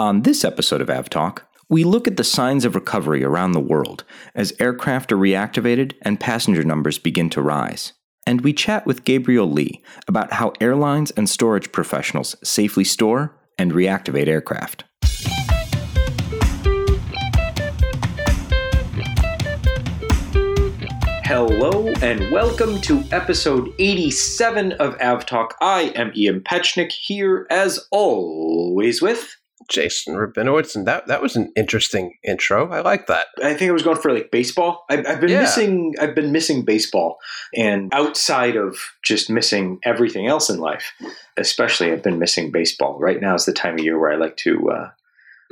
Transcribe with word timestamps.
On 0.00 0.22
this 0.22 0.46
episode 0.46 0.80
of 0.80 0.88
AvTalk, 0.88 1.40
we 1.68 1.84
look 1.84 2.08
at 2.08 2.16
the 2.16 2.24
signs 2.24 2.64
of 2.64 2.74
recovery 2.74 3.22
around 3.22 3.52
the 3.52 3.60
world 3.60 4.04
as 4.34 4.54
aircraft 4.58 5.12
are 5.12 5.18
reactivated 5.18 5.92
and 6.00 6.18
passenger 6.18 6.64
numbers 6.64 6.96
begin 6.98 7.28
to 7.28 7.42
rise. 7.42 7.92
And 8.26 8.40
we 8.40 8.54
chat 8.54 8.86
with 8.86 9.04
Gabriel 9.04 9.52
Leigh 9.52 9.82
about 10.08 10.32
how 10.32 10.54
airlines 10.58 11.10
and 11.10 11.28
storage 11.28 11.70
professionals 11.70 12.34
safely 12.42 12.82
store 12.82 13.36
and 13.58 13.72
reactivate 13.72 14.26
aircraft. 14.26 14.84
Hello 21.24 21.88
and 22.00 22.32
welcome 22.32 22.80
to 22.80 23.04
episode 23.12 23.74
87 23.78 24.72
of 24.72 24.96
AvTalk. 24.96 25.50
I 25.60 25.92
am 25.94 26.10
Ian 26.16 26.40
Petchenik 26.40 26.90
here 26.90 27.46
as 27.50 27.86
always 27.92 29.02
with 29.02 29.36
Jason 29.70 30.14
Rabinowitz, 30.14 30.74
and 30.74 30.86
that 30.86 31.06
that 31.06 31.22
was 31.22 31.36
an 31.36 31.52
interesting 31.56 32.16
intro. 32.22 32.70
I 32.70 32.80
like 32.80 33.06
that. 33.06 33.26
I 33.42 33.54
think 33.54 33.70
I 33.70 33.72
was 33.72 33.82
going 33.82 33.96
for 33.96 34.12
like 34.12 34.30
baseball. 34.30 34.84
I've, 34.90 35.06
I've 35.06 35.20
been 35.20 35.30
yeah. 35.30 35.42
missing. 35.42 35.94
I've 36.00 36.14
been 36.14 36.32
missing 36.32 36.64
baseball, 36.64 37.18
and 37.56 37.92
outside 37.94 38.56
of 38.56 38.78
just 39.04 39.30
missing 39.30 39.78
everything 39.84 40.26
else 40.26 40.50
in 40.50 40.58
life, 40.58 40.92
especially 41.36 41.92
I've 41.92 42.02
been 42.02 42.18
missing 42.18 42.50
baseball. 42.50 42.98
Right 42.98 43.20
now 43.20 43.34
is 43.34 43.46
the 43.46 43.52
time 43.52 43.74
of 43.74 43.84
year 43.84 43.98
where 43.98 44.12
I 44.12 44.16
like 44.16 44.36
to 44.38 44.70
uh, 44.70 44.90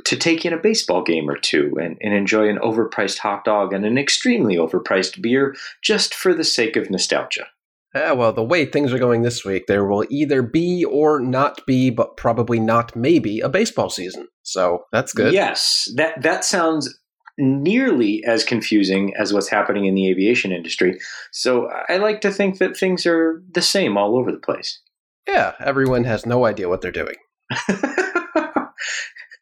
to 0.05 0.15
take 0.15 0.45
in 0.45 0.53
a 0.53 0.57
baseball 0.57 1.03
game 1.03 1.29
or 1.29 1.37
two 1.37 1.73
and, 1.81 1.97
and 2.01 2.13
enjoy 2.13 2.49
an 2.49 2.59
overpriced 2.59 3.19
hot 3.19 3.43
dog 3.43 3.73
and 3.73 3.85
an 3.85 3.97
extremely 3.97 4.55
overpriced 4.55 5.21
beer 5.21 5.55
just 5.81 6.13
for 6.13 6.33
the 6.33 6.43
sake 6.43 6.75
of 6.75 6.89
nostalgia. 6.89 7.47
Yeah, 7.95 8.11
well, 8.11 8.31
the 8.31 8.43
way 8.43 8.65
things 8.65 8.93
are 8.93 8.99
going 8.99 9.23
this 9.23 9.43
week, 9.43 9.65
there 9.67 9.85
will 9.85 10.05
either 10.09 10.43
be 10.43 10.85
or 10.85 11.19
not 11.19 11.65
be, 11.65 11.89
but 11.89 12.17
probably 12.17 12.59
not 12.59 12.95
maybe, 12.95 13.39
a 13.39 13.49
baseball 13.49 13.89
season. 13.89 14.27
So 14.43 14.83
that's 14.91 15.11
good. 15.13 15.33
Yes, 15.33 15.91
that 15.95 16.21
that 16.21 16.45
sounds 16.45 16.99
nearly 17.39 18.23
as 18.25 18.43
confusing 18.43 19.13
as 19.17 19.33
what's 19.33 19.49
happening 19.49 19.85
in 19.85 19.95
the 19.95 20.09
aviation 20.09 20.51
industry. 20.51 20.99
So 21.31 21.69
I 21.87 21.97
like 21.97 22.21
to 22.21 22.31
think 22.31 22.59
that 22.59 22.77
things 22.77 23.05
are 23.05 23.41
the 23.51 23.61
same 23.61 23.97
all 23.97 24.17
over 24.17 24.31
the 24.31 24.37
place. 24.37 24.81
Yeah, 25.27 25.53
everyone 25.59 26.03
has 26.03 26.25
no 26.25 26.45
idea 26.45 26.69
what 26.69 26.81
they're 26.81 26.91
doing. 26.91 27.15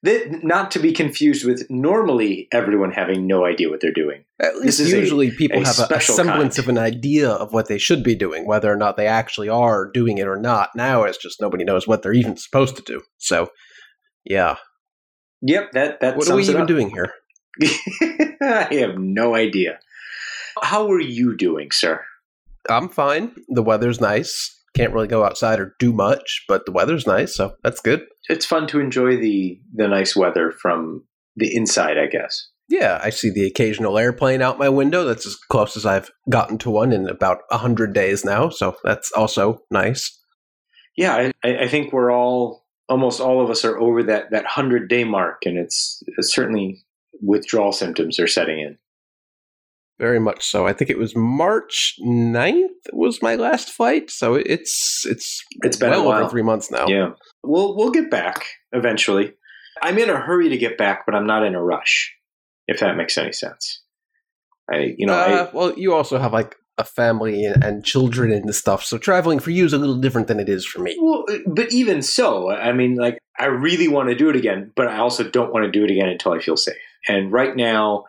not 0.03 0.71
to 0.71 0.79
be 0.79 0.91
confused 0.91 1.45
with 1.45 1.65
normally 1.69 2.47
everyone 2.51 2.91
having 2.91 3.25
no 3.25 3.45
idea 3.45 3.69
what 3.69 3.81
they're 3.81 3.91
doing. 3.91 4.23
At 4.39 4.57
least 4.57 4.79
usually 4.79 5.29
a, 5.29 5.31
people 5.31 5.61
a 5.61 5.65
have 5.65 5.79
a, 5.91 5.95
a 5.95 6.01
semblance 6.01 6.57
kind. 6.57 6.65
of 6.65 6.69
an 6.69 6.77
idea 6.77 7.29
of 7.29 7.51
what 7.51 7.67
they 7.67 7.77
should 7.77 8.03
be 8.03 8.15
doing, 8.15 8.45
whether 8.45 8.71
or 8.71 8.77
not 8.77 8.95
they 8.95 9.07
actually 9.07 9.49
are 9.49 9.89
doing 9.91 10.17
it 10.17 10.27
or 10.27 10.37
not. 10.37 10.69
Now 10.75 11.03
it's 11.03 11.17
just 11.17 11.41
nobody 11.41 11.63
knows 11.63 11.87
what 11.87 12.03
they're 12.03 12.13
even 12.13 12.37
supposed 12.37 12.75
to 12.77 12.83
do. 12.83 13.01
So, 13.17 13.49
yeah. 14.23 14.57
Yep, 15.41 15.71
that 15.73 15.99
that. 16.01 16.17
What 16.17 16.29
are 16.29 16.35
we 16.35 16.43
even 16.43 16.61
up. 16.61 16.67
doing 16.67 16.89
here? 16.89 17.11
I 18.41 18.67
have 18.71 18.97
no 18.97 19.35
idea. 19.35 19.79
How 20.61 20.91
are 20.91 21.01
you 21.01 21.35
doing, 21.35 21.71
sir? 21.71 22.03
I'm 22.69 22.89
fine. 22.89 23.33
The 23.47 23.63
weather's 23.63 24.01
nice 24.01 24.56
can't 24.77 24.93
really 24.93 25.07
go 25.07 25.23
outside 25.23 25.59
or 25.59 25.75
do 25.79 25.91
much, 25.91 26.45
but 26.47 26.65
the 26.65 26.71
weather's 26.71 27.07
nice, 27.07 27.35
so 27.35 27.53
that's 27.63 27.81
good. 27.81 28.05
It's 28.29 28.45
fun 28.45 28.67
to 28.67 28.79
enjoy 28.79 29.17
the 29.17 29.59
the 29.73 29.87
nice 29.87 30.15
weather 30.15 30.51
from 30.51 31.03
the 31.35 31.53
inside, 31.55 31.97
I 31.97 32.07
guess. 32.07 32.49
Yeah, 32.69 32.99
I 33.01 33.11
see 33.11 33.29
the 33.29 33.45
occasional 33.45 33.97
airplane 33.97 34.41
out 34.41 34.59
my 34.59 34.69
window. 34.69 35.05
That's 35.05 35.25
as 35.25 35.35
close 35.35 35.77
as 35.77 35.85
I've 35.85 36.11
gotten 36.29 36.57
to 36.59 36.69
one 36.69 36.91
in 36.91 37.07
about 37.07 37.39
a 37.49 37.57
hundred 37.57 37.93
days 37.93 38.25
now, 38.25 38.49
so 38.49 38.75
that's 38.83 39.11
also 39.13 39.59
nice. 39.71 40.17
Yeah, 40.97 41.31
I, 41.43 41.57
I, 41.57 41.67
think 41.67 41.93
we're 41.93 42.11
all 42.11 42.65
almost 42.89 43.21
all 43.21 43.41
of 43.41 43.49
us 43.51 43.63
are 43.63 43.77
over 43.77 44.03
that 44.03 44.31
that 44.31 44.45
hundred 44.45 44.89
day 44.89 45.03
mark, 45.03 45.43
and 45.45 45.57
it's, 45.57 46.03
it's 46.17 46.33
certainly 46.33 46.83
withdrawal 47.21 47.71
symptoms 47.71 48.19
are 48.19 48.27
setting 48.27 48.59
in. 48.59 48.77
Very 49.99 50.19
much 50.19 50.45
so. 50.45 50.67
I 50.67 50.73
think 50.73 50.91
it 50.91 50.99
was 50.99 51.15
March 51.15 51.95
9th 51.99 52.93
was 52.93 53.21
my 53.21 53.35
last 53.35 53.69
flight, 53.69 54.11
so 54.11 54.35
it's 54.35 55.03
it's 55.05 55.43
it's 55.63 55.77
been 55.77 55.89
well 55.89 56.11
over 56.11 56.29
three 56.29 56.43
months 56.43 56.69
now. 56.69 56.85
Yeah, 56.87 57.13
we'll 57.43 57.75
we'll 57.75 57.89
get 57.89 58.11
back 58.11 58.45
eventually. 58.71 59.33
I'm 59.81 59.97
in 59.97 60.09
a 60.09 60.17
hurry 60.19 60.49
to 60.49 60.57
get 60.57 60.77
back, 60.77 61.05
but 61.05 61.15
I'm 61.15 61.25
not 61.25 61.43
in 61.43 61.55
a 61.55 61.63
rush. 61.63 62.13
If 62.67 62.79
that 62.79 62.95
makes 62.95 63.17
any 63.17 63.31
sense. 63.31 63.81
I 64.71 64.93
you 64.97 65.07
know 65.07 65.13
uh, 65.13 65.47
I, 65.51 65.55
well, 65.55 65.73
you 65.77 65.95
also 65.95 66.19
have 66.19 66.33
like 66.33 66.55
a 66.77 66.83
family 66.83 67.43
and, 67.43 67.63
and, 67.63 67.83
children 67.83 68.31
and 68.31 68.53
stuff, 68.53 68.83
so 68.83 68.99
traveling 68.99 69.39
for 69.39 69.49
you 69.49 69.65
is 69.65 69.73
a 69.73 69.79
little 69.79 69.97
different 69.97 70.27
than 70.27 70.39
it 70.39 70.47
is 70.47 70.63
for 70.63 70.77
me. 70.77 70.95
Well, 71.01 71.25
but 71.47 71.73
even 71.73 72.03
so, 72.03 72.51
I 72.51 72.71
mean, 72.71 72.97
like 72.97 73.17
I 73.39 73.45
really 73.45 73.87
want 73.87 74.09
to 74.09 74.15
do 74.15 74.29
it 74.29 74.35
again, 74.35 74.71
but 74.75 74.87
I 74.87 74.97
also 74.99 75.27
don't 75.27 75.51
want 75.51 75.65
to 75.65 75.71
do 75.71 75.83
it 75.83 75.89
again 75.89 76.07
until 76.07 76.33
I 76.33 76.39
feel 76.39 76.55
safe. 76.55 76.75
And 77.07 77.31
right 77.31 77.55
now, 77.55 78.03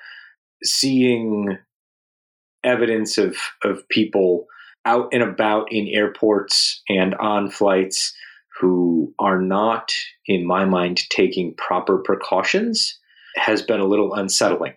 seeing 0.62 1.56
evidence 2.64 3.18
of 3.18 3.36
of 3.64 3.88
people 3.88 4.46
out 4.84 5.08
and 5.12 5.22
about 5.22 5.72
in 5.72 5.88
airports 5.88 6.82
and 6.88 7.14
on 7.16 7.50
flights 7.50 8.14
who 8.60 9.14
are 9.18 9.40
not, 9.40 9.92
in 10.26 10.46
my 10.46 10.64
mind, 10.64 11.00
taking 11.10 11.54
proper 11.54 11.98
precautions 11.98 12.98
has 13.36 13.62
been 13.62 13.80
a 13.80 13.86
little 13.86 14.14
unsettling. 14.14 14.74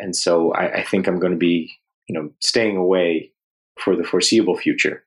And 0.00 0.14
so 0.14 0.52
I, 0.52 0.80
I 0.80 0.82
think 0.82 1.06
I'm 1.06 1.18
going 1.18 1.32
to 1.32 1.38
be, 1.38 1.72
you 2.08 2.14
know, 2.14 2.30
staying 2.40 2.76
away 2.76 3.32
for 3.78 3.96
the 3.96 4.04
foreseeable 4.04 4.56
future. 4.56 5.04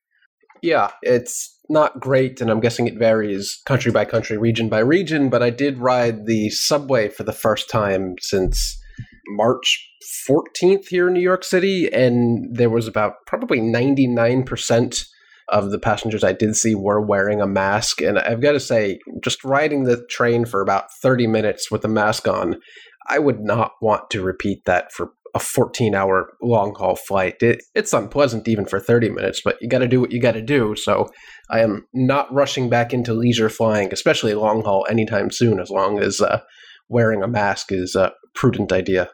Yeah, 0.61 0.91
it's 1.01 1.59
not 1.69 1.99
great, 1.99 2.39
and 2.39 2.49
I'm 2.49 2.61
guessing 2.61 2.87
it 2.87 2.97
varies 2.97 3.61
country 3.65 3.91
by 3.91 4.05
country, 4.05 4.37
region 4.37 4.69
by 4.69 4.79
region. 4.79 5.29
But 5.29 5.43
I 5.43 5.49
did 5.49 5.77
ride 5.77 6.25
the 6.25 6.49
subway 6.49 7.09
for 7.09 7.23
the 7.23 7.33
first 7.33 7.69
time 7.69 8.15
since 8.19 8.79
March 9.27 9.89
14th 10.29 10.87
here 10.89 11.07
in 11.07 11.13
New 11.13 11.21
York 11.21 11.43
City, 11.43 11.89
and 11.91 12.55
there 12.55 12.69
was 12.69 12.87
about 12.87 13.13
probably 13.25 13.59
99% 13.59 15.05
of 15.49 15.71
the 15.71 15.79
passengers 15.79 16.23
I 16.23 16.33
did 16.33 16.55
see 16.55 16.75
were 16.75 17.01
wearing 17.01 17.41
a 17.41 17.47
mask. 17.47 18.01
And 18.01 18.17
I've 18.19 18.41
got 18.41 18.53
to 18.53 18.59
say, 18.59 18.99
just 19.23 19.43
riding 19.43 19.83
the 19.83 20.05
train 20.09 20.45
for 20.45 20.61
about 20.61 20.85
30 21.01 21.27
minutes 21.27 21.69
with 21.69 21.83
a 21.83 21.89
mask 21.89 22.27
on, 22.27 22.59
I 23.07 23.19
would 23.19 23.41
not 23.41 23.71
want 23.81 24.09
to 24.11 24.23
repeat 24.23 24.65
that 24.65 24.91
for 24.91 25.11
a 25.35 25.39
14 25.39 25.95
hour 25.95 26.33
long 26.41 26.75
haul 26.75 26.95
flight. 26.95 27.41
It, 27.41 27.63
it's 27.73 27.93
unpleasant 27.93 28.47
even 28.47 28.65
for 28.65 28.79
30 28.79 29.09
minutes, 29.09 29.41
but 29.43 29.57
you 29.61 29.67
got 29.67 29.79
to 29.79 29.87
do 29.87 29.99
what 29.99 30.11
you 30.11 30.21
got 30.21 30.33
to 30.33 30.41
do. 30.41 30.75
So 30.75 31.09
I 31.49 31.61
am 31.61 31.87
not 31.93 32.31
rushing 32.31 32.69
back 32.69 32.93
into 32.93 33.13
leisure 33.13 33.49
flying, 33.49 33.91
especially 33.91 34.33
long 34.35 34.63
haul, 34.63 34.85
anytime 34.89 35.31
soon, 35.31 35.59
as 35.59 35.69
long 35.69 35.99
as 35.99 36.21
uh, 36.21 36.41
wearing 36.87 37.23
a 37.23 37.27
mask 37.27 37.71
is 37.71 37.95
a 37.95 38.13
prudent 38.35 38.71
idea. 38.71 39.09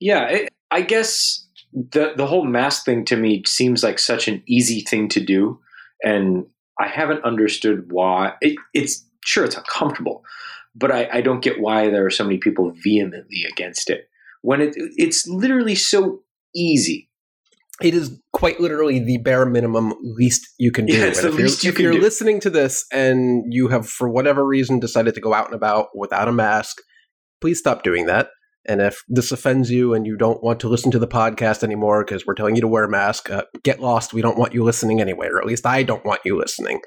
Yeah, 0.00 0.28
it, 0.28 0.48
I 0.70 0.82
guess 0.82 1.46
the 1.72 2.12
the 2.16 2.26
whole 2.26 2.44
mask 2.44 2.84
thing 2.84 3.04
to 3.06 3.16
me 3.16 3.42
seems 3.46 3.82
like 3.82 3.98
such 3.98 4.28
an 4.28 4.42
easy 4.46 4.80
thing 4.80 5.08
to 5.10 5.20
do, 5.20 5.58
and 6.02 6.46
I 6.78 6.88
haven't 6.88 7.24
understood 7.24 7.90
why. 7.92 8.34
It, 8.40 8.56
it's 8.74 9.04
sure 9.24 9.44
it's 9.44 9.56
uncomfortable, 9.56 10.22
but 10.74 10.90
I, 10.90 11.08
I 11.12 11.20
don't 11.20 11.42
get 11.42 11.60
why 11.60 11.88
there 11.90 12.06
are 12.06 12.10
so 12.10 12.24
many 12.24 12.38
people 12.38 12.72
vehemently 12.82 13.44
against 13.50 13.90
it 13.90 14.08
when 14.42 14.60
it 14.60 14.74
it's 14.76 15.26
literally 15.26 15.74
so 15.74 16.20
easy 16.54 17.08
it 17.82 17.94
is 17.94 18.18
quite 18.32 18.58
literally 18.58 18.98
the 18.98 19.18
bare 19.18 19.44
minimum 19.44 19.92
least 20.02 20.48
you 20.58 20.72
can 20.72 20.86
do. 20.86 20.94
Yeah, 20.94 21.06
it's 21.06 21.20
the 21.20 21.28
if 21.28 21.34
least 21.34 21.62
you're, 21.62 21.72
you 21.72 21.74
if 21.74 21.82
you're 21.82 21.92
do. 21.92 22.00
listening 22.00 22.40
to 22.40 22.50
this 22.50 22.86
and 22.90 23.44
you 23.52 23.68
have, 23.68 23.86
for 23.86 24.08
whatever 24.08 24.46
reason, 24.46 24.80
decided 24.80 25.14
to 25.14 25.20
go 25.20 25.34
out 25.34 25.46
and 25.46 25.54
about 25.54 25.88
without 25.94 26.28
a 26.28 26.32
mask, 26.32 26.78
please 27.40 27.58
stop 27.58 27.82
doing 27.82 28.06
that. 28.06 28.30
And 28.68 28.80
if 28.80 29.04
this 29.08 29.32
offends 29.32 29.70
you 29.70 29.94
and 29.94 30.06
you 30.06 30.16
don't 30.16 30.42
want 30.42 30.60
to 30.60 30.68
listen 30.68 30.90
to 30.90 30.98
the 30.98 31.06
podcast 31.06 31.62
anymore 31.62 32.04
because 32.04 32.26
we're 32.26 32.34
telling 32.34 32.56
you 32.56 32.60
to 32.60 32.68
wear 32.68 32.84
a 32.84 32.90
mask, 32.90 33.30
uh, 33.30 33.44
get 33.62 33.80
lost. 33.80 34.12
We 34.12 34.22
don't 34.22 34.38
want 34.38 34.54
you 34.54 34.64
listening 34.64 35.00
anyway, 35.00 35.28
or 35.28 35.38
at 35.38 35.46
least 35.46 35.66
I 35.66 35.82
don't 35.82 36.04
want 36.04 36.20
you 36.24 36.36
listening. 36.36 36.80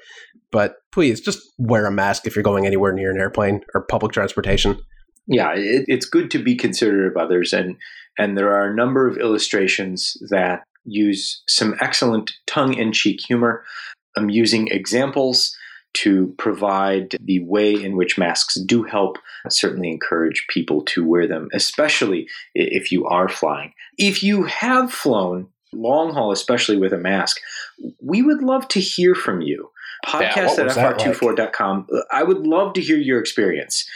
But 0.52 0.76
please 0.92 1.20
just 1.20 1.40
wear 1.58 1.86
a 1.86 1.92
mask 1.92 2.26
if 2.26 2.36
you're 2.36 2.42
going 2.42 2.66
anywhere 2.66 2.92
near 2.92 3.10
an 3.10 3.18
airplane 3.18 3.62
or 3.74 3.86
public 3.86 4.12
transportation. 4.12 4.78
Yeah, 5.26 5.52
it, 5.54 5.84
it's 5.86 6.06
good 6.06 6.30
to 6.32 6.42
be 6.42 6.56
considerate 6.56 7.12
of 7.12 7.22
others, 7.22 7.52
and 7.52 7.76
and 8.18 8.36
there 8.36 8.50
are 8.50 8.70
a 8.70 8.74
number 8.74 9.06
of 9.08 9.16
illustrations 9.16 10.16
that 10.30 10.62
use 10.84 11.42
some 11.46 11.76
excellent 11.80 12.32
tongue 12.46 12.74
in 12.74 12.92
cheek 12.92 13.20
humor. 13.26 13.62
I'm 14.16 14.28
using 14.28 14.68
examples 14.68 15.56
to 15.94 16.34
provide 16.38 17.16
the 17.20 17.40
way 17.44 17.72
in 17.72 17.96
which 17.96 18.18
masks 18.18 18.54
do 18.54 18.82
help 18.82 19.18
certainly 19.48 19.90
encourage 19.90 20.46
people 20.48 20.82
to 20.82 21.06
wear 21.06 21.26
them, 21.26 21.48
especially 21.52 22.28
if 22.54 22.92
you 22.92 23.06
are 23.06 23.28
flying. 23.28 23.72
If 23.98 24.22
you 24.22 24.44
have 24.44 24.92
flown 24.92 25.48
long 25.72 26.12
haul, 26.12 26.32
especially 26.32 26.76
with 26.76 26.92
a 26.92 26.98
mask, 26.98 27.40
we 28.00 28.22
would 28.22 28.42
love 28.42 28.68
to 28.68 28.80
hear 28.80 29.14
from 29.14 29.40
you. 29.40 29.70
Podcast 30.06 30.56
yeah, 30.56 30.64
at 30.64 30.98
fr24.com. 30.98 31.86
Like? 31.90 32.04
I 32.10 32.22
would 32.22 32.46
love 32.46 32.72
to 32.74 32.80
hear 32.80 32.96
your 32.96 33.20
experience. 33.20 33.86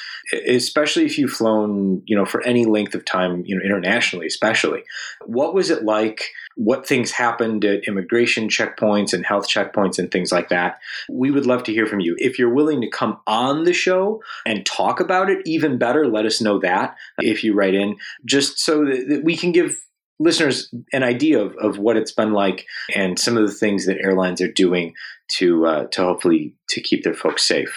Especially 0.47 1.05
if 1.05 1.19
you've 1.19 1.31
flown, 1.31 2.03
you 2.07 2.17
know, 2.17 2.25
for 2.25 2.43
any 2.47 2.65
length 2.65 2.95
of 2.95 3.05
time, 3.05 3.43
you 3.47 3.57
know, 3.57 3.65
internationally, 3.65 4.27
especially. 4.27 4.83
What 5.27 5.55
was 5.55 5.71
it 5.71 5.85
like? 5.85 6.23
What 6.57 6.87
things 6.87 7.11
happened 7.11 7.65
at 7.65 7.87
immigration 7.89 8.49
checkpoints 8.49 9.13
and 9.13 9.27
health 9.27 9.49
checkpoints 9.49 9.99
and 9.99 10.11
things 10.11 10.33
like 10.33 10.49
that? 10.49 10.79
We 11.09 11.31
would 11.31 11.47
love 11.47 11.65
to 11.65 11.73
hear 11.73 11.87
from 11.87 12.01
you. 12.01 12.15
If 12.19 12.39
you're 12.39 12.53
willing 12.53 12.81
to 12.81 12.91
come 12.91 13.19
on 13.27 13.65
the 13.65 13.73
show 13.73 14.23
and 14.47 14.65
talk 14.65 15.01
about 15.01 15.31
it, 15.31 15.43
even 15.45 15.79
better, 15.79 16.07
let 16.07 16.27
us 16.27 16.41
know 16.41 16.59
that 16.61 16.97
if 17.19 17.45
you 17.45 17.55
write 17.55 17.75
in, 17.75 17.97
just 18.25 18.59
so 18.59 18.85
that 18.85 19.23
we 19.25 19.37
can 19.37 19.53
give 19.53 19.77
listeners 20.21 20.73
an 20.93 21.03
idea 21.03 21.41
of, 21.41 21.57
of 21.57 21.79
what 21.79 21.97
it's 21.97 22.13
been 22.13 22.33
like 22.33 22.67
and 22.95 23.19
some 23.19 23.37
of 23.37 23.47
the 23.47 23.53
things 23.53 23.87
that 23.87 23.99
airlines 24.01 24.41
are 24.41 24.53
doing 24.53 24.95
to 25.29 25.67
uh, 25.67 25.87
to 25.89 26.03
hopefully 26.03 26.55
to 26.69 26.81
keep 26.81 27.05
their 27.05 27.15
folks 27.15 27.47
safe. 27.47 27.75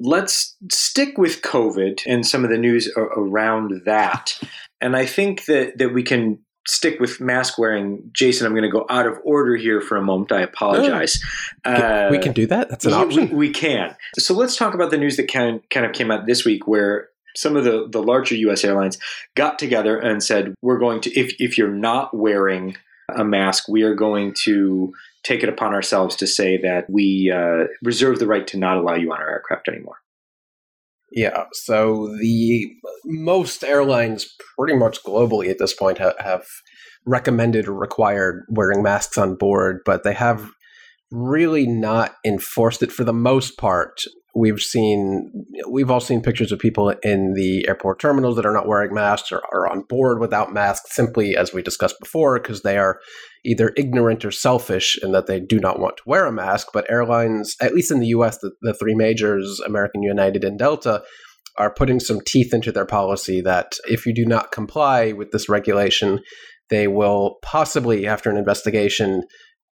Let's 0.00 0.56
stick 0.72 1.18
with 1.18 1.42
COVID 1.42 2.02
and 2.06 2.26
some 2.26 2.44
of 2.44 2.50
the 2.50 2.58
news 2.58 2.90
around 2.96 3.82
that. 3.84 4.38
And 4.82 4.96
I 4.96 5.04
think 5.04 5.44
that 5.44 5.76
that 5.76 5.92
we 5.92 6.02
can 6.02 6.38
stick 6.66 7.00
with 7.00 7.20
mask 7.20 7.58
wearing. 7.58 8.10
Jason, 8.12 8.46
I'm 8.46 8.52
going 8.52 8.62
to 8.62 8.70
go 8.70 8.86
out 8.88 9.06
of 9.06 9.18
order 9.24 9.56
here 9.56 9.80
for 9.80 9.96
a 9.96 10.02
moment. 10.02 10.32
I 10.32 10.40
apologize. 10.40 11.22
Uh, 11.64 12.08
we 12.10 12.18
can 12.18 12.32
do 12.32 12.46
that. 12.46 12.70
That's 12.70 12.86
an 12.86 12.94
option. 12.94 13.28
We, 13.28 13.34
we, 13.34 13.50
can. 13.50 13.94
So 14.18 14.34
let's 14.34 14.56
talk 14.56 14.74
about 14.74 14.90
the 14.90 14.98
news 14.98 15.16
that 15.16 15.30
kind 15.30 15.60
kind 15.70 15.84
of 15.84 15.92
came 15.92 16.10
out 16.10 16.26
this 16.26 16.44
week, 16.44 16.66
where 16.66 17.08
some 17.36 17.56
of 17.56 17.64
the, 17.64 17.88
the 17.88 18.02
larger 18.02 18.34
US 18.34 18.64
airlines 18.64 18.98
got 19.34 19.58
together 19.58 19.98
and 19.98 20.22
said, 20.22 20.54
we're 20.62 20.78
going 20.78 21.00
to, 21.02 21.18
if, 21.18 21.34
if 21.38 21.58
you're 21.58 21.72
not 21.72 22.16
wearing 22.16 22.76
a 23.14 23.24
mask, 23.24 23.68
we 23.68 23.82
are 23.82 23.94
going 23.94 24.34
to 24.44 24.92
take 25.22 25.42
it 25.42 25.48
upon 25.48 25.74
ourselves 25.74 26.16
to 26.16 26.26
say 26.26 26.56
that 26.58 26.84
we 26.88 27.32
uh, 27.34 27.66
reserve 27.82 28.18
the 28.18 28.26
right 28.26 28.46
to 28.48 28.58
not 28.58 28.78
allow 28.78 28.94
you 28.94 29.12
on 29.12 29.20
our 29.20 29.30
aircraft 29.30 29.68
anymore. 29.68 29.96
Yeah, 31.12 31.44
so 31.52 32.06
the 32.20 32.68
most 33.04 33.64
airlines, 33.64 34.32
pretty 34.56 34.76
much 34.76 35.02
globally 35.02 35.50
at 35.50 35.58
this 35.58 35.74
point, 35.74 35.98
ha- 35.98 36.14
have 36.20 36.46
recommended 37.04 37.66
or 37.66 37.74
required 37.74 38.44
wearing 38.48 38.82
masks 38.82 39.18
on 39.18 39.34
board, 39.34 39.80
but 39.84 40.04
they 40.04 40.14
have 40.14 40.50
really 41.10 41.66
not 41.66 42.14
enforced 42.24 42.82
it 42.82 42.92
for 42.92 43.02
the 43.02 43.12
most 43.12 43.58
part 43.58 44.02
we've 44.34 44.60
seen 44.60 45.46
we've 45.68 45.90
all 45.90 46.00
seen 46.00 46.22
pictures 46.22 46.52
of 46.52 46.58
people 46.58 46.90
in 47.02 47.34
the 47.34 47.66
airport 47.68 47.98
terminals 47.98 48.36
that 48.36 48.46
are 48.46 48.52
not 48.52 48.68
wearing 48.68 48.94
masks 48.94 49.32
or 49.32 49.42
are 49.52 49.70
on 49.70 49.82
board 49.82 50.20
without 50.20 50.52
masks 50.52 50.94
simply 50.94 51.36
as 51.36 51.52
we 51.52 51.62
discussed 51.62 51.96
before 52.00 52.38
because 52.38 52.62
they 52.62 52.78
are 52.78 53.00
either 53.44 53.72
ignorant 53.76 54.24
or 54.24 54.30
selfish 54.30 54.98
in 55.02 55.12
that 55.12 55.26
they 55.26 55.40
do 55.40 55.58
not 55.58 55.80
want 55.80 55.96
to 55.96 56.02
wear 56.06 56.26
a 56.26 56.32
mask. 56.32 56.68
But 56.72 56.90
airlines 56.90 57.56
at 57.60 57.74
least 57.74 57.90
in 57.90 58.00
the 58.00 58.08
US 58.08 58.38
the, 58.38 58.52
the 58.62 58.74
three 58.74 58.94
majors 58.94 59.60
American 59.66 60.02
United 60.02 60.44
and 60.44 60.58
Delta 60.58 61.02
are 61.56 61.74
putting 61.74 62.00
some 62.00 62.20
teeth 62.24 62.54
into 62.54 62.72
their 62.72 62.86
policy 62.86 63.40
that 63.40 63.72
if 63.88 64.06
you 64.06 64.14
do 64.14 64.24
not 64.24 64.52
comply 64.52 65.12
with 65.12 65.32
this 65.32 65.48
regulation 65.48 66.20
they 66.68 66.86
will 66.86 67.38
possibly 67.42 68.06
after 68.06 68.30
an 68.30 68.36
investigation 68.36 69.24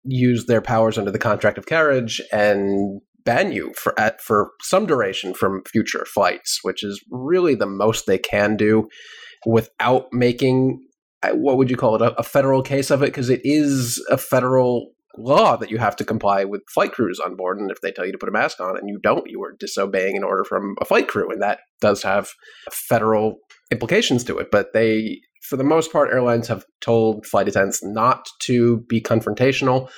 use 0.04 0.46
their 0.46 0.60
powers 0.60 0.98
under 0.98 1.10
the 1.10 1.18
contract 1.18 1.58
of 1.58 1.66
carriage 1.66 2.20
and 2.32 3.00
ban 3.28 3.52
you 3.52 3.74
for 3.76 3.98
at, 4.00 4.22
for 4.22 4.52
some 4.62 4.86
duration 4.86 5.34
from 5.34 5.62
future 5.70 6.06
flights, 6.06 6.60
which 6.62 6.82
is 6.82 7.04
really 7.10 7.54
the 7.54 7.66
most 7.66 8.06
they 8.06 8.16
can 8.16 8.56
do 8.56 8.88
without 9.44 10.06
making 10.12 10.80
uh, 11.22 11.30
what 11.32 11.58
would 11.58 11.68
you 11.68 11.76
call 11.76 11.94
it 11.94 12.00
a, 12.00 12.18
a 12.18 12.22
federal 12.22 12.62
case 12.62 12.90
of 12.90 13.02
it? 13.02 13.06
Because 13.06 13.28
it 13.28 13.42
is 13.44 14.02
a 14.10 14.16
federal 14.16 14.92
law 15.18 15.56
that 15.56 15.70
you 15.70 15.76
have 15.76 15.96
to 15.96 16.04
comply 16.04 16.44
with 16.44 16.62
flight 16.72 16.92
crews 16.92 17.20
on 17.20 17.36
board 17.36 17.58
and 17.58 17.70
if 17.70 17.80
they 17.82 17.90
tell 17.90 18.06
you 18.06 18.12
to 18.12 18.18
put 18.18 18.28
a 18.28 18.32
mask 18.32 18.60
on 18.60 18.78
and 18.78 18.88
you 18.88 18.98
don't 19.02 19.28
you 19.28 19.42
are 19.42 19.56
disobeying 19.58 20.16
an 20.16 20.22
order 20.22 20.44
from 20.44 20.76
a 20.80 20.84
flight 20.84 21.08
crew 21.08 21.28
and 21.30 21.42
that 21.42 21.58
does 21.80 22.02
have 22.02 22.30
federal 22.70 23.40
implications 23.70 24.24
to 24.24 24.38
it. 24.38 24.50
But 24.50 24.72
they 24.72 25.20
for 25.42 25.56
the 25.56 25.64
most 25.64 25.92
part 25.92 26.10
airlines 26.10 26.48
have 26.48 26.64
told 26.80 27.26
flight 27.26 27.48
attendants 27.48 27.82
not 27.82 28.26
to 28.40 28.78
be 28.88 29.02
confrontational 29.02 29.90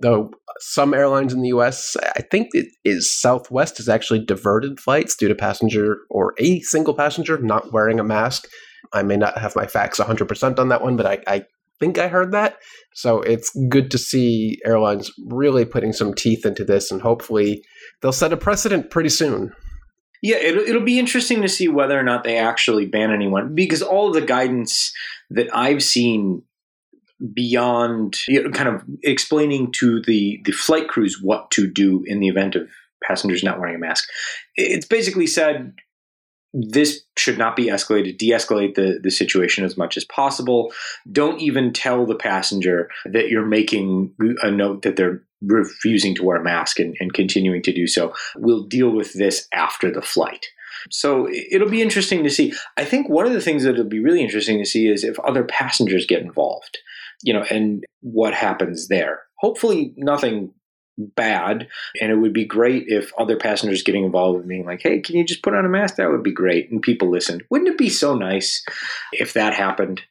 though 0.00 0.30
some 0.60 0.94
airlines 0.94 1.32
in 1.32 1.42
the 1.42 1.48
US, 1.48 1.96
I 2.16 2.22
think 2.22 2.48
it 2.52 2.66
is 2.84 3.12
Southwest 3.12 3.78
has 3.78 3.88
actually 3.88 4.24
diverted 4.24 4.80
flights 4.80 5.16
due 5.16 5.28
to 5.28 5.34
passenger 5.34 5.98
or 6.10 6.34
a 6.38 6.60
single 6.60 6.94
passenger 6.94 7.38
not 7.38 7.72
wearing 7.72 8.00
a 8.00 8.04
mask. 8.04 8.48
I 8.92 9.02
may 9.02 9.16
not 9.16 9.38
have 9.38 9.56
my 9.56 9.66
facts 9.66 9.98
100% 9.98 10.58
on 10.58 10.68
that 10.68 10.82
one, 10.82 10.96
but 10.96 11.06
I, 11.06 11.18
I 11.26 11.44
think 11.80 11.98
I 11.98 12.08
heard 12.08 12.32
that. 12.32 12.58
So 12.94 13.20
it's 13.20 13.50
good 13.68 13.90
to 13.90 13.98
see 13.98 14.58
airlines 14.64 15.10
really 15.26 15.64
putting 15.64 15.92
some 15.92 16.14
teeth 16.14 16.46
into 16.46 16.64
this, 16.64 16.90
and 16.90 17.02
hopefully 17.02 17.62
they'll 18.00 18.12
set 18.12 18.32
a 18.32 18.36
precedent 18.36 18.90
pretty 18.90 19.10
soon. 19.10 19.52
Yeah, 20.22 20.36
it'll, 20.36 20.64
it'll 20.64 20.82
be 20.82 20.98
interesting 20.98 21.42
to 21.42 21.48
see 21.48 21.68
whether 21.68 21.98
or 21.98 22.02
not 22.02 22.24
they 22.24 22.38
actually 22.38 22.86
ban 22.86 23.12
anyone 23.12 23.54
because 23.54 23.82
all 23.82 24.08
of 24.08 24.14
the 24.14 24.26
guidance 24.26 24.92
that 25.30 25.48
I've 25.54 25.82
seen 25.82 26.42
beyond 27.34 28.16
you 28.28 28.42
know, 28.42 28.50
kind 28.50 28.68
of 28.68 28.82
explaining 29.02 29.72
to 29.72 30.00
the 30.02 30.40
the 30.44 30.52
flight 30.52 30.88
crews 30.88 31.20
what 31.20 31.50
to 31.50 31.68
do 31.68 32.04
in 32.06 32.20
the 32.20 32.28
event 32.28 32.54
of 32.54 32.68
passengers 33.02 33.42
not 33.42 33.58
wearing 33.58 33.76
a 33.76 33.78
mask. 33.78 34.08
It's 34.56 34.86
basically 34.86 35.26
said 35.26 35.74
this 36.52 37.02
should 37.16 37.38
not 37.38 37.56
be 37.56 37.66
escalated. 37.66 38.18
De-escalate 38.18 38.74
the, 38.74 38.98
the 39.02 39.10
situation 39.10 39.64
as 39.64 39.76
much 39.76 39.96
as 39.96 40.04
possible. 40.04 40.72
Don't 41.10 41.40
even 41.40 41.72
tell 41.72 42.06
the 42.06 42.14
passenger 42.14 42.88
that 43.04 43.28
you're 43.28 43.46
making 43.46 44.14
a 44.42 44.50
note 44.50 44.82
that 44.82 44.96
they're 44.96 45.22
refusing 45.42 46.14
to 46.16 46.24
wear 46.24 46.38
a 46.38 46.42
mask 46.42 46.80
and, 46.80 46.96
and 47.00 47.12
continuing 47.12 47.62
to 47.62 47.72
do 47.72 47.86
so. 47.86 48.14
We'll 48.36 48.64
deal 48.64 48.90
with 48.90 49.12
this 49.12 49.46
after 49.52 49.90
the 49.90 50.02
flight. 50.02 50.46
So 50.90 51.28
it'll 51.30 51.68
be 51.68 51.82
interesting 51.82 52.24
to 52.24 52.30
see. 52.30 52.54
I 52.76 52.84
think 52.84 53.08
one 53.08 53.26
of 53.26 53.32
the 53.32 53.40
things 53.40 53.64
that'll 53.64 53.84
be 53.84 54.00
really 54.00 54.22
interesting 54.22 54.58
to 54.58 54.64
see 54.64 54.88
is 54.88 55.04
if 55.04 55.18
other 55.20 55.44
passengers 55.44 56.06
get 56.06 56.22
involved 56.22 56.78
you 57.22 57.32
know, 57.32 57.44
and 57.50 57.84
what 58.00 58.34
happens 58.34 58.88
there. 58.88 59.22
Hopefully, 59.36 59.92
nothing 59.96 60.52
bad. 60.98 61.68
And 62.00 62.10
it 62.10 62.16
would 62.16 62.32
be 62.32 62.44
great 62.44 62.84
if 62.88 63.12
other 63.18 63.36
passengers 63.36 63.82
getting 63.82 64.04
involved 64.04 64.40
and 64.40 64.48
being 64.48 64.66
like, 64.66 64.82
hey, 64.82 65.00
can 65.00 65.16
you 65.16 65.24
just 65.24 65.42
put 65.42 65.54
on 65.54 65.64
a 65.64 65.68
mask? 65.68 65.96
That 65.96 66.10
would 66.10 66.24
be 66.24 66.32
great. 66.32 66.70
And 66.70 66.82
people 66.82 67.08
listened. 67.08 67.44
Wouldn't 67.50 67.70
it 67.70 67.78
be 67.78 67.88
so 67.88 68.16
nice 68.16 68.64
if 69.12 69.32
that 69.34 69.54
happened? 69.54 70.02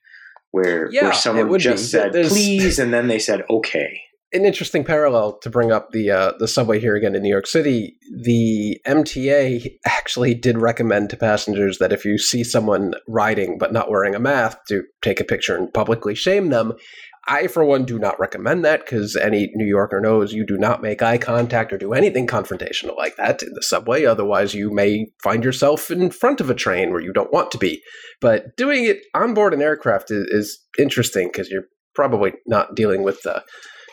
Where, 0.52 0.90
yeah, 0.92 1.04
where 1.04 1.14
someone 1.14 1.60
just 1.60 1.84
be. 1.84 1.88
said, 1.88 2.14
There's... 2.14 2.30
please, 2.30 2.80
and 2.80 2.94
then 2.94 3.08
they 3.08 3.20
said, 3.20 3.44
okay 3.50 4.02
an 4.38 4.46
interesting 4.46 4.84
parallel 4.84 5.38
to 5.40 5.50
bring 5.50 5.72
up 5.72 5.92
the 5.92 6.10
uh, 6.10 6.32
the 6.40 6.48
subway 6.48 6.80
here 6.80 6.96
again 6.96 7.16
in 7.16 7.22
New 7.22 7.30
York 7.30 7.48
City. 7.48 7.98
The 8.24 8.80
MTA 8.88 9.78
actually 9.86 10.34
did 10.34 10.58
recommend 10.58 11.10
to 11.10 11.18
passengers 11.18 11.80
that 11.80 11.92
if 11.92 12.06
you 12.06 12.18
see 12.18 12.44
someone 12.44 12.94
riding 13.08 13.58
but 13.58 13.74
not 13.74 13.90
wearing 13.90 14.16
a 14.16 14.20
mask, 14.20 14.60
to 14.70 14.84
take 15.02 15.20
a 15.20 15.26
picture 15.26 15.56
and 15.56 15.74
publicly 15.74 16.16
shame 16.16 16.50
them. 16.50 16.74
I, 17.30 17.48
for 17.48 17.66
one, 17.66 17.84
do 17.84 18.00
not 18.00 18.18
recommend 18.22 18.64
that 18.64 18.86
because 18.86 19.18
any 19.18 19.52
New 19.54 19.66
Yorker 19.66 20.00
knows 20.00 20.32
you 20.32 20.46
do 20.46 20.58
not 20.58 20.82
make 20.82 21.02
eye 21.02 21.18
contact 21.18 21.74
or 21.74 21.78
do 21.78 21.94
anything 21.94 22.26
confrontational 22.26 22.96
like 22.96 23.18
that 23.18 23.44
in 23.44 23.52
the 23.54 23.62
subway. 23.62 24.06
Otherwise, 24.06 24.54
you 24.54 24.72
may 24.72 25.08
find 25.22 25.44
yourself 25.44 25.92
in 25.92 26.10
front 26.10 26.40
of 26.40 26.50
a 26.50 26.56
train 26.56 26.92
where 26.92 27.02
you 27.02 27.12
don't 27.12 27.34
want 27.34 27.52
to 27.52 27.58
be. 27.58 27.82
But 28.22 28.56
doing 28.56 28.86
it 28.86 29.00
on 29.14 29.34
board 29.34 29.54
an 29.54 29.62
aircraft 29.62 30.10
is, 30.10 30.26
is 30.30 30.60
interesting 30.80 31.28
because 31.28 31.50
you're 31.50 31.68
probably 31.94 32.32
not 32.46 32.76
dealing 32.76 33.04
with 33.04 33.22
the 33.24 33.44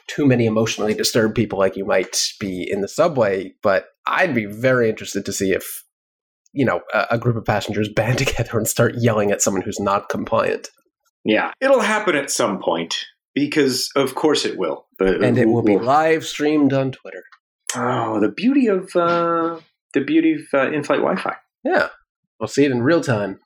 too 0.06 0.26
many 0.26 0.46
emotionally 0.46 0.94
disturbed 0.94 1.34
people 1.34 1.58
like 1.58 1.76
you 1.76 1.84
might 1.84 2.32
be 2.38 2.68
in 2.70 2.80
the 2.80 2.88
subway. 2.88 3.54
But 3.62 3.86
I'd 4.06 4.34
be 4.34 4.46
very 4.46 4.88
interested 4.88 5.24
to 5.26 5.32
see 5.32 5.52
if, 5.52 5.84
you 6.52 6.64
know, 6.64 6.82
a, 6.92 7.06
a 7.12 7.18
group 7.18 7.36
of 7.36 7.44
passengers 7.44 7.88
band 7.94 8.18
together 8.18 8.58
and 8.58 8.68
start 8.68 8.94
yelling 8.98 9.30
at 9.30 9.42
someone 9.42 9.62
who's 9.62 9.80
not 9.80 10.08
compliant. 10.08 10.68
Yeah, 11.24 11.52
it'll 11.60 11.80
happen 11.80 12.16
at 12.16 12.30
some 12.30 12.60
point 12.60 13.06
because, 13.34 13.90
of 13.96 14.14
course, 14.14 14.44
it 14.44 14.58
will. 14.58 14.86
But 14.98 15.22
and 15.24 15.38
it 15.38 15.48
will 15.48 15.62
be 15.62 15.78
live 15.78 16.24
streamed 16.24 16.72
on 16.72 16.92
Twitter. 16.92 17.24
Oh, 17.74 18.20
the 18.20 18.28
beauty 18.28 18.66
of 18.66 18.94
uh, 18.94 19.58
the 19.94 20.02
beauty 20.02 20.34
of 20.34 20.42
uh, 20.52 20.70
in-flight 20.70 21.00
Wi-Fi. 21.00 21.34
Yeah, 21.64 21.88
we'll 22.38 22.48
see 22.48 22.64
it 22.64 22.70
in 22.70 22.82
real 22.82 23.00
time. 23.00 23.40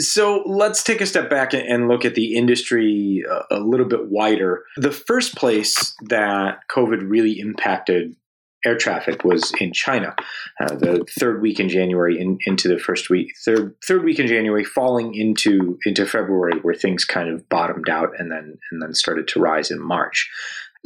So 0.00 0.42
let's 0.46 0.82
take 0.82 1.00
a 1.00 1.06
step 1.06 1.28
back 1.28 1.52
and 1.52 1.88
look 1.88 2.04
at 2.04 2.14
the 2.14 2.34
industry 2.34 3.22
a 3.50 3.60
little 3.60 3.86
bit 3.86 4.08
wider. 4.08 4.64
The 4.76 4.92
first 4.92 5.36
place 5.36 5.94
that 6.08 6.60
COVID 6.68 7.08
really 7.08 7.38
impacted 7.38 8.16
air 8.64 8.76
traffic 8.76 9.24
was 9.24 9.52
in 9.60 9.72
China. 9.72 10.14
Uh, 10.60 10.74
the 10.74 11.04
third 11.18 11.40
week 11.40 11.60
in 11.60 11.68
January 11.68 12.20
in, 12.20 12.38
into 12.46 12.68
the 12.68 12.78
first 12.78 13.10
week, 13.10 13.32
third 13.44 13.74
third 13.86 14.04
week 14.04 14.18
in 14.18 14.26
January, 14.26 14.64
falling 14.64 15.14
into 15.14 15.78
into 15.86 16.06
February, 16.06 16.58
where 16.62 16.74
things 16.74 17.04
kind 17.04 17.28
of 17.28 17.48
bottomed 17.48 17.88
out 17.88 18.10
and 18.18 18.30
then 18.30 18.58
and 18.70 18.82
then 18.82 18.94
started 18.94 19.28
to 19.28 19.40
rise 19.40 19.70
in 19.70 19.80
March. 19.80 20.30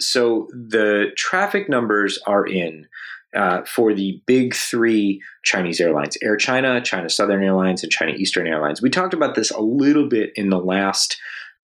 So 0.01 0.49
the 0.53 1.13
traffic 1.17 1.69
numbers 1.69 2.19
are 2.27 2.47
in 2.47 2.87
uh, 3.35 3.63
for 3.65 3.93
the 3.95 4.23
big 4.27 4.55
three 4.55 5.21
Chinese 5.43 5.81
airlines 5.81 6.17
Air 6.23 6.37
China, 6.37 6.81
China 6.81 7.09
Southern 7.09 7.43
Airlines, 7.43 7.83
and 7.83 7.93
China 7.93 8.13
Eastern 8.13 8.47
Airlines. 8.47 8.81
We 8.81 8.91
talked 8.91 9.15
about 9.15 9.35
this 9.35 9.51
a 9.51 9.61
little 9.61 10.09
bit 10.09 10.31
in 10.37 10.51
the 10.51 10.59
last 10.59 11.17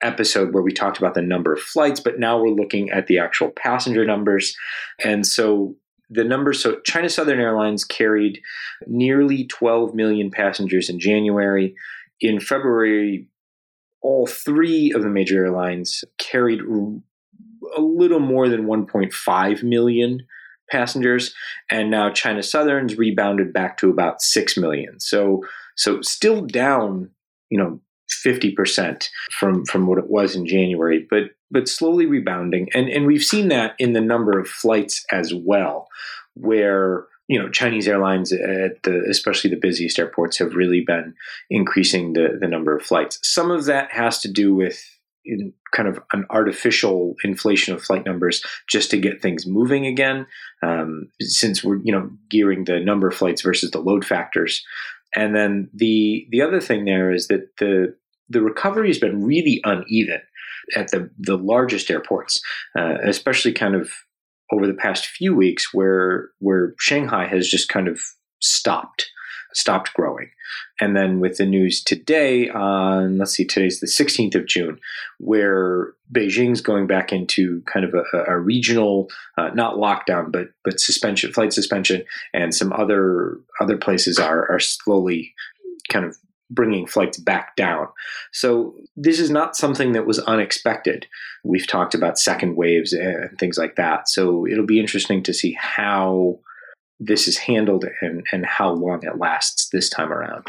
episode 0.02 0.54
where 0.54 0.62
we 0.62 0.72
talked 0.72 0.98
about 0.98 1.14
the 1.14 1.22
number 1.22 1.52
of 1.52 1.60
flights, 1.60 2.00
but 2.00 2.18
now 2.18 2.40
we're 2.40 2.48
looking 2.48 2.90
at 2.90 3.06
the 3.06 3.18
actual 3.18 3.50
passenger 3.50 4.04
numbers. 4.04 4.56
And 5.04 5.26
so 5.26 5.76
the 6.10 6.24
numbers. 6.24 6.60
So 6.62 6.80
China 6.84 7.08
Southern 7.08 7.40
Airlines 7.40 7.84
carried 7.84 8.40
nearly 8.86 9.46
12 9.46 9.94
million 9.94 10.30
passengers 10.30 10.90
in 10.90 10.98
January. 10.98 11.74
In 12.20 12.40
February, 12.40 13.28
all 14.02 14.26
three 14.26 14.92
of 14.92 15.02
the 15.02 15.08
major 15.08 15.44
airlines 15.44 16.02
carried 16.18 16.60
a 16.60 17.80
little 17.80 18.18
more 18.18 18.48
than 18.48 18.66
1.5 18.66 19.62
million 19.62 20.26
passengers, 20.70 21.34
and 21.70 21.90
now 21.90 22.10
China 22.10 22.42
Southern's 22.42 22.96
rebounded 22.96 23.52
back 23.52 23.76
to 23.78 23.90
about 23.90 24.22
6 24.22 24.56
million. 24.56 25.00
So 25.00 25.44
so 25.76 26.02
still 26.02 26.42
down, 26.42 27.10
you 27.48 27.58
know, 27.58 27.80
50% 28.24 29.08
from 29.38 29.64
from 29.64 29.86
what 29.86 29.98
it 29.98 30.10
was 30.10 30.34
in 30.34 30.46
January, 30.46 31.06
but 31.08 31.30
but 31.50 31.68
slowly 31.68 32.06
rebounding. 32.06 32.68
And 32.74 32.88
and 32.88 33.06
we've 33.06 33.24
seen 33.24 33.48
that 33.48 33.74
in 33.78 33.92
the 33.92 34.00
number 34.00 34.38
of 34.38 34.48
flights 34.48 35.04
as 35.12 35.32
well, 35.32 35.88
where 36.34 37.06
you 37.28 37.38
know 37.38 37.48
Chinese 37.48 37.88
airlines 37.88 38.32
at 38.32 38.82
the 38.82 39.04
especially 39.08 39.50
the 39.50 39.56
busiest 39.56 39.98
airports 39.98 40.38
have 40.38 40.54
really 40.54 40.80
been 40.80 41.14
increasing 41.48 42.12
the 42.12 42.36
the 42.40 42.48
number 42.48 42.76
of 42.76 42.82
flights. 42.82 43.18
Some 43.22 43.50
of 43.50 43.64
that 43.66 43.92
has 43.92 44.18
to 44.20 44.30
do 44.30 44.54
with 44.54 44.82
in 45.24 45.52
kind 45.74 45.88
of 45.88 46.00
an 46.12 46.24
artificial 46.30 47.14
inflation 47.24 47.74
of 47.74 47.82
flight 47.82 48.04
numbers 48.04 48.42
just 48.68 48.90
to 48.90 48.98
get 48.98 49.20
things 49.20 49.46
moving 49.46 49.86
again. 49.86 50.26
Um, 50.62 51.10
since 51.20 51.62
we're 51.64 51.78
you 51.82 51.92
know 51.92 52.10
gearing 52.28 52.64
the 52.64 52.80
number 52.80 53.08
of 53.08 53.14
flights 53.14 53.42
versus 53.42 53.70
the 53.70 53.80
load 53.80 54.04
factors. 54.04 54.64
And 55.14 55.34
then 55.34 55.68
the 55.74 56.26
the 56.30 56.42
other 56.42 56.60
thing 56.60 56.84
there 56.84 57.12
is 57.12 57.28
that 57.28 57.56
the 57.58 57.96
the 58.28 58.42
recovery 58.42 58.88
has 58.88 58.98
been 58.98 59.24
really 59.24 59.60
uneven 59.64 60.22
at 60.76 60.90
the 60.90 61.10
the 61.18 61.36
largest 61.36 61.90
airports, 61.90 62.40
uh, 62.78 62.96
especially 63.02 63.52
kind 63.52 63.74
of 63.74 63.90
over 64.52 64.66
the 64.66 64.74
past 64.74 65.06
few 65.06 65.34
weeks, 65.34 65.72
where 65.74 66.30
where 66.38 66.74
Shanghai 66.78 67.26
has 67.26 67.48
just 67.48 67.68
kind 67.68 67.88
of 67.88 68.00
stopped 68.40 69.10
stopped 69.54 69.94
growing. 69.94 70.30
And 70.80 70.96
then 70.96 71.20
with 71.20 71.36
the 71.36 71.46
news 71.46 71.82
today 71.82 72.48
on, 72.48 73.18
let's 73.18 73.32
see, 73.32 73.44
today's 73.44 73.80
the 73.80 73.86
16th 73.86 74.34
of 74.34 74.46
June, 74.46 74.80
where 75.18 75.92
Beijing's 76.12 76.60
going 76.60 76.86
back 76.86 77.12
into 77.12 77.62
kind 77.62 77.84
of 77.84 77.94
a, 77.94 78.32
a 78.32 78.38
regional, 78.38 79.08
uh, 79.38 79.50
not 79.54 79.76
lockdown, 79.76 80.32
but 80.32 80.48
but 80.64 80.80
suspension, 80.80 81.32
flight 81.32 81.52
suspension, 81.52 82.04
and 82.34 82.54
some 82.54 82.72
other 82.72 83.38
other 83.60 83.76
places 83.76 84.18
are 84.18 84.50
are 84.50 84.60
slowly 84.60 85.34
kind 85.88 86.04
of 86.04 86.16
bringing 86.50 86.86
flights 86.86 87.18
back 87.18 87.54
down. 87.56 87.86
So 88.32 88.74
this 88.96 89.20
is 89.20 89.30
not 89.30 89.56
something 89.56 89.92
that 89.92 90.06
was 90.06 90.18
unexpected. 90.18 91.06
We've 91.44 91.66
talked 91.66 91.94
about 91.94 92.18
second 92.18 92.56
waves 92.56 92.92
and 92.92 93.38
things 93.38 93.56
like 93.56 93.76
that. 93.76 94.08
So 94.08 94.46
it'll 94.46 94.66
be 94.66 94.80
interesting 94.80 95.22
to 95.22 95.32
see 95.32 95.52
how 95.52 96.40
this 97.00 97.26
is 97.26 97.38
handled 97.38 97.84
and, 98.02 98.22
and 98.30 98.46
how 98.46 98.70
long 98.70 99.00
it 99.02 99.18
lasts 99.18 99.68
this 99.72 99.88
time 99.88 100.12
around. 100.12 100.46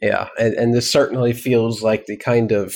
Yeah, 0.00 0.28
and, 0.38 0.54
and 0.54 0.74
this 0.74 0.90
certainly 0.90 1.32
feels 1.32 1.82
like 1.82 2.06
the 2.06 2.16
kind 2.16 2.50
of 2.50 2.74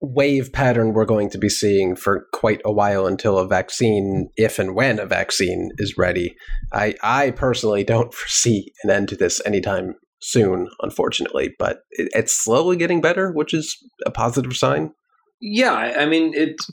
wave 0.00 0.52
pattern 0.52 0.92
we're 0.92 1.04
going 1.04 1.28
to 1.28 1.38
be 1.38 1.48
seeing 1.48 1.94
for 1.94 2.26
quite 2.32 2.62
a 2.64 2.72
while 2.72 3.06
until 3.06 3.38
a 3.38 3.46
vaccine, 3.46 4.28
if 4.36 4.58
and 4.58 4.74
when 4.74 4.98
a 4.98 5.06
vaccine 5.06 5.70
is 5.76 5.98
ready. 5.98 6.34
I, 6.72 6.94
I 7.02 7.32
personally 7.32 7.84
don't 7.84 8.14
foresee 8.14 8.72
an 8.82 8.90
end 8.90 9.08
to 9.10 9.16
this 9.16 9.40
anytime 9.44 9.94
soon, 10.20 10.68
unfortunately, 10.80 11.54
but 11.58 11.80
it, 11.90 12.08
it's 12.14 12.36
slowly 12.36 12.76
getting 12.76 13.00
better, 13.00 13.30
which 13.32 13.52
is 13.52 13.76
a 14.06 14.10
positive 14.10 14.56
sign. 14.56 14.92
Yeah, 15.40 15.74
I 15.74 16.06
mean 16.06 16.32
it's 16.34 16.68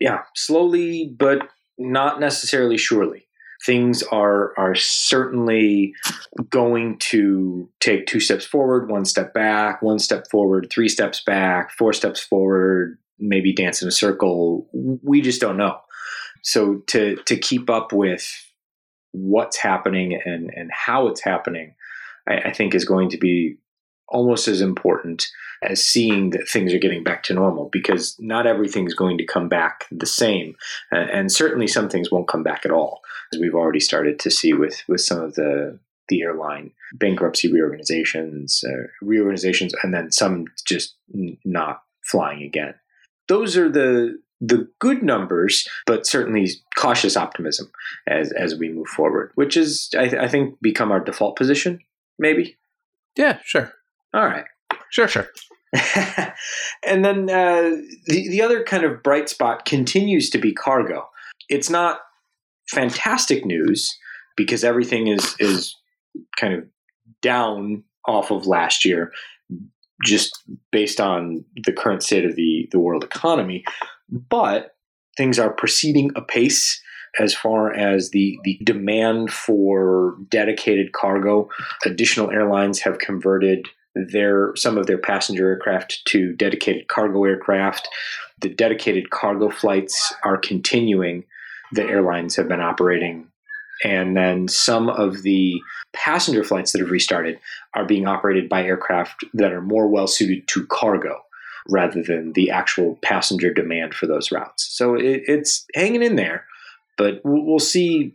yeah, 0.00 0.22
slowly 0.34 1.14
but 1.18 1.46
not 1.78 2.18
necessarily 2.20 2.76
surely. 2.76 3.25
Things 3.66 4.02
are 4.04 4.54
are 4.56 4.74
certainly 4.76 5.92
going 6.50 6.98
to 7.10 7.68
take 7.80 8.06
two 8.06 8.20
steps 8.20 8.46
forward, 8.46 8.88
one 8.88 9.04
step 9.04 9.34
back, 9.34 9.82
one 9.82 9.98
step 9.98 10.30
forward, 10.30 10.68
three 10.70 10.88
steps 10.88 11.22
back, 11.24 11.72
four 11.72 11.92
steps 11.92 12.20
forward, 12.20 12.98
maybe 13.18 13.52
dance 13.52 13.82
in 13.82 13.88
a 13.88 13.92
circle. 13.92 14.68
We 14.72 15.20
just 15.20 15.40
don't 15.40 15.56
know. 15.56 15.80
So 16.42 16.82
to 16.88 17.16
to 17.26 17.36
keep 17.36 17.68
up 17.68 17.92
with 17.92 18.32
what's 19.10 19.58
happening 19.58 20.20
and 20.24 20.50
and 20.54 20.70
how 20.72 21.08
it's 21.08 21.22
happening 21.22 21.74
I, 22.28 22.36
I 22.46 22.52
think 22.52 22.74
is 22.74 22.84
going 22.84 23.10
to 23.10 23.18
be 23.18 23.56
almost 24.08 24.48
as 24.48 24.60
important 24.60 25.28
as 25.62 25.84
seeing 25.84 26.30
that 26.30 26.48
things 26.48 26.72
are 26.72 26.78
getting 26.78 27.02
back 27.02 27.22
to 27.24 27.34
normal 27.34 27.68
because 27.72 28.16
not 28.20 28.46
everything's 28.46 28.94
going 28.94 29.18
to 29.18 29.24
come 29.24 29.48
back 29.48 29.86
the 29.90 30.06
same 30.06 30.54
uh, 30.92 31.06
and 31.12 31.32
certainly 31.32 31.66
some 31.66 31.88
things 31.88 32.10
won't 32.10 32.28
come 32.28 32.42
back 32.42 32.64
at 32.64 32.70
all 32.70 33.00
as 33.32 33.40
we've 33.40 33.54
already 33.54 33.80
started 33.80 34.18
to 34.18 34.30
see 34.30 34.52
with 34.52 34.82
with 34.88 35.00
some 35.00 35.20
of 35.20 35.34
the 35.34 35.78
the 36.08 36.22
airline 36.22 36.70
bankruptcy 36.94 37.52
reorganizations 37.52 38.62
uh, 38.68 38.86
reorganizations 39.02 39.74
and 39.82 39.92
then 39.92 40.12
some 40.12 40.46
just 40.66 40.94
n- 41.14 41.36
not 41.44 41.82
flying 42.04 42.42
again 42.42 42.74
those 43.28 43.56
are 43.56 43.68
the 43.68 44.18
the 44.40 44.68
good 44.80 45.02
numbers, 45.02 45.66
but 45.86 46.06
certainly 46.06 46.48
cautious 46.76 47.16
optimism 47.16 47.70
as 48.06 48.32
as 48.32 48.54
we 48.54 48.68
move 48.70 48.88
forward, 48.88 49.32
which 49.34 49.56
is 49.56 49.88
I, 49.96 50.08
th- 50.08 50.22
I 50.22 50.28
think 50.28 50.60
become 50.60 50.92
our 50.92 51.00
default 51.00 51.36
position 51.36 51.80
maybe? 52.18 52.56
Yeah, 53.16 53.38
sure. 53.44 53.72
All 54.16 54.24
right. 54.24 54.46
Sure, 54.90 55.06
sure. 55.06 55.28
and 56.86 57.04
then 57.04 57.28
uh, 57.28 57.76
the 58.06 58.28
the 58.30 58.40
other 58.40 58.64
kind 58.64 58.82
of 58.82 59.02
bright 59.02 59.28
spot 59.28 59.66
continues 59.66 60.30
to 60.30 60.38
be 60.38 60.54
cargo. 60.54 61.06
It's 61.50 61.68
not 61.68 61.98
fantastic 62.70 63.44
news 63.44 63.94
because 64.34 64.64
everything 64.64 65.06
is 65.08 65.36
is 65.38 65.76
kind 66.40 66.54
of 66.54 66.64
down 67.20 67.84
off 68.06 68.30
of 68.30 68.46
last 68.46 68.86
year, 68.86 69.12
just 70.02 70.32
based 70.72 70.98
on 70.98 71.44
the 71.64 71.72
current 71.72 72.02
state 72.02 72.24
of 72.24 72.36
the 72.36 72.68
the 72.72 72.80
world 72.80 73.04
economy. 73.04 73.64
But 74.08 74.76
things 75.18 75.38
are 75.38 75.52
proceeding 75.52 76.10
apace 76.16 76.80
as 77.18 77.34
far 77.34 77.72
as 77.72 78.10
the, 78.10 78.38
the 78.44 78.58
demand 78.62 79.30
for 79.32 80.16
dedicated 80.28 80.92
cargo. 80.92 81.48
Additional 81.84 82.30
airlines 82.30 82.80
have 82.80 82.98
converted 82.98 83.66
their 83.96 84.54
some 84.56 84.76
of 84.76 84.86
their 84.86 84.98
passenger 84.98 85.48
aircraft 85.48 86.02
to 86.06 86.32
dedicated 86.34 86.88
cargo 86.88 87.24
aircraft. 87.24 87.88
The 88.40 88.50
dedicated 88.50 89.10
cargo 89.10 89.48
flights 89.48 90.14
are 90.22 90.36
continuing. 90.36 91.24
The 91.72 91.84
airlines 91.84 92.36
have 92.36 92.48
been 92.48 92.60
operating. 92.60 93.28
And 93.84 94.16
then 94.16 94.48
some 94.48 94.88
of 94.88 95.22
the 95.22 95.60
passenger 95.92 96.44
flights 96.44 96.72
that 96.72 96.80
have 96.80 96.90
restarted 96.90 97.38
are 97.74 97.84
being 97.84 98.06
operated 98.06 98.48
by 98.48 98.62
aircraft 98.62 99.24
that 99.34 99.52
are 99.52 99.62
more 99.62 99.88
well 99.88 100.06
suited 100.06 100.46
to 100.48 100.66
cargo 100.66 101.18
rather 101.68 102.02
than 102.02 102.32
the 102.34 102.50
actual 102.50 102.98
passenger 103.02 103.52
demand 103.52 103.94
for 103.94 104.06
those 104.06 104.30
routes. 104.30 104.66
So 104.70 104.94
it, 104.94 105.22
it's 105.26 105.66
hanging 105.74 106.02
in 106.02 106.16
there. 106.16 106.46
But 106.96 107.20
we'll 107.24 107.58
see 107.58 108.14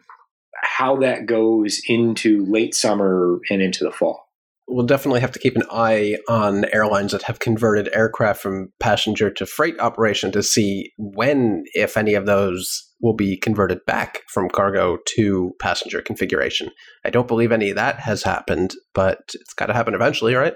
how 0.61 0.97
that 0.97 1.25
goes 1.25 1.81
into 1.87 2.45
late 2.45 2.73
summer 2.73 3.39
and 3.49 3.61
into 3.61 3.83
the 3.83 3.91
fall. 3.91 4.30
We'll 4.67 4.85
definitely 4.85 5.19
have 5.19 5.31
to 5.33 5.39
keep 5.39 5.55
an 5.55 5.63
eye 5.69 6.17
on 6.29 6.65
airlines 6.71 7.11
that 7.11 7.23
have 7.23 7.39
converted 7.39 7.89
aircraft 7.93 8.41
from 8.41 8.71
passenger 8.79 9.29
to 9.31 9.45
freight 9.45 9.79
operation 9.79 10.31
to 10.31 10.41
see 10.41 10.93
when, 10.97 11.63
if 11.73 11.97
any 11.97 12.13
of 12.13 12.25
those, 12.25 12.87
will 13.01 13.15
be 13.15 13.35
converted 13.35 13.79
back 13.85 14.21
from 14.29 14.49
cargo 14.49 14.97
to 15.15 15.51
passenger 15.59 16.01
configuration. 16.01 16.69
I 17.03 17.09
don't 17.09 17.27
believe 17.27 17.51
any 17.51 17.71
of 17.71 17.75
that 17.75 17.99
has 17.99 18.23
happened, 18.23 18.75
but 18.93 19.19
it's 19.33 19.53
got 19.53 19.65
to 19.65 19.73
happen 19.73 19.95
eventually, 19.95 20.35
right? 20.35 20.53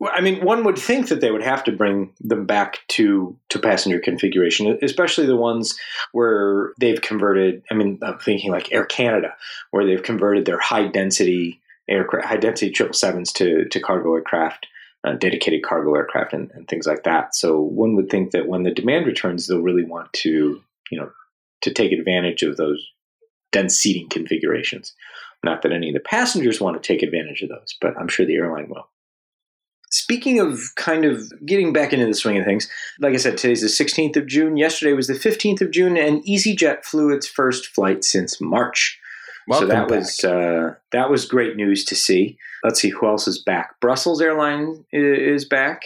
Well, 0.00 0.12
I 0.14 0.20
mean, 0.20 0.44
one 0.44 0.64
would 0.64 0.78
think 0.78 1.08
that 1.08 1.20
they 1.20 1.30
would 1.30 1.42
have 1.42 1.64
to 1.64 1.72
bring 1.72 2.12
them 2.20 2.46
back 2.46 2.80
to 2.88 3.38
to 3.50 3.58
passenger 3.58 4.00
configuration, 4.00 4.78
especially 4.82 5.26
the 5.26 5.36
ones 5.36 5.78
where 6.12 6.72
they've 6.80 7.00
converted. 7.00 7.62
I 7.70 7.74
mean, 7.74 7.98
I'm 8.02 8.18
thinking 8.18 8.50
like 8.50 8.72
Air 8.72 8.84
Canada, 8.84 9.34
where 9.70 9.86
they've 9.86 10.02
converted 10.02 10.44
their 10.44 10.58
high 10.58 10.88
density 10.88 11.62
aircraft, 11.88 12.26
high 12.26 12.36
density 12.36 12.70
triple 12.70 12.94
sevens 12.94 13.32
to 13.32 13.66
to 13.66 13.80
cargo 13.80 14.14
aircraft, 14.14 14.66
uh, 15.04 15.12
dedicated 15.12 15.62
cargo 15.62 15.94
aircraft, 15.94 16.32
and, 16.32 16.50
and 16.54 16.68
things 16.68 16.86
like 16.86 17.04
that. 17.04 17.34
So 17.34 17.60
one 17.60 17.96
would 17.96 18.10
think 18.10 18.30
that 18.32 18.48
when 18.48 18.62
the 18.62 18.70
demand 18.70 19.06
returns, 19.06 19.46
they'll 19.46 19.60
really 19.60 19.84
want 19.84 20.12
to, 20.14 20.62
you 20.90 20.98
know, 20.98 21.10
to 21.62 21.72
take 21.72 21.92
advantage 21.92 22.42
of 22.42 22.56
those 22.56 22.86
dense 23.52 23.76
seating 23.76 24.08
configurations. 24.08 24.94
Not 25.44 25.62
that 25.62 25.72
any 25.72 25.88
of 25.88 25.94
the 25.94 26.00
passengers 26.00 26.60
want 26.60 26.82
to 26.82 26.86
take 26.86 27.02
advantage 27.02 27.42
of 27.42 27.50
those, 27.50 27.76
but 27.80 27.96
I'm 27.98 28.08
sure 28.08 28.24
the 28.24 28.36
airline 28.36 28.68
will. 28.68 28.88
Speaking 29.90 30.40
of 30.40 30.60
kind 30.74 31.04
of 31.04 31.32
getting 31.46 31.72
back 31.72 31.92
into 31.92 32.06
the 32.06 32.14
swing 32.14 32.36
of 32.36 32.44
things, 32.44 32.68
like 32.98 33.14
I 33.14 33.18
said, 33.18 33.38
today's 33.38 33.60
the 33.60 33.68
16th 33.84 34.16
of 34.16 34.26
June. 34.26 34.56
Yesterday 34.56 34.92
was 34.92 35.06
the 35.06 35.14
15th 35.14 35.60
of 35.60 35.70
June, 35.70 35.96
and 35.96 36.24
EasyJet 36.24 36.84
flew 36.84 37.10
its 37.10 37.28
first 37.28 37.68
flight 37.68 38.02
since 38.02 38.40
March. 38.40 38.98
Welcome 39.46 39.68
so 39.68 39.74
that 39.74 39.88
back. 39.88 39.98
was 39.98 40.24
uh, 40.24 40.74
that 40.92 41.10
was 41.10 41.26
great 41.26 41.56
news 41.56 41.84
to 41.86 41.94
see. 41.94 42.38
Let's 42.62 42.80
see 42.80 42.90
who 42.90 43.06
else 43.06 43.28
is 43.28 43.42
back. 43.42 43.78
Brussels 43.80 44.20
Airline 44.20 44.84
is 44.92 45.44
back, 45.44 45.82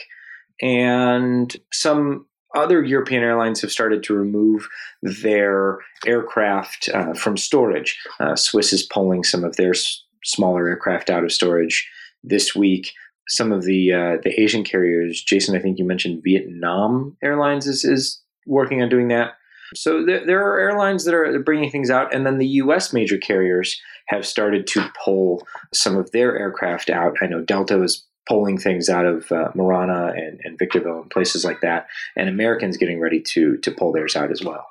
and 0.63 1.55
some 1.73 2.27
other 2.55 2.83
European 2.83 3.23
airlines 3.23 3.61
have 3.61 3.71
started 3.71 4.03
to 4.05 4.15
remove 4.15 4.69
their 5.03 5.79
aircraft 6.07 6.89
uh, 6.95 7.13
from 7.15 7.37
storage. 7.37 7.99
Uh, 8.21 8.37
Swiss 8.37 8.73
is 8.73 8.83
pulling 8.83 9.23
some 9.23 9.45
of 9.45 9.57
their 9.57 9.73
s- 9.73 10.03
smaller 10.25 10.69
aircraft 10.69 11.11
out 11.11 11.25
of 11.25 11.33
storage 11.33 11.89
this 12.25 12.55
week. 12.55 12.93
Some 13.29 13.53
of 13.53 13.65
the 13.65 13.93
uh, 13.93 14.17
the 14.23 14.41
Asian 14.41 14.65
carriers, 14.65 15.23
Jason, 15.23 15.55
I 15.55 15.59
think 15.59 15.79
you 15.79 15.85
mentioned 15.85 16.23
Vietnam 16.25 17.17
Airlines 17.23 17.67
is, 17.67 17.85
is 17.85 18.21
working 18.47 18.83
on 18.83 18.89
doing 18.89 19.09
that. 19.09 19.33
So 19.75 20.05
there, 20.05 20.25
there 20.25 20.47
are 20.47 20.59
airlines 20.59 21.05
that 21.05 21.15
are 21.15 21.39
bringing 21.41 21.71
things 21.71 21.91
out, 21.91 22.15
and 22.15 22.27
then 22.27 22.39
the 22.39 22.47
U.S. 22.47 22.93
major 22.93 23.19
carriers 23.19 23.81
have 24.07 24.27
started 24.27 24.67
to 24.69 24.91
pull 25.05 25.47
some 25.73 25.97
of 25.97 26.11
their 26.13 26.39
aircraft 26.39 26.91
out. 26.91 27.17
I 27.21 27.27
know 27.27 27.43
Delta 27.43 27.79
was 27.79 28.05
pulling 28.29 28.59
things 28.59 28.89
out 28.89 29.07
of 29.07 29.31
uh, 29.33 29.51
Marana 29.55 30.13
and, 30.15 30.41
and 30.45 30.59
Victorville 30.59 31.03
and 31.03 31.11
places 31.11 31.45
like 31.45 31.61
that, 31.63 31.87
and 32.17 32.29
Americans 32.29 32.77
getting 32.77 33.01
ready 33.01 33.21
to 33.33 33.57
to 33.59 33.71
pull 33.71 33.93
theirs 33.93 34.17
out 34.17 34.31
as 34.31 34.43
well. 34.43 34.67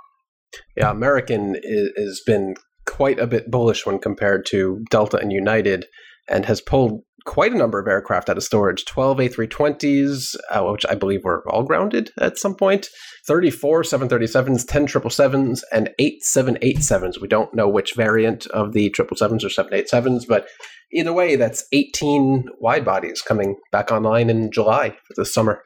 Yeah, 0.75 0.91
American 0.91 1.55
is, 1.61 1.91
has 1.97 2.21
been 2.25 2.55
quite 2.85 3.19
a 3.19 3.27
bit 3.27 3.51
bullish 3.51 3.85
when 3.85 3.99
compared 3.99 4.45
to 4.47 4.83
Delta 4.89 5.17
and 5.17 5.31
United, 5.31 5.87
and 6.29 6.45
has 6.45 6.61
pulled 6.61 7.03
quite 7.27 7.51
a 7.51 7.57
number 7.57 7.77
of 7.77 7.87
aircraft 7.87 8.29
out 8.29 8.37
of 8.37 8.43
storage 8.43 8.85
12 8.85 9.17
A320s, 9.17 10.35
uh, 10.49 10.63
which 10.63 10.85
I 10.89 10.95
believe 10.95 11.23
were 11.23 11.43
all 11.49 11.63
grounded 11.63 12.09
at 12.19 12.37
some 12.37 12.55
point, 12.55 12.87
34 13.27 13.83
737s, 13.83 14.65
10 14.65 14.87
777s, 14.87 15.61
and 15.71 15.89
8 15.99 16.23
787s. 16.23 17.21
We 17.21 17.27
don't 17.27 17.53
know 17.53 17.67
which 17.67 17.93
variant 17.95 18.47
of 18.47 18.71
the 18.71 18.89
777s 18.89 19.43
or 19.43 19.49
787s, 19.49 20.25
but 20.27 20.47
either 20.93 21.13
way, 21.13 21.35
that's 21.35 21.65
18 21.73 22.45
wide 22.59 22.85
bodies 22.85 23.21
coming 23.21 23.57
back 23.71 23.91
online 23.91 24.29
in 24.29 24.49
July 24.49 24.91
for 24.91 25.13
this 25.17 25.33
summer. 25.33 25.61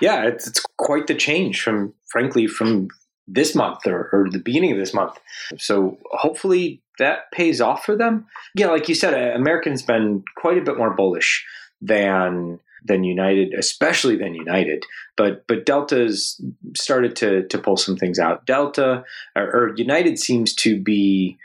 Yeah, 0.00 0.26
it's, 0.26 0.48
it's 0.48 0.64
quite 0.78 1.06
the 1.06 1.14
change 1.14 1.62
from, 1.62 1.94
frankly, 2.10 2.48
from 2.48 2.88
this 3.32 3.54
month 3.54 3.86
or, 3.86 4.08
or 4.12 4.30
the 4.30 4.38
beginning 4.38 4.72
of 4.72 4.78
this 4.78 4.94
month. 4.94 5.18
So 5.58 5.98
hopefully 6.10 6.80
that 6.98 7.30
pays 7.32 7.60
off 7.60 7.84
for 7.84 7.96
them. 7.96 8.26
Yeah, 8.54 8.68
like 8.68 8.88
you 8.88 8.94
said, 8.94 9.14
uh, 9.14 9.34
American's 9.34 9.82
been 9.82 10.22
quite 10.36 10.58
a 10.58 10.62
bit 10.62 10.76
more 10.76 10.94
bullish 10.94 11.44
than 11.80 12.60
than 12.84 13.04
United, 13.04 13.54
especially 13.54 14.16
than 14.16 14.34
United. 14.34 14.84
But 15.16 15.46
but 15.46 15.66
Delta's 15.66 16.40
started 16.76 17.16
to 17.16 17.46
to 17.48 17.58
pull 17.58 17.76
some 17.76 17.96
things 17.96 18.18
out. 18.18 18.46
Delta 18.46 19.04
or, 19.34 19.42
or 19.42 19.74
United 19.76 20.18
seems 20.18 20.54
to 20.56 20.80
be 20.80 21.38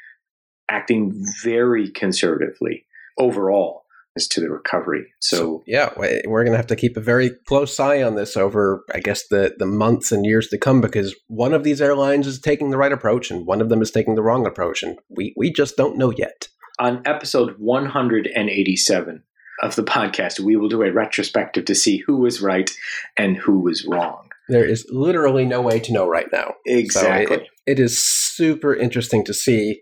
acting 0.69 1.13
very 1.43 1.89
conservatively 1.89 2.85
overall 3.17 3.85
as 4.17 4.27
to 4.29 4.41
the 4.41 4.49
recovery. 4.49 5.05
So, 5.19 5.37
so 5.37 5.63
yeah, 5.67 5.93
we're 5.97 6.43
going 6.43 6.51
to 6.51 6.57
have 6.57 6.67
to 6.67 6.75
keep 6.75 6.97
a 6.97 7.01
very 7.01 7.29
close 7.47 7.79
eye 7.79 8.01
on 8.03 8.15
this 8.15 8.35
over, 8.35 8.83
I 8.93 8.99
guess, 8.99 9.27
the 9.27 9.55
the 9.57 9.65
months 9.65 10.11
and 10.11 10.25
years 10.25 10.47
to 10.49 10.57
come 10.57 10.81
because 10.81 11.15
one 11.27 11.53
of 11.53 11.63
these 11.63 11.81
airlines 11.81 12.27
is 12.27 12.39
taking 12.39 12.71
the 12.71 12.77
right 12.77 12.91
approach 12.91 13.31
and 13.31 13.45
one 13.45 13.61
of 13.61 13.69
them 13.69 13.81
is 13.81 13.91
taking 13.91 14.15
the 14.15 14.23
wrong 14.23 14.45
approach, 14.45 14.83
and 14.83 14.97
we 15.09 15.33
we 15.37 15.53
just 15.53 15.77
don't 15.77 15.97
know 15.97 16.11
yet. 16.11 16.49
On 16.79 17.01
episode 17.05 17.55
187 17.57 19.23
of 19.63 19.75
the 19.75 19.83
podcast, 19.83 20.39
we 20.39 20.55
will 20.55 20.69
do 20.69 20.83
a 20.83 20.91
retrospective 20.91 21.65
to 21.65 21.75
see 21.75 21.97
who 22.05 22.17
was 22.17 22.41
right 22.41 22.69
and 23.17 23.37
who 23.37 23.59
was 23.59 23.85
wrong. 23.85 24.29
There 24.49 24.65
is 24.65 24.85
literally 24.89 25.45
no 25.45 25.61
way 25.61 25.79
to 25.79 25.93
know 25.93 26.07
right 26.07 26.27
now. 26.31 26.53
Exactly. 26.65 27.37
So 27.37 27.41
it, 27.41 27.47
it 27.65 27.79
is 27.79 28.01
super 28.01 28.75
interesting 28.75 29.25
to 29.25 29.33
see 29.33 29.81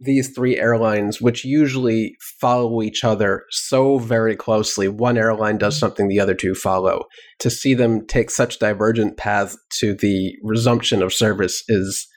these 0.00 0.32
three 0.34 0.58
airlines, 0.58 1.20
which 1.20 1.44
usually 1.44 2.16
follow 2.40 2.82
each 2.82 3.04
other 3.04 3.44
so 3.50 3.98
very 3.98 4.34
closely, 4.34 4.88
one 4.88 5.18
airline 5.18 5.58
does 5.58 5.78
something, 5.78 6.08
the 6.08 6.20
other 6.20 6.34
two 6.34 6.54
follow. 6.54 7.04
To 7.40 7.50
see 7.50 7.74
them 7.74 8.06
take 8.06 8.30
such 8.30 8.58
divergent 8.58 9.18
paths 9.18 9.58
to 9.80 9.94
the 9.94 10.32
resumption 10.42 11.02
of 11.02 11.12
service 11.12 11.62
is 11.68 12.08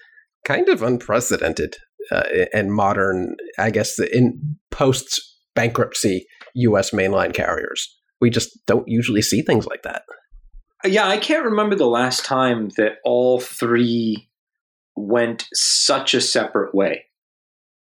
kind 0.46 0.70
of 0.70 0.82
unprecedented 0.82 1.76
uh, 2.12 2.24
and 2.54 2.74
modern, 2.74 3.36
I 3.60 3.70
guess, 3.70 4.00
in 4.00 4.58
post 4.72 5.22
bankruptcy 5.54 6.26
US 6.56 6.92
mainline 6.92 7.34
carriers. 7.34 7.88
We 8.22 8.30
just 8.30 8.58
don't 8.66 8.88
usually 8.88 9.22
see 9.22 9.42
things 9.42 9.66
like 9.66 9.84
that. 9.84 10.04
Yeah, 10.86 11.08
I 11.08 11.18
can't 11.18 11.46
remember 11.46 11.76
the 11.76 11.88
last 11.88 12.26
time 12.26 12.70
that 12.78 12.98
all 13.04 13.40
three 13.40 14.30
went 14.96 15.48
such 15.54 16.14
a 16.14 16.22
separate 16.22 16.74
way 16.76 17.06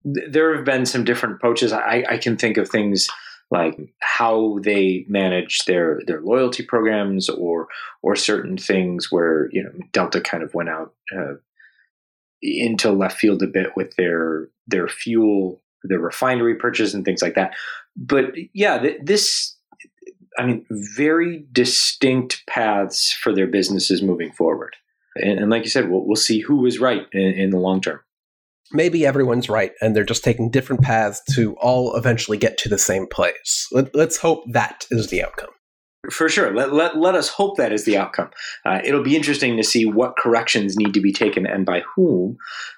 there 0.06 0.54
have 0.54 0.64
been 0.64 0.86
some 0.86 1.04
different 1.04 1.36
approaches. 1.36 1.72
I, 1.72 2.04
I 2.08 2.18
can 2.18 2.36
think 2.36 2.56
of 2.56 2.68
things 2.68 3.08
like 3.50 3.76
how 4.00 4.58
they 4.62 5.04
manage 5.08 5.64
their 5.66 6.00
their 6.06 6.20
loyalty 6.20 6.62
programs 6.64 7.28
or 7.28 7.68
or 8.02 8.16
certain 8.16 8.56
things 8.56 9.10
where 9.10 9.48
you 9.52 9.62
know 9.62 9.70
Delta 9.92 10.20
kind 10.20 10.42
of 10.42 10.54
went 10.54 10.68
out 10.68 10.94
uh, 11.16 11.34
into 12.42 12.90
left 12.90 13.18
field 13.18 13.42
a 13.42 13.46
bit 13.46 13.76
with 13.76 13.94
their 13.96 14.48
their 14.66 14.88
fuel 14.88 15.62
their 15.82 16.00
refinery 16.00 16.54
purchase 16.56 16.94
and 16.94 17.04
things 17.04 17.22
like 17.22 17.34
that. 17.34 17.54
But 17.96 18.32
yeah 18.52 18.78
th- 18.78 19.00
this 19.02 19.56
I 20.38 20.46
mean 20.46 20.66
very 20.70 21.44
distinct 21.52 22.44
paths 22.46 23.12
for 23.12 23.32
their 23.32 23.46
businesses 23.46 24.02
moving 24.02 24.32
forward. 24.32 24.76
And, 25.16 25.38
and 25.38 25.50
like 25.50 25.62
you 25.62 25.70
said 25.70 25.88
we'll, 25.88 26.04
we'll 26.04 26.16
see 26.16 26.40
who 26.40 26.66
is 26.66 26.80
right 26.80 27.06
in, 27.12 27.32
in 27.32 27.50
the 27.50 27.58
long 27.58 27.80
term 27.80 28.00
maybe 28.72 29.06
everyone's 29.06 29.48
right 29.48 29.72
and 29.80 29.94
they're 29.94 30.04
just 30.04 30.24
taking 30.24 30.50
different 30.50 30.82
paths 30.82 31.22
to 31.34 31.54
all 31.54 31.96
eventually 31.96 32.38
get 32.38 32.58
to 32.58 32.68
the 32.68 32.78
same 32.78 33.06
place. 33.06 33.68
Let, 33.72 33.94
us 33.94 34.16
hope 34.18 34.44
that 34.52 34.86
is 34.90 35.08
the 35.08 35.22
outcome. 35.22 35.50
For 36.10 36.28
sure. 36.28 36.54
Let, 36.54 36.72
let, 36.72 36.96
let 36.96 37.14
us 37.14 37.28
hope 37.28 37.56
that 37.56 37.72
is 37.72 37.84
the 37.84 37.96
outcome. 37.96 38.30
Uh, 38.64 38.80
it'll 38.84 39.02
be 39.02 39.16
interesting 39.16 39.56
to 39.56 39.64
see 39.64 39.84
what 39.84 40.16
corrections 40.16 40.76
need 40.76 40.94
to 40.94 41.00
be 41.00 41.12
taken 41.12 41.46
and 41.46 41.66
by 41.66 41.82
whom 41.94 42.36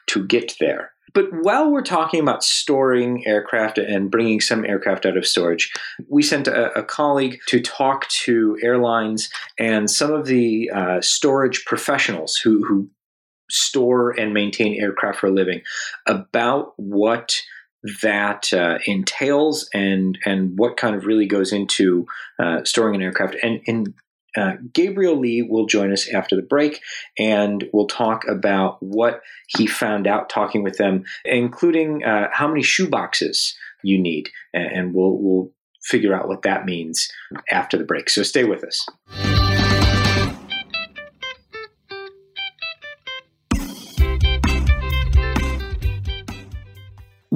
to 0.09 0.27
get 0.27 0.55
there. 0.61 0.93
But 1.15 1.27
while 1.43 1.71
we're 1.71 1.83
talking 1.83 2.21
about 2.21 2.45
storing 2.45 3.27
aircraft 3.27 3.79
and 3.79 4.11
bringing 4.11 4.41
some 4.41 4.65
aircraft 4.65 5.07
out 5.07 5.17
of 5.17 5.27
storage, 5.27 5.73
we 6.09 6.23
sent 6.23 6.49
a, 6.49 6.79
a 6.79 6.83
colleague 6.83 7.39
to 7.47 7.61
talk 7.61 8.09
to 8.09 8.59
airlines 8.63 9.31
and 9.59 9.91
some 9.91 10.13
of 10.13 10.27
the 10.27 10.71
uh, 10.75 11.01
storage 11.01 11.65
professionals 11.65 12.37
who, 12.37 12.65
who 12.65 12.91
store 13.51 14.11
and 14.11 14.35
maintain 14.35 14.81
aircraft 14.81 15.21
for 15.21 15.29
a 15.29 15.33
living 15.33 15.63
about 16.07 16.73
what 16.77 17.41
that 18.03 18.53
uh, 18.53 18.79
entails 18.87 19.69
and 19.73 20.19
and 20.27 20.59
what 20.59 20.77
kind 20.77 20.97
of 20.97 21.07
really 21.07 21.27
goes 21.27 21.53
into 21.53 22.07
uh, 22.39 22.65
storing 22.65 22.95
an 22.95 23.03
aircraft 23.03 23.37
and 23.43 23.61
and 23.67 23.95
uh, 24.37 24.53
Gabriel 24.73 25.19
Leigh 25.19 25.43
will 25.43 25.67
join 25.67 25.91
us 25.93 26.09
after 26.09 26.37
the 26.37 26.43
break, 26.43 26.81
and 27.19 27.65
we'll 27.73 27.87
talk 27.87 28.23
about 28.29 28.81
what 28.81 29.23
he 29.49 29.67
found 29.67 30.07
out 30.07 30.29
talking 30.29 30.63
with 30.63 30.77
them, 30.77 31.05
including 31.25 32.05
uh, 32.05 32.29
how 32.33 32.47
many 32.47 32.63
shoe 32.63 32.89
boxes 32.89 33.57
you 33.83 33.99
need, 33.99 34.29
and 34.53 34.95
we'll 34.95 35.17
we'll 35.19 35.51
figure 35.83 36.15
out 36.15 36.29
what 36.29 36.43
that 36.43 36.67
means 36.67 37.11
after 37.51 37.77
the 37.77 37.85
break. 37.85 38.11
So 38.11 38.23
stay 38.23 38.45
with 38.45 38.63
us. 38.63 38.87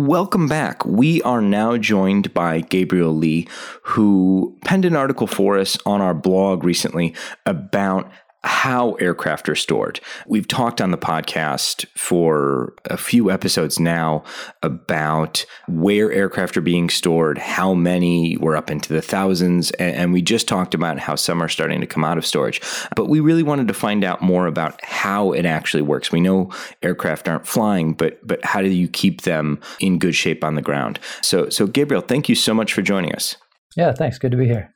Welcome 0.02 0.48
back. 0.48 0.84
We 0.84 1.22
are 1.22 1.40
now 1.40 1.76
joined 1.76 2.34
by 2.34 2.62
Gabriel 2.62 3.16
Leigh, 3.16 3.46
who 3.82 4.58
penned 4.64 4.84
an 4.84 4.96
article 4.96 5.28
for 5.28 5.56
us 5.56 5.78
on 5.86 6.00
our 6.00 6.12
blog 6.12 6.64
recently 6.64 7.14
about 7.46 8.10
how 8.44 8.92
aircraft 8.94 9.48
are 9.48 9.54
stored. 9.54 10.00
We've 10.26 10.48
talked 10.48 10.80
on 10.80 10.90
the 10.90 10.98
podcast 10.98 11.86
for 11.96 12.74
a 12.86 12.96
few 12.96 13.30
episodes 13.30 13.78
now 13.78 14.24
about 14.62 15.44
where 15.68 16.10
aircraft 16.12 16.56
are 16.56 16.62
being 16.62 16.90
stored, 16.90 17.38
how 17.38 17.72
many, 17.74 18.36
we're 18.36 18.56
up 18.56 18.70
into 18.70 18.92
the 18.92 19.02
thousands, 19.02 19.70
and, 19.72 20.12
we 20.12 20.20
just 20.20 20.46
talked 20.46 20.74
about 20.74 20.98
how 20.98 21.14
some 21.14 21.42
are 21.42 21.48
starting 21.48 21.80
to 21.80 21.86
come 21.86 22.04
out 22.04 22.18
of 22.18 22.26
storage. 22.26 22.60
But 22.96 23.08
we 23.08 23.20
really 23.20 23.42
wanted 23.42 23.68
to 23.68 23.74
find 23.74 24.04
out 24.04 24.20
more 24.20 24.46
about 24.46 24.84
how 24.84 25.32
it 25.32 25.46
actually 25.46 25.82
works. 25.82 26.12
We 26.12 26.20
know 26.20 26.50
aircraft 26.82 27.28
aren't 27.28 27.46
flying, 27.46 27.94
but 27.94 28.18
but 28.26 28.44
how 28.44 28.60
do 28.60 28.68
you 28.68 28.88
keep 28.88 29.22
them 29.22 29.58
in 29.80 29.98
good 29.98 30.14
shape 30.14 30.44
on 30.44 30.54
the 30.54 30.60
ground? 30.60 30.98
So 31.22 31.48
so 31.48 31.66
Gabriel, 31.66 32.02
thank 32.02 32.28
you 32.28 32.34
so 32.34 32.52
much 32.52 32.74
for 32.74 32.82
joining 32.82 33.14
us. 33.14 33.36
Yeah, 33.74 33.92
thanks. 33.92 34.18
Good 34.18 34.32
to 34.32 34.36
be 34.36 34.46
here. 34.46 34.74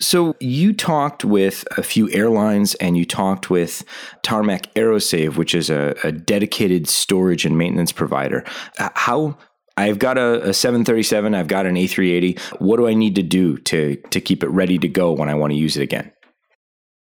So 0.00 0.34
you 0.40 0.72
talked 0.72 1.24
with 1.24 1.64
a 1.76 1.82
few 1.82 2.10
airlines 2.10 2.74
and 2.76 2.96
you 2.96 3.04
talked 3.04 3.50
with 3.50 3.84
Tarmac 4.22 4.72
Aerosave, 4.74 5.36
which 5.36 5.54
is 5.54 5.68
a, 5.68 5.94
a 6.02 6.10
dedicated 6.10 6.88
storage 6.88 7.44
and 7.44 7.58
maintenance 7.58 7.92
provider. 7.92 8.44
Uh, 8.78 8.88
how 8.94 9.36
I've 9.76 9.98
got 9.98 10.18
a, 10.18 10.48
a, 10.48 10.54
737, 10.54 11.34
I've 11.34 11.48
got 11.48 11.66
an 11.66 11.74
A380. 11.74 12.38
What 12.60 12.78
do 12.78 12.88
I 12.88 12.94
need 12.94 13.14
to 13.16 13.22
do 13.22 13.56
to 13.58 13.96
to 13.96 14.20
keep 14.20 14.42
it 14.42 14.48
ready 14.48 14.78
to 14.78 14.88
go 14.88 15.12
when 15.12 15.28
I 15.28 15.34
want 15.34 15.52
to 15.52 15.58
use 15.58 15.76
it 15.76 15.82
again? 15.82 16.12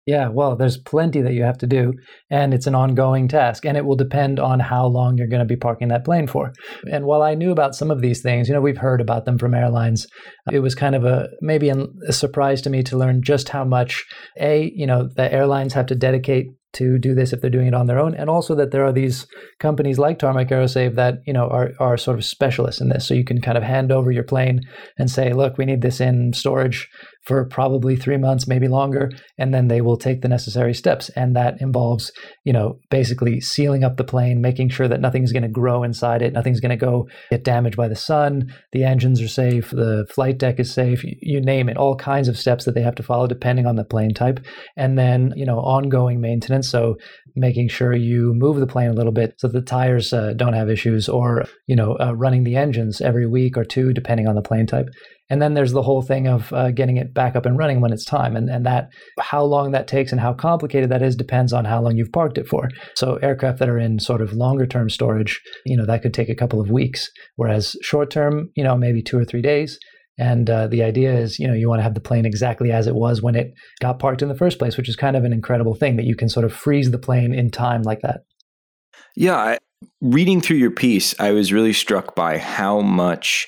Yeah, 0.05 0.29
well, 0.29 0.55
there's 0.55 0.77
plenty 0.77 1.21
that 1.21 1.33
you 1.33 1.41
have 1.43 1.57
to 1.59 1.67
do, 1.67 1.93
and 2.29 2.53
it's 2.53 2.67
an 2.67 2.75
ongoing 2.75 3.27
task, 3.27 3.65
and 3.65 3.75
it 3.75 3.85
will 3.85 3.95
depend 3.95 4.39
on 4.39 4.59
how 4.59 4.85
long 4.85 5.17
you're 5.17 5.27
going 5.27 5.39
to 5.39 5.45
be 5.45 5.55
parking 5.55 5.87
that 5.87 6.05
plane 6.05 6.27
for. 6.27 6.53
And 6.91 7.05
while 7.05 7.23
I 7.23 7.33
knew 7.33 7.51
about 7.51 7.73
some 7.73 7.89
of 7.89 8.01
these 8.01 8.21
things, 8.21 8.47
you 8.47 8.53
know, 8.53 8.61
we've 8.61 8.77
heard 8.77 9.01
about 9.01 9.25
them 9.25 9.39
from 9.39 9.55
airlines, 9.55 10.05
it 10.51 10.59
was 10.59 10.75
kind 10.75 10.93
of 10.93 11.05
a 11.05 11.29
maybe 11.41 11.69
a 11.69 12.13
surprise 12.13 12.61
to 12.63 12.69
me 12.69 12.83
to 12.83 12.97
learn 12.97 13.23
just 13.23 13.49
how 13.49 13.65
much 13.65 14.03
a 14.39 14.71
you 14.75 14.85
know 14.85 15.09
the 15.15 15.33
airlines 15.33 15.73
have 15.73 15.87
to 15.87 15.95
dedicate 15.95 16.47
to 16.73 16.99
do 16.99 17.15
this 17.15 17.31
if 17.31 17.39
they're 17.39 17.49
doing 17.49 17.67
it 17.67 17.73
on 17.73 17.87
their 17.87 17.99
own, 17.99 18.13
and 18.13 18.29
also 18.29 18.53
that 18.53 18.69
there 18.69 18.85
are 18.85 18.93
these 18.93 19.25
companies 19.59 19.97
like 19.97 20.19
Tarmac 20.19 20.49
Aerosave 20.49 20.93
that 20.95 21.15
you 21.25 21.33
know 21.33 21.47
are 21.47 21.71
are 21.79 21.97
sort 21.97 22.19
of 22.19 22.25
specialists 22.25 22.79
in 22.79 22.89
this. 22.89 23.07
So 23.07 23.15
you 23.15 23.25
can 23.25 23.41
kind 23.41 23.57
of 23.57 23.63
hand 23.63 23.91
over 23.91 24.11
your 24.11 24.23
plane 24.23 24.59
and 24.99 25.09
say, 25.09 25.33
"Look, 25.33 25.57
we 25.57 25.65
need 25.65 25.81
this 25.81 25.99
in 25.99 26.33
storage 26.33 26.87
for 27.25 27.45
probably 27.45 27.95
three 27.95 28.17
months, 28.17 28.47
maybe 28.47 28.67
longer, 28.67 29.11
and 29.37 29.53
then 29.53 29.67
they 29.67 29.81
will 29.81 29.97
take 29.97 30.21
the 30.21 30.27
necessary 30.27 30.73
steps. 30.73 31.09
And 31.09 31.35
that 31.35 31.59
involves, 31.59 32.11
you 32.43 32.53
know, 32.53 32.79
basically 32.89 33.41
sealing 33.41 33.83
up 33.83 33.97
the 33.97 34.03
plane, 34.03 34.41
making 34.41 34.69
sure 34.69 34.87
that 34.87 35.01
nothing's 35.01 35.31
going 35.31 35.43
to 35.43 35.49
grow 35.49 35.83
inside 35.83 36.21
it, 36.21 36.33
nothing's 36.33 36.59
going 36.59 36.77
to 36.77 36.85
go 36.85 37.07
get 37.31 37.43
damaged 37.43 37.77
by 37.77 37.87
the 37.87 37.95
sun, 37.95 38.53
the 38.71 38.83
engines 38.83 39.21
are 39.21 39.27
safe, 39.27 39.71
the 39.71 40.05
flight 40.13 40.37
deck 40.37 40.59
is 40.59 40.73
safe, 40.73 41.03
you, 41.03 41.41
name 41.41 41.69
it, 41.69 41.77
all 41.77 41.95
kinds 41.95 42.27
of 42.27 42.37
steps 42.37 42.65
that 42.65 42.75
they 42.75 42.81
have 42.81 42.95
to 42.95 43.03
follow 43.03 43.27
depending 43.27 43.65
on 43.65 43.75
the 43.75 43.83
plane 43.83 44.13
type. 44.13 44.39
And 44.77 44.97
then, 44.97 45.33
you 45.35 45.45
know, 45.45 45.59
ongoing 45.59 46.21
maintenance. 46.21 46.69
So 46.69 46.97
making 47.35 47.67
sure 47.67 47.93
you 47.93 48.33
move 48.33 48.57
the 48.57 48.67
plane 48.67 48.89
a 48.89 48.93
little 48.93 49.11
bit 49.11 49.35
so 49.37 49.47
the 49.47 49.61
tires 49.61 50.13
uh, 50.13 50.33
don't 50.33 50.53
have 50.53 50.69
issues 50.69 51.09
or, 51.09 51.45
you 51.67 51.75
know, 51.75 51.97
uh, 51.99 52.13
running 52.13 52.43
the 52.43 52.55
engines 52.55 53.01
every 53.01 53.27
week 53.27 53.57
or 53.57 53.65
two, 53.65 53.93
depending 53.93 54.27
on 54.27 54.35
the 54.35 54.41
plane 54.41 54.65
type. 54.65 54.87
And 55.29 55.41
then 55.41 55.55
there's 55.55 55.71
the 55.71 55.81
whole 55.81 56.03
thing 56.03 56.27
of 56.27 56.53
uh, 56.53 56.71
getting 56.71 56.97
it 56.97 57.13
back 57.13 57.35
up 57.35 57.45
and 57.45 57.57
running 57.57 57.81
when 57.81 57.91
it's 57.91 58.05
time. 58.05 58.35
And, 58.35 58.49
and 58.49 58.65
that, 58.65 58.89
how 59.19 59.43
long 59.43 59.71
that 59.71 59.87
takes 59.87 60.11
and 60.11 60.21
how 60.21 60.33
complicated 60.33 60.91
that 60.91 61.01
is 61.01 61.15
depends 61.15 61.51
on 61.51 61.65
how 61.65 61.81
long 61.81 61.97
you've 61.97 62.11
parked 62.11 62.37
it 62.37 62.47
for. 62.47 62.69
So 62.95 63.15
aircraft 63.17 63.59
that 63.59 63.69
are 63.69 63.79
in 63.79 63.99
sort 63.99 64.21
of 64.21 64.33
longer 64.33 64.67
term 64.67 64.89
storage, 64.89 65.41
you 65.65 65.75
know, 65.75 65.85
that 65.85 66.03
could 66.03 66.13
take 66.13 66.29
a 66.29 66.35
couple 66.35 66.61
of 66.61 66.69
weeks. 66.69 67.09
Whereas 67.37 67.75
short 67.81 68.11
term, 68.11 68.51
you 68.55 68.63
know, 68.63 68.77
maybe 68.77 69.01
two 69.01 69.17
or 69.17 69.25
three 69.25 69.41
days. 69.41 69.79
And 70.17 70.49
uh, 70.49 70.67
the 70.67 70.81
idea 70.83 71.13
is, 71.13 71.39
you 71.39 71.47
know, 71.47 71.53
you 71.53 71.67
want 71.67 71.79
to 71.79 71.83
have 71.83 71.93
the 71.93 71.99
plane 71.99 72.25
exactly 72.25 72.71
as 72.71 72.87
it 72.87 72.95
was 72.95 73.21
when 73.21 73.35
it 73.35 73.53
got 73.81 73.99
parked 73.99 74.21
in 74.21 74.29
the 74.29 74.35
first 74.35 74.59
place, 74.59 74.77
which 74.77 74.87
is 74.87 74.95
kind 74.95 75.17
of 75.17 75.25
an 75.25 75.33
incredible 75.33 75.75
thing 75.75 75.97
that 75.97 76.05
you 76.05 76.15
can 76.15 76.29
sort 76.29 76.45
of 76.45 76.53
freeze 76.53 76.91
the 76.91 76.97
plane 76.97 77.33
in 77.33 77.51
time 77.51 77.81
like 77.81 78.01
that. 78.01 78.21
Yeah. 79.15 79.35
I, 79.35 79.57
reading 80.01 80.39
through 80.39 80.57
your 80.57 80.71
piece, 80.71 81.13
I 81.19 81.31
was 81.31 81.51
really 81.51 81.73
struck 81.73 82.15
by 82.15 82.37
how 82.37 82.79
much 82.81 83.47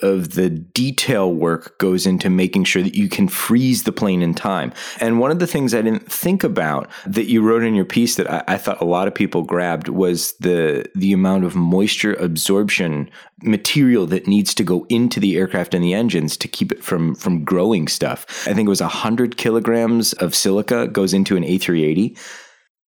of 0.00 0.34
the 0.34 0.50
detail 0.50 1.32
work 1.32 1.78
goes 1.78 2.06
into 2.06 2.28
making 2.28 2.64
sure 2.64 2.82
that 2.82 2.94
you 2.94 3.08
can 3.08 3.28
freeze 3.28 3.84
the 3.84 3.92
plane 3.92 4.20
in 4.20 4.34
time. 4.34 4.72
And 5.00 5.18
one 5.18 5.30
of 5.30 5.38
the 5.38 5.46
things 5.46 5.72
I 5.74 5.80
didn't 5.80 6.10
think 6.10 6.44
about 6.44 6.90
that 7.06 7.26
you 7.26 7.40
wrote 7.40 7.62
in 7.62 7.74
your 7.74 7.86
piece 7.86 8.16
that 8.16 8.30
I, 8.30 8.44
I, 8.46 8.58
thought 8.58 8.80
a 8.80 8.84
lot 8.84 9.08
of 9.08 9.14
people 9.14 9.42
grabbed 9.42 9.88
was 9.88 10.32
the 10.34 10.84
the 10.94 11.12
amount 11.12 11.44
of 11.44 11.56
moisture 11.56 12.14
absorption 12.14 13.08
material 13.42 14.06
that 14.06 14.26
needs 14.26 14.54
to 14.54 14.64
go 14.64 14.86
into 14.88 15.18
the 15.18 15.36
aircraft 15.36 15.72
and 15.72 15.82
the 15.82 15.94
engines 15.94 16.36
to 16.38 16.48
keep 16.48 16.72
it 16.72 16.84
from 16.84 17.14
from 17.14 17.44
growing 17.44 17.88
stuff. 17.88 18.26
I 18.46 18.52
think 18.52 18.66
it 18.66 18.70
was 18.70 18.80
hundred 18.80 19.36
kilograms 19.36 20.12
of 20.14 20.34
silica 20.34 20.88
goes 20.88 21.14
into 21.14 21.36
an 21.36 21.42
A380 21.42 22.18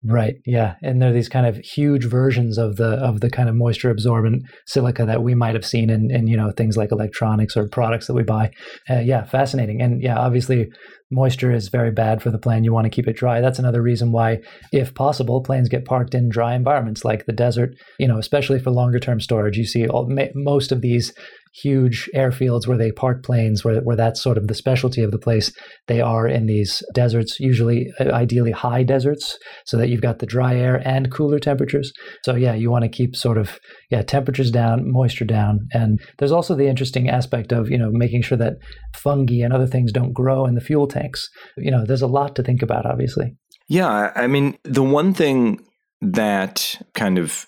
Right. 0.01 0.35
Yeah, 0.45 0.75
and 0.81 1.01
there 1.01 1.09
are 1.09 1.13
these 1.13 1.27
kind 1.27 1.45
of 1.45 1.57
huge 1.57 2.05
versions 2.05 2.57
of 2.57 2.77
the 2.77 2.91
of 3.03 3.19
the 3.19 3.29
kind 3.29 3.49
of 3.49 3.55
moisture 3.55 3.89
absorbent 3.89 4.43
silica 4.65 5.05
that 5.05 5.23
we 5.23 5.35
might 5.35 5.55
have 5.55 5.65
seen 5.65 5.89
in, 5.89 6.09
in 6.09 6.25
you 6.27 6.37
know 6.37 6.51
things 6.51 6.77
like 6.77 6.93
electronics 6.93 7.57
or 7.57 7.67
products 7.67 8.07
that 8.07 8.13
we 8.13 8.23
buy. 8.23 8.49
Uh, 8.89 8.99
yeah, 8.99 9.25
fascinating. 9.25 9.81
And 9.81 10.01
yeah, 10.01 10.17
obviously, 10.17 10.69
moisture 11.11 11.51
is 11.51 11.67
very 11.67 11.91
bad 11.91 12.21
for 12.21 12.31
the 12.31 12.37
plane. 12.37 12.63
You 12.63 12.71
want 12.71 12.85
to 12.85 12.89
keep 12.89 13.09
it 13.09 13.17
dry. 13.17 13.41
That's 13.41 13.59
another 13.59 13.81
reason 13.81 14.13
why, 14.13 14.39
if 14.71 14.93
possible, 14.93 15.43
planes 15.43 15.67
get 15.67 15.83
parked 15.83 16.15
in 16.15 16.29
dry 16.29 16.55
environments 16.55 17.03
like 17.03 17.25
the 17.25 17.33
desert. 17.33 17.75
You 17.97 18.07
know, 18.07 18.19
especially 18.19 18.59
for 18.59 18.71
longer 18.71 18.99
term 19.01 19.19
storage. 19.19 19.57
You 19.57 19.65
see 19.65 19.85
all, 19.85 20.09
most 20.33 20.71
of 20.71 20.79
these 20.79 21.13
huge 21.53 22.09
airfields 22.15 22.67
where 22.67 22.77
they 22.77 22.91
park 22.91 23.23
planes, 23.23 23.63
where, 23.63 23.81
where 23.81 23.95
that's 23.95 24.21
sort 24.21 24.37
of 24.37 24.47
the 24.47 24.53
specialty 24.53 25.01
of 25.01 25.11
the 25.11 25.17
place. 25.17 25.51
They 25.87 26.01
are 26.01 26.27
in 26.27 26.45
these 26.45 26.83
deserts, 26.93 27.39
usually 27.39 27.91
uh, 27.99 28.11
ideally 28.11 28.51
high 28.51 28.83
deserts, 28.83 29.37
so 29.65 29.77
that 29.77 29.89
you've 29.89 30.01
got 30.01 30.19
the 30.19 30.25
dry 30.25 30.55
air 30.55 30.81
and 30.87 31.11
cooler 31.11 31.39
temperatures. 31.39 31.91
So 32.23 32.35
yeah, 32.35 32.53
you 32.53 32.69
want 32.71 32.83
to 32.83 32.89
keep 32.89 33.15
sort 33.15 33.37
of 33.37 33.59
yeah 33.89 34.01
temperatures 34.01 34.51
down, 34.51 34.91
moisture 34.91 35.25
down, 35.25 35.67
and 35.73 35.99
there's 36.17 36.31
also 36.31 36.55
the 36.55 36.67
interesting 36.67 37.09
aspect 37.09 37.51
of 37.51 37.69
you 37.69 37.77
know 37.77 37.89
making 37.91 38.21
sure 38.21 38.37
that 38.37 38.53
fungi 38.95 39.43
and 39.43 39.53
other 39.53 39.67
things 39.67 39.91
don't 39.91 40.13
grow 40.13 40.45
in 40.45 40.55
the 40.55 40.61
fuel 40.61 40.87
tanks. 40.87 41.29
You 41.57 41.71
know, 41.71 41.85
there's 41.85 42.01
a 42.01 42.07
lot 42.07 42.35
to 42.35 42.43
think 42.43 42.61
about, 42.61 42.85
obviously. 42.85 43.35
Yeah, 43.67 44.11
I 44.15 44.27
mean, 44.27 44.57
the 44.63 44.83
one 44.83 45.13
thing 45.13 45.63
that 46.01 46.75
kind 46.93 47.17
of 47.17 47.45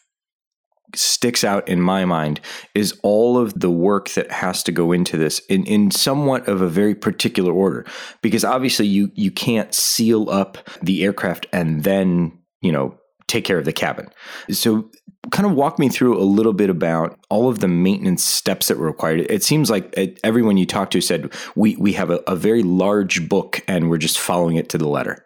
sticks 0.95 1.43
out 1.43 1.67
in 1.67 1.81
my 1.81 2.05
mind 2.05 2.39
is 2.75 2.99
all 3.03 3.37
of 3.37 3.59
the 3.59 3.71
work 3.71 4.09
that 4.09 4.31
has 4.31 4.63
to 4.63 4.71
go 4.71 4.91
into 4.91 5.17
this 5.17 5.39
in, 5.49 5.65
in 5.65 5.91
somewhat 5.91 6.47
of 6.47 6.61
a 6.61 6.69
very 6.69 6.95
particular 6.95 7.53
order. 7.53 7.85
Because 8.21 8.43
obviously 8.43 8.87
you 8.87 9.11
you 9.15 9.31
can't 9.31 9.73
seal 9.73 10.29
up 10.29 10.57
the 10.81 11.03
aircraft 11.03 11.47
and 11.51 11.83
then 11.83 12.37
you 12.61 12.71
know 12.71 12.97
take 13.27 13.45
care 13.45 13.57
of 13.57 13.65
the 13.65 13.73
cabin. 13.73 14.09
So 14.49 14.89
kind 15.31 15.45
of 15.45 15.53
walk 15.53 15.79
me 15.79 15.87
through 15.87 16.19
a 16.19 16.23
little 16.23 16.53
bit 16.53 16.69
about 16.69 17.17
all 17.29 17.47
of 17.47 17.59
the 17.59 17.67
maintenance 17.67 18.23
steps 18.23 18.67
that 18.67 18.77
were 18.77 18.87
required. 18.87 19.21
It 19.29 19.43
seems 19.43 19.69
like 19.69 19.93
uh, 19.97 20.07
everyone 20.23 20.57
you 20.57 20.65
talked 20.65 20.93
to 20.93 21.01
said 21.01 21.31
we 21.55 21.75
we 21.77 21.93
have 21.93 22.09
a, 22.09 22.21
a 22.27 22.35
very 22.35 22.63
large 22.63 23.29
book 23.29 23.63
and 23.67 23.89
we're 23.89 23.97
just 23.97 24.19
following 24.19 24.55
it 24.55 24.69
to 24.69 24.77
the 24.77 24.87
letter 24.87 25.25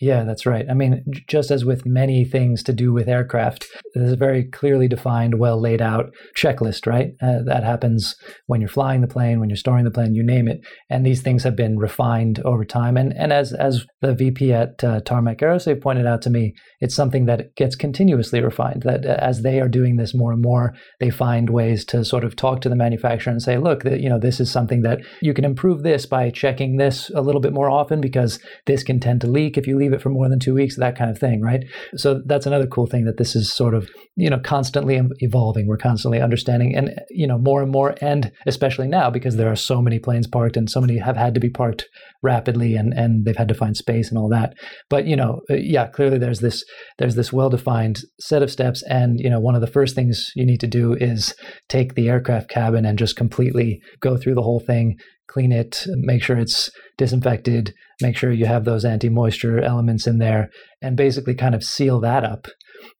yeah, 0.00 0.22
that's 0.22 0.46
right. 0.46 0.64
I 0.70 0.74
mean, 0.74 1.04
just 1.28 1.50
as 1.50 1.64
with 1.64 1.84
many 1.84 2.24
things 2.24 2.62
to 2.64 2.72
do 2.72 2.92
with 2.92 3.08
aircraft, 3.08 3.66
there's 3.94 4.12
a 4.12 4.16
very 4.16 4.44
clearly 4.44 4.86
defined, 4.86 5.40
well 5.40 5.60
laid 5.60 5.82
out 5.82 6.14
checklist, 6.36 6.86
right? 6.86 7.12
Uh, 7.20 7.42
that 7.46 7.64
happens 7.64 8.14
when 8.46 8.60
you're 8.60 8.68
flying 8.68 9.00
the 9.00 9.08
plane, 9.08 9.40
when 9.40 9.48
you're 9.48 9.56
storing 9.56 9.84
the 9.84 9.90
plane, 9.90 10.14
you 10.14 10.22
name 10.22 10.46
it. 10.46 10.60
And 10.88 11.04
these 11.04 11.20
things 11.20 11.42
have 11.42 11.56
been 11.56 11.78
refined 11.78 12.40
over 12.44 12.64
time. 12.64 12.96
And 12.96 13.12
and 13.16 13.32
as 13.32 13.52
as 13.52 13.84
the 14.00 14.14
VP 14.14 14.52
at 14.52 14.84
uh, 14.84 15.00
Tarmac 15.00 15.38
Aerosave 15.38 15.82
pointed 15.82 16.06
out 16.06 16.22
to 16.22 16.30
me, 16.30 16.54
it's 16.80 16.94
something 16.94 17.26
that 17.26 17.56
gets 17.56 17.74
continuously 17.74 18.40
refined. 18.40 18.82
That 18.82 19.04
uh, 19.04 19.18
as 19.20 19.42
they 19.42 19.60
are 19.60 19.68
doing 19.68 19.96
this 19.96 20.14
more 20.14 20.30
and 20.30 20.42
more, 20.42 20.74
they 21.00 21.10
find 21.10 21.50
ways 21.50 21.84
to 21.86 22.04
sort 22.04 22.22
of 22.22 22.36
talk 22.36 22.60
to 22.60 22.68
the 22.68 22.76
manufacturer 22.76 23.32
and 23.32 23.42
say, 23.42 23.58
look, 23.58 23.84
you 23.84 24.08
know, 24.08 24.20
this 24.20 24.38
is 24.38 24.50
something 24.50 24.82
that 24.82 25.00
you 25.20 25.34
can 25.34 25.44
improve 25.44 25.82
this 25.82 26.06
by 26.06 26.30
checking 26.30 26.76
this 26.76 27.10
a 27.16 27.20
little 27.20 27.40
bit 27.40 27.52
more 27.52 27.68
often 27.68 28.00
because 28.00 28.38
this 28.66 28.84
can 28.84 29.00
tend 29.00 29.20
to 29.22 29.26
leak 29.26 29.58
if 29.58 29.66
you 29.66 29.76
leave 29.76 29.87
leave 29.88 29.98
it 29.98 30.02
for 30.02 30.10
more 30.10 30.28
than 30.28 30.38
two 30.38 30.54
weeks, 30.54 30.76
that 30.76 30.96
kind 30.96 31.10
of 31.10 31.18
thing, 31.18 31.40
right? 31.42 31.64
So 31.96 32.22
that's 32.26 32.46
another 32.46 32.66
cool 32.66 32.86
thing 32.86 33.04
that 33.04 33.16
this 33.16 33.34
is 33.34 33.52
sort 33.52 33.74
of, 33.74 33.88
you 34.16 34.28
know, 34.28 34.38
constantly 34.38 35.00
evolving. 35.20 35.66
We're 35.66 35.76
constantly 35.76 36.20
understanding 36.20 36.74
and, 36.76 36.90
you 37.10 37.26
know, 37.26 37.38
more 37.38 37.62
and 37.62 37.70
more, 37.70 37.94
and 38.00 38.30
especially 38.46 38.88
now 38.88 39.10
because 39.10 39.36
there 39.36 39.50
are 39.50 39.56
so 39.56 39.80
many 39.80 39.98
planes 39.98 40.26
parked 40.26 40.56
and 40.56 40.68
so 40.70 40.80
many 40.80 40.98
have 40.98 41.16
had 41.16 41.34
to 41.34 41.40
be 41.40 41.50
parked 41.50 41.86
rapidly 42.22 42.74
and, 42.74 42.92
and 42.92 43.24
they've 43.24 43.36
had 43.36 43.48
to 43.48 43.54
find 43.54 43.76
space 43.76 44.08
and 44.10 44.18
all 44.18 44.28
that. 44.28 44.54
But, 44.90 45.06
you 45.06 45.16
know, 45.16 45.40
uh, 45.50 45.54
yeah, 45.54 45.86
clearly 45.86 46.18
there's 46.18 46.40
this, 46.40 46.64
there's 46.98 47.14
this 47.14 47.32
well-defined 47.32 48.00
set 48.20 48.42
of 48.42 48.50
steps. 48.50 48.82
And, 48.88 49.20
you 49.20 49.30
know, 49.30 49.40
one 49.40 49.54
of 49.54 49.60
the 49.60 49.66
first 49.66 49.94
things 49.94 50.30
you 50.34 50.44
need 50.44 50.60
to 50.60 50.66
do 50.66 50.94
is 50.94 51.34
take 51.68 51.94
the 51.94 52.08
aircraft 52.08 52.50
cabin 52.50 52.84
and 52.84 52.98
just 52.98 53.16
completely 53.16 53.80
go 54.00 54.16
through 54.16 54.34
the 54.34 54.42
whole 54.42 54.60
thing, 54.60 54.96
clean 55.28 55.52
it, 55.52 55.84
make 55.96 56.22
sure 56.22 56.38
it's 56.38 56.70
disinfected, 56.96 57.74
make 58.02 58.16
sure 58.16 58.32
you 58.32 58.46
have 58.46 58.64
those 58.64 58.84
anti 58.84 59.08
moisture 59.08 59.60
elements 59.60 60.06
in 60.06 60.18
there, 60.18 60.50
and 60.82 60.96
basically 60.96 61.34
kind 61.34 61.54
of 61.54 61.62
seal 61.62 62.00
that 62.00 62.24
up. 62.24 62.46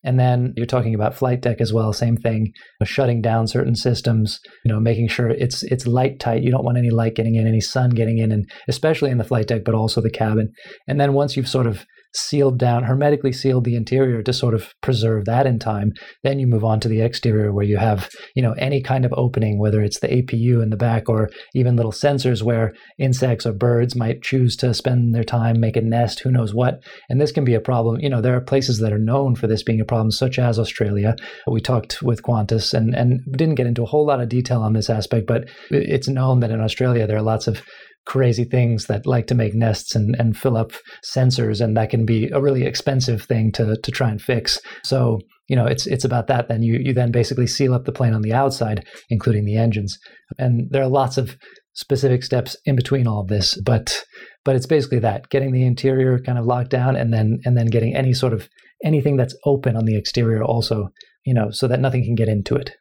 And 0.03 0.19
then 0.19 0.53
you're 0.55 0.65
talking 0.65 0.93
about 0.93 1.15
flight 1.15 1.41
deck 1.41 1.61
as 1.61 1.73
well, 1.73 1.93
same 1.93 2.17
thing, 2.17 2.51
shutting 2.83 3.21
down 3.21 3.47
certain 3.47 3.75
systems, 3.75 4.39
you 4.63 4.73
know, 4.73 4.79
making 4.79 5.07
sure 5.07 5.29
it's 5.29 5.63
it's 5.63 5.87
light 5.87 6.19
tight. 6.19 6.43
You 6.43 6.51
don't 6.51 6.65
want 6.65 6.77
any 6.77 6.89
light 6.89 7.15
getting 7.15 7.35
in, 7.35 7.47
any 7.47 7.61
sun 7.61 7.91
getting 7.91 8.17
in, 8.17 8.31
and 8.31 8.49
especially 8.67 9.11
in 9.11 9.17
the 9.17 9.23
flight 9.23 9.47
deck, 9.47 9.63
but 9.65 9.75
also 9.75 10.01
the 10.01 10.09
cabin. 10.09 10.51
And 10.87 10.99
then 10.99 11.13
once 11.13 11.35
you've 11.35 11.49
sort 11.49 11.67
of 11.67 11.85
sealed 12.15 12.57
down, 12.57 12.83
hermetically 12.83 13.31
sealed 13.31 13.63
the 13.63 13.75
interior 13.75 14.23
to 14.23 14.33
sort 14.33 14.53
of 14.53 14.73
preserve 14.81 15.25
that 15.25 15.45
in 15.45 15.59
time. 15.59 15.91
Then 16.23 16.39
you 16.39 16.47
move 16.47 16.63
on 16.63 16.79
to 16.81 16.87
the 16.87 17.01
exterior 17.01 17.53
where 17.53 17.65
you 17.65 17.77
have, 17.77 18.09
you 18.35 18.41
know, 18.41 18.53
any 18.53 18.81
kind 18.81 19.05
of 19.05 19.13
opening, 19.15 19.59
whether 19.59 19.81
it's 19.81 19.99
the 19.99 20.07
APU 20.07 20.61
in 20.61 20.69
the 20.69 20.77
back 20.77 21.07
or 21.07 21.29
even 21.53 21.75
little 21.75 21.91
sensors 21.91 22.41
where 22.41 22.73
insects 22.97 23.45
or 23.45 23.53
birds 23.53 23.95
might 23.95 24.21
choose 24.21 24.55
to 24.57 24.73
spend 24.73 25.13
their 25.13 25.23
time, 25.23 25.59
make 25.59 25.77
a 25.77 25.81
nest, 25.81 26.21
who 26.21 26.31
knows 26.31 26.53
what. 26.53 26.81
And 27.09 27.21
this 27.21 27.31
can 27.31 27.45
be 27.45 27.53
a 27.53 27.61
problem. 27.61 27.99
You 27.99 28.09
know, 28.09 28.21
there 28.21 28.35
are 28.35 28.41
places 28.41 28.79
that 28.79 28.93
are 28.93 28.99
known 28.99 29.35
for 29.35 29.47
this 29.47 29.63
being 29.63 29.81
a 29.81 29.85
problem, 29.85 30.11
such 30.11 30.39
as 30.39 30.57
Australia. 30.57 31.15
We 31.47 31.61
talked 31.61 32.01
with 32.01 32.23
Qantas 32.23 32.73
and, 32.73 32.95
and 32.95 33.21
didn't 33.31 33.55
get 33.55 33.67
into 33.67 33.83
a 33.83 33.87
whole 33.87 34.05
lot 34.05 34.21
of 34.21 34.29
detail 34.29 34.61
on 34.61 34.73
this 34.73 34.89
aspect, 34.89 35.27
but 35.27 35.47
it's 35.69 36.07
known 36.07 36.39
that 36.39 36.51
in 36.51 36.61
Australia 36.61 37.05
there 37.05 37.17
are 37.17 37.21
lots 37.21 37.47
of 37.47 37.61
crazy 38.09 38.43
things 38.43 38.87
that 38.87 39.05
like 39.05 39.27
to 39.27 39.35
make 39.35 39.53
nests 39.53 39.93
and, 39.93 40.15
and 40.17 40.35
fill 40.35 40.57
up 40.57 40.71
sensors 41.05 41.61
and 41.61 41.77
that 41.77 41.91
can 41.91 42.07
be 42.07 42.27
a 42.33 42.41
really 42.41 42.63
expensive 42.63 43.21
thing 43.21 43.51
to 43.51 43.77
to 43.83 43.91
try 43.91 44.09
and 44.09 44.19
fix. 44.19 44.59
So 44.83 45.19
you 45.47 45.55
know 45.55 45.67
it's 45.67 45.85
it's 45.85 46.05
about 46.05 46.25
that 46.25 46.47
then. 46.47 46.63
You 46.63 46.79
you 46.81 46.91
then 46.91 47.11
basically 47.11 47.45
seal 47.45 47.71
up 47.75 47.85
the 47.85 47.91
plane 47.91 48.15
on 48.15 48.23
the 48.23 48.33
outside 48.33 48.83
including 49.11 49.45
the 49.45 49.57
engines. 49.57 49.95
And 50.39 50.71
there 50.71 50.81
are 50.81 50.89
lots 50.89 51.19
of 51.19 51.35
specific 51.73 52.23
steps 52.23 52.57
in 52.65 52.75
between 52.75 53.05
all 53.05 53.21
of 53.21 53.27
this, 53.27 53.61
but 53.61 54.03
but 54.43 54.55
it's 54.55 54.65
basically 54.65 54.99
that 54.99 55.29
getting 55.29 55.51
the 55.51 55.65
interior 55.65 56.17
kind 56.17 56.39
of 56.39 56.45
locked 56.45 56.71
down 56.71 56.95
and 56.95 57.13
then 57.13 57.37
and 57.45 57.55
then 57.55 57.67
getting 57.67 57.95
any 57.95 58.13
sort 58.13 58.33
of 58.33 58.49
anything 58.83 59.17
that's 59.17 59.37
open 59.45 59.75
on 59.77 59.85
the 59.85 59.97
exterior 59.97 60.43
also, 60.43 60.89
you 61.25 61.33
know, 61.35 61.51
so 61.51 61.67
that 61.67 61.79
nothing 61.79 62.03
can 62.03 62.15
get 62.15 62.27
into 62.27 62.55
it. 62.55 62.71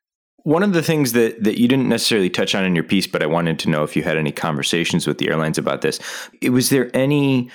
One 0.44 0.62
of 0.62 0.72
the 0.72 0.82
things 0.82 1.12
that, 1.12 1.42
that 1.44 1.60
you 1.60 1.68
didn't 1.68 1.88
necessarily 1.88 2.30
touch 2.30 2.54
on 2.54 2.64
in 2.64 2.74
your 2.74 2.84
piece, 2.84 3.06
but 3.06 3.22
I 3.22 3.26
wanted 3.26 3.58
to 3.60 3.70
know 3.70 3.82
if 3.82 3.96
you 3.96 4.02
had 4.02 4.16
any 4.16 4.32
conversations 4.32 5.06
with 5.06 5.18
the 5.18 5.28
airlines 5.28 5.58
about 5.58 5.82
this. 5.82 6.00
Was 6.42 6.70
there 6.70 6.90
any 6.94 7.50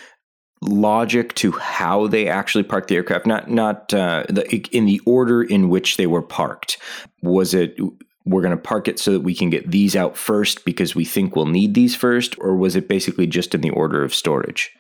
logic 0.62 1.34
to 1.36 1.52
how 1.54 2.08
they 2.08 2.28
actually 2.28 2.64
parked 2.64 2.90
the 2.90 2.96
aircraft? 2.96 3.26
Not 3.26 3.50
not 3.50 3.94
uh, 3.94 4.26
the, 4.30 4.46
in 4.72 4.86
the 4.86 5.02
order 5.06 5.42
in 5.42 5.70
which 5.70 5.98
they 5.98 6.08
were 6.08 6.22
parked. 6.22 6.78
Was 7.22 7.54
it 7.54 7.78
we're 8.26 8.42
going 8.42 8.56
to 8.56 8.62
park 8.62 8.88
it 8.88 9.00
so 9.00 9.12
that 9.12 9.22
we 9.22 9.36
can 9.36 9.50
get 9.50 9.72
these 9.72 9.96
out 9.96 10.16
first 10.16 10.64
because 10.66 10.96
we 10.96 11.06
think 11.06 11.36
we'll 11.36 11.46
need 11.46 11.74
these 11.74 11.96
first, 11.96 12.36
or 12.40 12.56
was 12.56 12.76
it 12.76 12.88
basically 12.88 13.28
just 13.28 13.54
in 13.54 13.62
the 13.62 13.70
order 13.72 14.04
of 14.04 14.14
storage? 14.14 14.72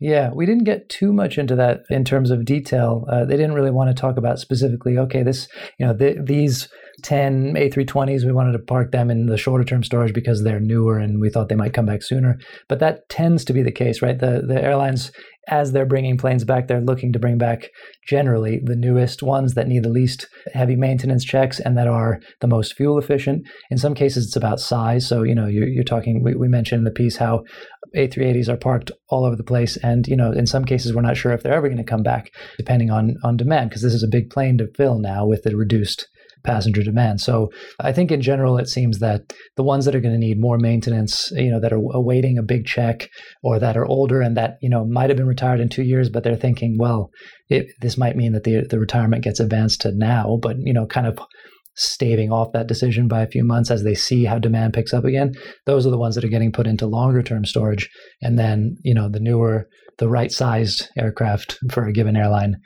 Yeah, 0.00 0.30
we 0.34 0.44
didn't 0.44 0.64
get 0.64 0.88
too 0.88 1.12
much 1.12 1.38
into 1.38 1.56
that 1.56 1.80
in 1.88 2.04
terms 2.04 2.30
of 2.30 2.44
detail. 2.44 3.06
Uh, 3.10 3.24
they 3.24 3.36
didn't 3.36 3.54
really 3.54 3.70
want 3.70 3.88
to 3.88 3.98
talk 3.98 4.18
about 4.18 4.38
specifically. 4.38 4.98
Okay, 4.98 5.22
this 5.22 5.48
you 5.78 5.86
know 5.86 5.96
th- 5.96 6.18
these 6.24 6.68
10 7.02 7.54
A320s, 7.54 8.24
we 8.24 8.32
wanted 8.32 8.52
to 8.52 8.58
park 8.58 8.92
them 8.92 9.10
in 9.10 9.26
the 9.26 9.36
shorter 9.36 9.64
term 9.64 9.82
storage 9.82 10.14
because 10.14 10.42
they're 10.42 10.60
newer 10.60 10.98
and 10.98 11.20
we 11.20 11.30
thought 11.30 11.48
they 11.48 11.54
might 11.54 11.74
come 11.74 11.86
back 11.86 12.02
sooner. 12.02 12.38
But 12.68 12.80
that 12.80 13.08
tends 13.08 13.44
to 13.46 13.52
be 13.52 13.62
the 13.62 13.72
case, 13.72 14.00
right? 14.00 14.18
The, 14.18 14.42
the 14.46 14.62
airlines, 14.62 15.12
as 15.48 15.72
they're 15.72 15.86
bringing 15.86 16.16
planes 16.16 16.44
back, 16.44 16.66
they're 16.66 16.80
looking 16.80 17.12
to 17.12 17.18
bring 17.18 17.38
back 17.38 17.68
generally 18.08 18.60
the 18.64 18.76
newest 18.76 19.22
ones 19.22 19.54
that 19.54 19.68
need 19.68 19.82
the 19.82 19.90
least 19.90 20.26
heavy 20.54 20.74
maintenance 20.74 21.24
checks 21.24 21.60
and 21.60 21.76
that 21.76 21.86
are 21.86 22.18
the 22.40 22.48
most 22.48 22.74
fuel 22.74 22.98
efficient. 22.98 23.46
In 23.70 23.78
some 23.78 23.94
cases, 23.94 24.26
it's 24.26 24.36
about 24.36 24.58
size. 24.58 25.06
So, 25.06 25.22
you 25.22 25.34
know, 25.34 25.46
you're, 25.46 25.68
you're 25.68 25.84
talking, 25.84 26.22
we, 26.24 26.34
we 26.34 26.48
mentioned 26.48 26.80
in 26.80 26.84
the 26.84 26.90
piece 26.90 27.16
how 27.16 27.44
A380s 27.94 28.48
are 28.48 28.56
parked 28.56 28.90
all 29.08 29.24
over 29.24 29.36
the 29.36 29.44
place. 29.44 29.76
And, 29.78 30.06
you 30.06 30.16
know, 30.16 30.32
in 30.32 30.46
some 30.46 30.64
cases, 30.64 30.94
we're 30.94 31.02
not 31.02 31.16
sure 31.16 31.32
if 31.32 31.42
they're 31.42 31.54
ever 31.54 31.68
going 31.68 31.76
to 31.78 31.84
come 31.84 32.02
back, 32.02 32.32
depending 32.56 32.90
on, 32.90 33.16
on 33.22 33.36
demand, 33.36 33.70
because 33.70 33.82
this 33.82 33.94
is 33.94 34.02
a 34.02 34.08
big 34.08 34.30
plane 34.30 34.58
to 34.58 34.68
fill 34.76 34.98
now 34.98 35.26
with 35.26 35.42
the 35.42 35.56
reduced 35.56 36.08
passenger 36.46 36.82
demand. 36.82 37.20
So 37.20 37.50
I 37.80 37.92
think 37.92 38.10
in 38.10 38.22
general, 38.22 38.56
it 38.56 38.68
seems 38.68 39.00
that 39.00 39.32
the 39.56 39.62
ones 39.62 39.84
that 39.84 39.94
are 39.94 40.00
going 40.00 40.14
to 40.14 40.18
need 40.18 40.40
more 40.40 40.58
maintenance, 40.58 41.30
you 41.32 41.50
know, 41.50 41.60
that 41.60 41.72
are 41.72 41.82
awaiting 41.92 42.38
a 42.38 42.42
big 42.42 42.66
check 42.66 43.10
or 43.42 43.58
that 43.58 43.76
are 43.76 43.84
older 43.84 44.22
and 44.22 44.36
that, 44.36 44.56
you 44.62 44.70
know, 44.70 44.86
might 44.86 45.10
have 45.10 45.16
been 45.16 45.26
retired 45.26 45.60
in 45.60 45.68
two 45.68 45.82
years, 45.82 46.08
but 46.08 46.22
they're 46.22 46.36
thinking, 46.36 46.76
well, 46.78 47.10
it, 47.48 47.66
this 47.80 47.98
might 47.98 48.16
mean 48.16 48.32
that 48.32 48.44
the, 48.44 48.64
the 48.70 48.78
retirement 48.78 49.24
gets 49.24 49.40
advanced 49.40 49.82
to 49.82 49.92
now, 49.92 50.38
but, 50.40 50.56
you 50.58 50.72
know, 50.72 50.86
kind 50.86 51.06
of 51.06 51.18
staving 51.76 52.32
off 52.32 52.52
that 52.52 52.66
decision 52.66 53.08
by 53.08 53.22
a 53.22 53.28
few 53.28 53.44
months 53.44 53.70
as 53.70 53.84
they 53.84 53.94
see 53.94 54.24
how 54.24 54.38
demand 54.38 54.72
picks 54.72 54.94
up 54.94 55.04
again 55.04 55.32
those 55.66 55.86
are 55.86 55.90
the 55.90 55.98
ones 55.98 56.14
that 56.14 56.24
are 56.24 56.28
getting 56.28 56.52
put 56.52 56.66
into 56.66 56.86
longer 56.86 57.22
term 57.22 57.44
storage. 57.44 57.90
And 58.22 58.38
then 58.38 58.76
you 58.82 58.94
know 58.94 59.08
the 59.08 59.20
newer 59.20 59.68
the 59.98 60.08
right 60.08 60.32
sized 60.32 60.88
aircraft 60.98 61.58
for 61.70 61.86
a 61.86 61.92
given 61.92 62.16
airline 62.16 62.56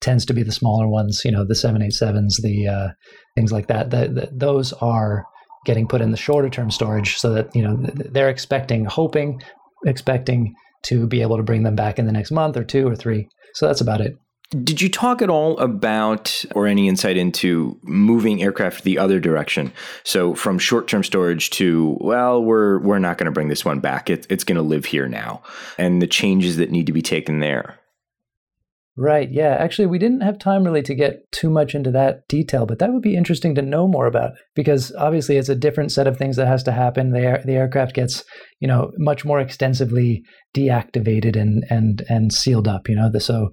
tends 0.00 0.24
to 0.26 0.32
be 0.32 0.42
the 0.42 0.52
smaller 0.52 0.88
ones 0.88 1.22
you 1.24 1.30
know 1.30 1.44
the 1.44 1.54
787s 1.54 2.42
the 2.42 2.66
uh, 2.66 2.88
things 3.36 3.52
like 3.52 3.68
that 3.68 3.90
the, 3.90 4.08
the, 4.08 4.30
those 4.32 4.72
are 4.74 5.24
getting 5.66 5.86
put 5.86 6.00
in 6.00 6.10
the 6.10 6.16
shorter 6.16 6.48
term 6.48 6.70
storage 6.70 7.16
so 7.16 7.32
that 7.32 7.54
you 7.54 7.62
know 7.62 7.76
they're 7.94 8.30
expecting 8.30 8.84
hoping 8.86 9.40
expecting 9.86 10.54
to 10.82 11.06
be 11.06 11.22
able 11.22 11.36
to 11.36 11.42
bring 11.42 11.62
them 11.62 11.76
back 11.76 11.98
in 11.98 12.06
the 12.06 12.12
next 12.12 12.30
month 12.30 12.56
or 12.56 12.64
two 12.64 12.88
or 12.88 12.96
three. 12.96 13.28
So 13.54 13.66
that's 13.66 13.82
about 13.82 14.00
it 14.00 14.14
did 14.50 14.82
you 14.82 14.88
talk 14.88 15.22
at 15.22 15.30
all 15.30 15.56
about 15.58 16.44
or 16.54 16.66
any 16.66 16.88
insight 16.88 17.16
into 17.16 17.78
moving 17.82 18.42
aircraft 18.42 18.82
the 18.82 18.98
other 18.98 19.20
direction? 19.20 19.72
So 20.02 20.34
from 20.34 20.58
short-term 20.58 21.04
storage 21.04 21.50
to 21.50 21.96
well, 22.00 22.42
we're 22.42 22.80
we're 22.80 22.98
not 22.98 23.16
going 23.16 23.26
to 23.26 23.32
bring 23.32 23.48
this 23.48 23.64
one 23.64 23.78
back. 23.78 24.10
It, 24.10 24.26
it's 24.28 24.44
going 24.44 24.56
to 24.56 24.62
live 24.62 24.86
here 24.86 25.08
now, 25.08 25.42
and 25.78 26.02
the 26.02 26.06
changes 26.06 26.56
that 26.56 26.70
need 26.70 26.86
to 26.86 26.92
be 26.92 27.02
taken 27.02 27.38
there. 27.38 27.78
Right. 28.96 29.30
Yeah. 29.30 29.56
Actually, 29.58 29.86
we 29.86 29.98
didn't 29.98 30.22
have 30.22 30.38
time 30.38 30.64
really 30.64 30.82
to 30.82 30.94
get 30.94 31.30
too 31.32 31.48
much 31.48 31.74
into 31.74 31.90
that 31.92 32.26
detail, 32.28 32.66
but 32.66 32.80
that 32.80 32.92
would 32.92 33.00
be 33.00 33.16
interesting 33.16 33.54
to 33.54 33.62
know 33.62 33.86
more 33.86 34.06
about 34.06 34.32
because 34.54 34.92
obviously 34.98 35.36
it's 35.38 35.48
a 35.48 35.54
different 35.54 35.92
set 35.92 36.06
of 36.06 36.18
things 36.18 36.36
that 36.36 36.48
has 36.48 36.64
to 36.64 36.72
happen. 36.72 37.12
The 37.12 37.20
air, 37.20 37.42
the 37.44 37.54
aircraft 37.54 37.94
gets 37.94 38.24
you 38.58 38.66
know 38.66 38.90
much 38.98 39.24
more 39.24 39.40
extensively 39.40 40.24
deactivated 40.54 41.40
and 41.40 41.64
and 41.70 42.02
and 42.08 42.32
sealed 42.32 42.66
up. 42.66 42.88
You 42.88 42.96
know, 42.96 43.10
the, 43.10 43.20
so 43.20 43.50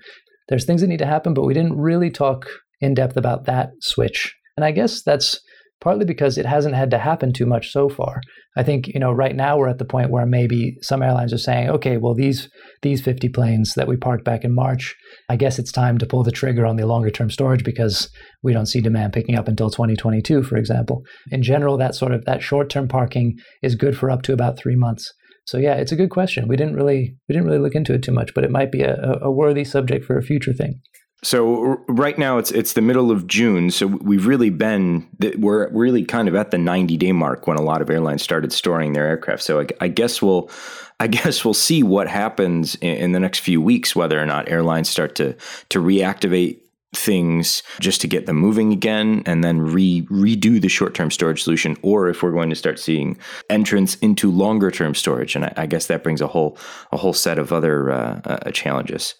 there's 0.50 0.66
things 0.66 0.82
that 0.82 0.88
need 0.88 1.00
to 1.00 1.06
happen, 1.06 1.34
but 1.34 1.46
we 1.46 1.54
didn't 1.54 1.78
really 1.78 2.10
talk 2.10 2.48
in 2.80 2.94
depth 2.94 3.18
about 3.18 3.46
that 3.46 3.70
switch. 3.82 4.36
And 4.56 4.66
I 4.66 4.72
guess 4.72 5.02
that's 5.04 5.40
partly 5.80 6.06
because 6.06 6.38
it 6.38 6.46
hasn't 6.46 6.76
had 6.76 6.90
to 6.90 6.98
happen 6.98 7.32
too 7.32 7.46
much 7.46 7.72
so 7.72 7.88
far. 7.88 8.22
I 8.56 8.64
think, 8.64 8.88
you 8.88 9.00
know, 9.00 9.12
right 9.12 9.36
now 9.36 9.58
we're 9.58 9.70
at 9.70 9.78
the 9.78 9.86
point 9.86 10.10
where 10.10 10.26
maybe 10.26 10.76
some 10.82 11.04
airlines 11.04 11.32
are 11.32 11.38
saying, 11.38 11.70
okay, 11.70 11.98
well 11.98 12.16
these 12.16 12.50
these 12.82 13.02
50 13.02 13.30
planes 13.30 13.74
that 13.76 13.88
we 13.88 13.96
parked 13.96 14.26
back 14.26 14.44
in 14.44 14.56
March, 14.56 14.96
I 15.30 15.36
guess 15.36 15.60
it's 15.60 15.72
time 15.72 16.00
to 16.00 16.08
pull 16.08 16.24
the 16.24 16.32
trigger 16.32 16.66
on 16.66 16.78
the 16.78 16.88
longer 16.88 17.12
term 17.12 17.30
storage 17.30 17.64
because 17.64 18.10
we 18.42 18.54
don't 18.54 18.66
see 18.66 18.82
demand 18.82 19.14
picking 19.14 19.36
up 19.36 19.48
until 19.48 19.70
2022, 19.70 20.42
for 20.42 20.58
example. 20.58 21.04
In 21.30 21.44
general, 21.44 21.78
that 21.78 21.94
sort 21.94 22.12
of 22.12 22.26
that 22.26 22.42
short-term 22.42 22.88
parking 22.88 23.36
is 23.62 23.76
good 23.76 23.96
for 23.96 24.10
up 24.10 24.24
to 24.24 24.34
about 24.34 24.58
3 24.58 24.76
months. 24.76 25.14
So 25.48 25.58
yeah, 25.58 25.76
it's 25.76 25.94
a 25.94 25.96
good 25.96 26.10
question. 26.10 26.48
We 26.48 26.58
didn't 26.58 26.76
really 26.76 27.16
we 27.28 27.34
didn't 27.34 27.48
really 27.48 27.60
look 27.60 27.74
into 27.74 27.94
it 27.94 28.04
too 28.04 28.12
much, 28.12 28.34
but 28.34 28.44
it 28.44 28.52
might 28.52 28.72
be 28.72 28.82
a, 28.82 29.18
a 29.22 29.32
worthy 29.32 29.64
subject 29.64 30.06
for 30.06 30.18
a 30.18 30.22
future 30.22 30.54
thing. 30.54 30.82
So 31.24 31.78
right 31.88 32.18
now 32.18 32.38
it's 32.38 32.52
it's 32.52 32.74
the 32.74 32.82
middle 32.82 33.10
of 33.10 33.26
June, 33.26 33.72
so 33.72 33.88
we've 33.88 34.28
really 34.28 34.52
been 34.52 35.08
we're 35.38 35.72
really 35.72 36.06
kind 36.06 36.28
of 36.28 36.36
at 36.36 36.52
the 36.52 36.58
90 36.58 36.98
day 36.98 37.12
mark 37.12 37.48
when 37.48 37.58
a 37.58 37.62
lot 37.62 37.82
of 37.82 37.90
airlines 37.90 38.22
started 38.22 38.52
storing 38.52 38.94
their 38.94 39.08
aircraft. 39.08 39.42
So 39.42 39.62
I, 39.62 39.68
I 39.82 39.88
guess 39.88 40.22
we'll 40.22 40.52
I 41.00 41.08
guess 41.08 41.46
we'll 41.46 41.54
see 41.54 41.82
what 41.82 42.08
happens 42.08 42.76
in, 42.76 42.96
in, 42.98 43.12
the 43.14 43.20
next 43.20 43.40
few 43.40 43.62
weeks 43.62 43.96
whether 43.96 44.22
or 44.22 44.26
not 44.26 44.50
airlines 44.50 44.90
start 44.90 45.16
to 45.16 45.34
to 45.70 45.80
reactivate 45.80 46.60
things 46.96 47.64
just 47.80 48.02
to 48.02 48.08
get 48.08 48.26
them 48.26 48.38
moving 48.38 48.72
again 48.72 49.22
and 49.26 49.44
then 49.44 49.60
re 49.60 50.04
redo 50.04 50.62
the 50.62 50.70
short 50.70 50.94
term 50.94 51.12
storage 51.12 51.44
solution, 51.44 51.76
or 51.82 52.10
if 52.10 52.24
we're 52.24 52.32
going 52.32 52.50
to 52.50 52.56
start 52.56 52.80
seeing 52.80 53.18
entrance 53.50 53.96
into 53.96 54.32
longer 54.32 54.72
term 54.72 54.96
storage. 54.96 55.36
And 55.36 55.46
I, 55.46 55.54
I, 55.58 55.66
guess 55.66 55.88
that 55.88 56.04
brings 56.04 56.22
a 56.22 56.28
whole 56.28 56.58
a 56.92 56.98
whole 56.98 57.14
set 57.14 57.38
of 57.38 57.52
other 57.52 57.92
uh, 57.92 58.22
uh, 58.24 58.52
challenges. 58.52 59.16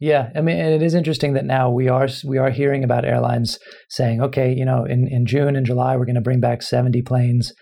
Yeah, 0.00 0.30
I 0.36 0.42
mean, 0.42 0.58
and 0.58 0.72
it 0.74 0.82
is 0.82 0.94
interesting 0.94 1.32
that 1.34 1.44
now 1.44 1.70
we 1.70 1.88
are 1.88 2.08
we 2.24 2.38
are 2.38 2.50
hearing 2.50 2.84
about 2.84 3.04
airlines 3.04 3.58
saying, 3.90 4.22
okay, 4.22 4.52
you 4.52 4.64
know, 4.64 4.84
in, 4.84 5.08
in 5.08 5.26
June 5.26 5.56
and 5.56 5.66
July 5.66 5.96
we're 5.96 6.06
going 6.06 6.14
to 6.14 6.20
bring 6.20 6.40
back 6.40 6.62
seventy 6.62 7.02
planes. 7.02 7.52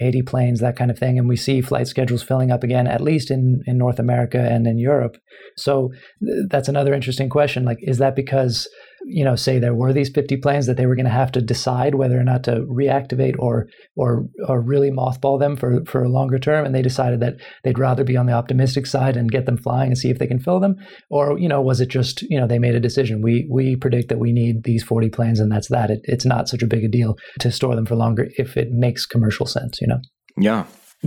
80 0.00 0.22
planes, 0.22 0.60
that 0.60 0.76
kind 0.76 0.90
of 0.90 0.98
thing. 0.98 1.18
And 1.18 1.28
we 1.28 1.36
see 1.36 1.60
flight 1.60 1.86
schedules 1.86 2.22
filling 2.22 2.50
up 2.50 2.64
again, 2.64 2.86
at 2.86 3.00
least 3.00 3.30
in, 3.30 3.62
in 3.66 3.78
North 3.78 3.98
America 3.98 4.38
and 4.38 4.66
in 4.66 4.78
Europe. 4.78 5.16
So 5.56 5.90
th- 6.24 6.46
that's 6.50 6.68
another 6.68 6.94
interesting 6.94 7.28
question. 7.28 7.64
Like, 7.64 7.78
is 7.80 7.98
that 7.98 8.16
because 8.16 8.68
you 9.06 9.24
know, 9.24 9.36
say 9.36 9.58
there 9.58 9.74
were 9.74 9.92
these 9.92 10.10
50 10.10 10.36
planes 10.38 10.66
that 10.66 10.76
they 10.76 10.86
were 10.86 10.96
going 10.96 11.04
to 11.04 11.10
have 11.10 11.32
to 11.32 11.42
decide 11.42 11.94
whether 11.94 12.18
or 12.18 12.24
not 12.24 12.44
to 12.44 12.60
reactivate 12.62 13.34
or 13.38 13.68
or 13.96 14.26
or 14.48 14.60
really 14.60 14.90
mothball 14.90 15.38
them 15.38 15.56
for 15.56 15.84
for 15.84 16.02
a 16.02 16.08
longer 16.08 16.38
term, 16.38 16.64
and 16.64 16.74
they 16.74 16.82
decided 16.82 17.20
that 17.20 17.34
they'd 17.62 17.78
rather 17.78 18.04
be 18.04 18.16
on 18.16 18.26
the 18.26 18.32
optimistic 18.32 18.86
side 18.86 19.16
and 19.16 19.30
get 19.30 19.46
them 19.46 19.56
flying 19.56 19.88
and 19.88 19.98
see 19.98 20.10
if 20.10 20.18
they 20.18 20.26
can 20.26 20.40
fill 20.40 20.60
them, 20.60 20.76
or 21.10 21.38
you 21.38 21.48
know, 21.48 21.60
was 21.60 21.80
it 21.80 21.88
just 21.88 22.22
you 22.22 22.38
know 22.38 22.46
they 22.46 22.58
made 22.58 22.74
a 22.74 22.80
decision? 22.80 23.22
We 23.22 23.46
we 23.50 23.76
predict 23.76 24.08
that 24.08 24.18
we 24.18 24.32
need 24.32 24.64
these 24.64 24.82
40 24.82 25.10
planes, 25.10 25.40
and 25.40 25.50
that's 25.50 25.68
that. 25.68 25.90
It, 25.90 26.00
it's 26.04 26.24
not 26.24 26.48
such 26.48 26.62
a 26.62 26.66
big 26.66 26.84
a 26.84 26.88
deal 26.88 27.16
to 27.40 27.50
store 27.50 27.74
them 27.74 27.86
for 27.86 27.96
longer 27.96 28.28
if 28.38 28.56
it 28.56 28.70
makes 28.70 29.06
commercial 29.06 29.46
sense, 29.46 29.80
you 29.80 29.86
know. 29.86 30.00
Yeah, 30.36 30.64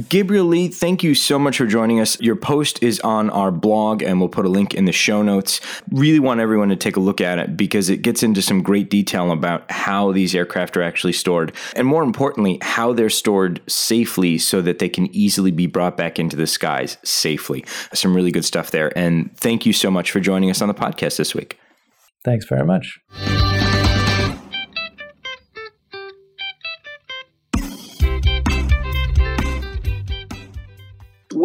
Gabriel 0.09 0.45
Leigh, 0.45 0.67
thank 0.67 1.01
you 1.01 1.15
so 1.15 1.39
much 1.39 1.57
for 1.57 1.65
joining 1.65 1.99
us. 1.99 2.19
Your 2.21 2.35
post 2.35 2.83
is 2.83 2.99
on 2.99 3.31
our 3.31 3.49
blog, 3.49 4.03
and 4.03 4.19
we'll 4.19 4.29
put 4.29 4.45
a 4.45 4.49
link 4.49 4.75
in 4.75 4.85
the 4.85 4.91
show 4.91 5.23
notes. 5.23 5.59
Really 5.91 6.19
want 6.19 6.39
everyone 6.39 6.69
to 6.69 6.75
take 6.75 6.97
a 6.97 6.99
look 6.99 7.19
at 7.19 7.39
it 7.39 7.57
because 7.57 7.89
it 7.89 8.03
gets 8.03 8.21
into 8.21 8.43
some 8.43 8.61
great 8.61 8.91
detail 8.91 9.31
about 9.31 9.69
how 9.71 10.11
these 10.11 10.35
aircraft 10.35 10.77
are 10.77 10.83
actually 10.83 11.13
stored, 11.13 11.51
and 11.75 11.87
more 11.87 12.03
importantly, 12.03 12.59
how 12.61 12.93
they're 12.93 13.09
stored 13.09 13.59
safely 13.67 14.37
so 14.37 14.61
that 14.61 14.77
they 14.77 14.89
can 14.89 15.07
easily 15.15 15.49
be 15.49 15.65
brought 15.65 15.97
back 15.97 16.19
into 16.19 16.35
the 16.35 16.47
skies 16.47 16.97
safely. 17.03 17.65
Some 17.93 18.15
really 18.15 18.31
good 18.31 18.45
stuff 18.45 18.69
there. 18.69 18.95
And 18.95 19.35
thank 19.37 19.65
you 19.65 19.73
so 19.73 19.89
much 19.89 20.11
for 20.11 20.19
joining 20.19 20.51
us 20.51 20.61
on 20.61 20.67
the 20.67 20.75
podcast 20.75 21.17
this 21.17 21.33
week. 21.33 21.57
Thanks 22.23 22.45
very 22.45 22.65
much. 22.65 22.99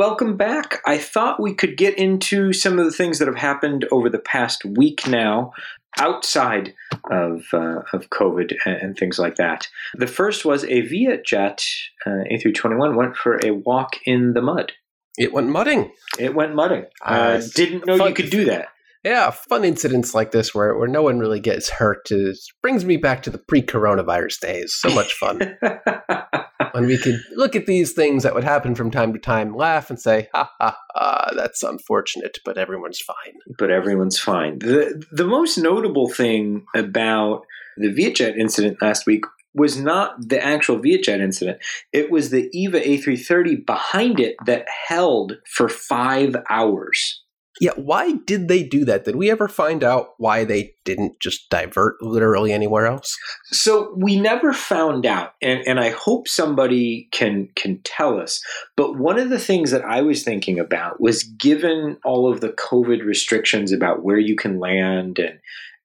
Welcome 0.02 0.36
back. 0.36 0.82
I 0.84 0.98
thought 0.98 1.40
we 1.40 1.54
could 1.54 1.76
get 1.76 1.96
into 1.96 2.52
some 2.52 2.76
of 2.76 2.84
the 2.84 2.90
things 2.90 3.20
that 3.20 3.28
have 3.28 3.36
happened 3.36 3.86
over 3.92 4.10
the 4.10 4.18
past 4.18 4.64
week 4.64 5.06
now 5.06 5.52
outside 5.96 6.74
of 7.08 7.44
uh, 7.52 7.82
of 7.92 8.10
COVID 8.10 8.52
and, 8.66 8.96
things 8.96 9.20
like 9.20 9.36
that. 9.36 9.68
The 9.94 10.08
first 10.08 10.44
was 10.44 10.64
a 10.64 10.82
Vietjet 10.82 11.64
uh, 12.04 12.24
A321 12.32 12.96
went 12.96 13.14
for 13.14 13.38
a 13.44 13.52
walk 13.52 13.90
in 14.04 14.32
the 14.32 14.42
mud. 14.42 14.72
It 15.16 15.32
went 15.32 15.50
mudding. 15.50 15.92
It 16.18 16.34
went 16.34 16.56
mudding. 16.56 16.86
I 17.00 17.34
uh 17.34 17.42
didn't 17.54 17.86
know 17.86 17.96
fun, 17.96 18.08
you 18.08 18.14
could 18.14 18.30
do 18.30 18.46
that. 18.46 18.70
Yeah, 19.04 19.30
fun 19.30 19.64
incidents 19.64 20.14
like 20.14 20.32
this 20.32 20.52
where, 20.52 20.76
where 20.76 20.88
no 20.88 21.02
one 21.04 21.20
really 21.20 21.40
gets 21.40 21.70
hurt 21.70 22.10
is, 22.10 22.50
brings 22.60 22.84
me 22.84 22.96
back 22.96 23.22
to 23.22 23.30
the 23.30 23.38
pre-coronavirus 23.38 24.40
days. 24.40 24.74
So 24.74 24.92
much 24.92 25.12
fun. 25.12 25.58
and 26.74 26.86
we 26.86 26.98
could 26.98 27.20
look 27.34 27.56
at 27.56 27.66
these 27.66 27.92
things 27.92 28.22
that 28.22 28.34
would 28.34 28.44
happen 28.44 28.74
from 28.74 28.90
time 28.90 29.12
to 29.12 29.18
time, 29.18 29.54
laugh, 29.54 29.90
and 29.90 30.00
say, 30.00 30.28
"Ha 30.34 30.50
ha 30.58 30.76
ha, 30.94 31.30
that's 31.34 31.62
unfortunate, 31.62 32.38
but 32.44 32.58
everyone's 32.58 33.00
fine." 33.00 33.34
But 33.58 33.70
everyone's 33.70 34.18
fine. 34.18 34.58
the 34.58 35.04
The 35.12 35.26
most 35.26 35.58
notable 35.58 36.08
thing 36.08 36.66
about 36.74 37.42
the 37.76 37.92
Vietjet 37.92 38.36
incident 38.36 38.82
last 38.82 39.06
week 39.06 39.24
was 39.54 39.78
not 39.78 40.16
the 40.28 40.42
actual 40.42 40.78
Vietjet 40.78 41.20
incident. 41.20 41.58
It 41.92 42.10
was 42.10 42.30
the 42.30 42.48
EVA 42.52 42.80
A330 42.80 43.66
behind 43.66 44.18
it 44.18 44.36
that 44.46 44.66
held 44.88 45.38
for 45.46 45.68
five 45.68 46.36
hours. 46.48 47.21
Yeah, 47.60 47.72
why 47.76 48.12
did 48.26 48.48
they 48.48 48.62
do 48.62 48.84
that? 48.86 49.04
Did 49.04 49.16
we 49.16 49.30
ever 49.30 49.46
find 49.46 49.84
out 49.84 50.14
why 50.16 50.44
they 50.44 50.74
didn't 50.84 51.20
just 51.20 51.50
divert 51.50 52.02
literally 52.02 52.50
anywhere 52.50 52.86
else? 52.86 53.16
So 53.46 53.94
we 53.96 54.18
never 54.18 54.54
found 54.54 55.04
out, 55.04 55.34
and, 55.42 55.60
and 55.66 55.78
I 55.78 55.90
hope 55.90 56.28
somebody 56.28 57.08
can 57.12 57.48
can 57.54 57.80
tell 57.84 58.18
us. 58.18 58.42
But 58.74 58.98
one 58.98 59.18
of 59.18 59.28
the 59.28 59.38
things 59.38 59.70
that 59.70 59.84
I 59.84 60.00
was 60.00 60.22
thinking 60.22 60.58
about 60.58 61.00
was 61.00 61.24
given 61.24 61.98
all 62.04 62.32
of 62.32 62.40
the 62.40 62.50
COVID 62.50 63.04
restrictions 63.04 63.70
about 63.70 64.02
where 64.02 64.18
you 64.18 64.34
can 64.34 64.58
land 64.58 65.18
and 65.18 65.38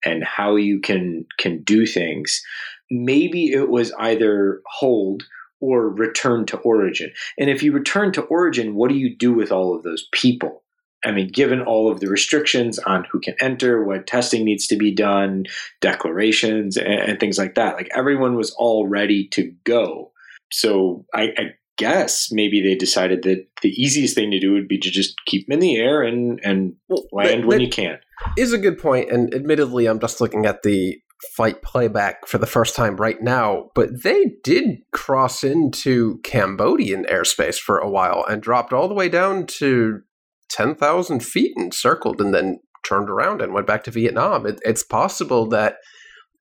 and 0.05 0.23
how 0.23 0.55
you 0.55 0.79
can 0.79 1.25
can 1.37 1.63
do 1.63 1.85
things, 1.85 2.41
maybe 2.89 3.51
it 3.51 3.69
was 3.69 3.91
either 3.99 4.61
hold 4.65 5.23
or 5.59 5.89
return 5.89 6.45
to 6.45 6.57
origin. 6.57 7.11
And 7.37 7.49
if 7.49 7.61
you 7.61 7.71
return 7.71 8.13
to 8.13 8.21
origin, 8.21 8.75
what 8.75 8.89
do 8.89 8.95
you 8.95 9.15
do 9.15 9.33
with 9.33 9.51
all 9.51 9.75
of 9.75 9.83
those 9.83 10.07
people? 10.13 10.63
I 11.07 11.11
mean, 11.11 11.29
given 11.29 11.61
all 11.61 11.89
of 11.89 12.01
the 12.01 12.07
restrictions 12.07 12.79
on 12.79 13.05
who 13.09 13.19
can 13.19 13.35
enter, 13.39 13.83
what 13.83 14.07
testing 14.07 14.43
needs 14.43 14.67
to 14.67 14.75
be 14.75 14.93
done, 14.93 15.45
declarations, 15.79 16.75
and, 16.75 16.87
and 16.87 17.19
things 17.19 17.37
like 17.37 17.55
that, 17.55 17.75
like 17.75 17.89
everyone 17.95 18.35
was 18.35 18.51
all 18.57 18.87
ready 18.87 19.27
to 19.29 19.53
go. 19.63 20.11
So 20.51 21.05
I, 21.13 21.23
I, 21.37 21.43
guess 21.77 22.31
maybe 22.31 22.59
they 22.59 22.73
decided 22.73 23.21
that 23.21 23.45
the 23.61 23.69
easiest 23.69 24.15
thing 24.15 24.31
to 24.31 24.39
do 24.39 24.51
would 24.51 24.67
be 24.67 24.79
to 24.79 24.89
just 24.89 25.13
keep 25.27 25.45
them 25.45 25.53
in 25.53 25.59
the 25.59 25.77
air 25.77 26.01
and 26.01 26.39
and 26.43 26.75
well, 26.87 27.05
land 27.11 27.43
that, 27.43 27.47
when 27.47 27.59
that 27.59 27.63
you 27.65 27.69
can. 27.69 27.99
Is 28.35 28.51
a 28.51 28.57
good 28.57 28.79
point, 28.79 29.11
and 29.11 29.31
admittedly, 29.31 29.85
I'm 29.85 29.99
just 29.99 30.19
looking 30.19 30.47
at 30.47 30.63
the 30.63 30.99
fight 31.35 31.61
playback 31.61 32.27
for 32.27 32.37
the 32.37 32.47
first 32.47 32.75
time 32.75 32.95
right 32.95 33.21
now, 33.21 33.69
but 33.75 34.03
they 34.03 34.33
did 34.43 34.79
cross 34.91 35.43
into 35.43 36.19
Cambodian 36.23 37.05
airspace 37.05 37.59
for 37.59 37.77
a 37.77 37.89
while 37.89 38.25
and 38.27 38.41
dropped 38.41 38.73
all 38.73 38.87
the 38.87 38.93
way 38.93 39.09
down 39.09 39.45
to 39.45 40.01
10,000 40.49 41.23
feet 41.23 41.53
and 41.55 41.73
circled 41.73 42.21
and 42.21 42.33
then 42.33 42.59
turned 42.87 43.09
around 43.09 43.41
and 43.41 43.53
went 43.53 43.67
back 43.67 43.83
to 43.83 43.91
Vietnam. 43.91 44.45
It, 44.45 44.59
it's 44.63 44.83
possible 44.83 45.47
that 45.49 45.77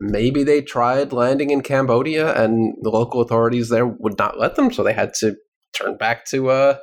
maybe 0.01 0.45
they 0.45 0.63
tried 0.63 1.13
landing 1.13 1.51
in 1.51 1.63
Cambodia 1.63 2.35
and 2.41 2.75
the 2.83 2.91
local 2.91 3.21
authorities 3.21 3.69
there 3.69 3.87
would 3.87 4.19
not 4.19 4.39
let 4.39 4.57
them, 4.57 4.73
so 4.73 4.83
they 4.83 4.93
had 4.93 5.15
to 5.15 5.37
turn 5.77 5.97
back 5.97 6.25
to 6.27 6.51
uh, 6.51 6.79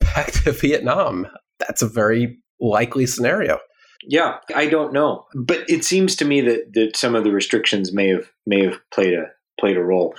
back 0.00 0.32
to 0.32 0.52
Vietnam. 0.52 1.26
That's 1.58 1.82
a 1.82 1.88
very 1.88 2.38
likely 2.60 3.06
scenario. 3.06 3.58
Yeah, 4.06 4.36
I 4.54 4.66
don't 4.66 4.92
know, 4.92 5.24
but 5.34 5.64
it 5.68 5.84
seems 5.84 6.14
to 6.16 6.24
me 6.24 6.40
that 6.42 6.74
that 6.74 6.96
some 6.96 7.14
of 7.14 7.24
the 7.24 7.32
restrictions 7.32 7.92
may 7.92 8.08
have 8.08 8.30
may 8.46 8.64
have 8.64 8.78
played 8.92 9.14
a 9.14 9.26
played 9.58 9.76
a 9.76 9.82
role. 9.82 10.14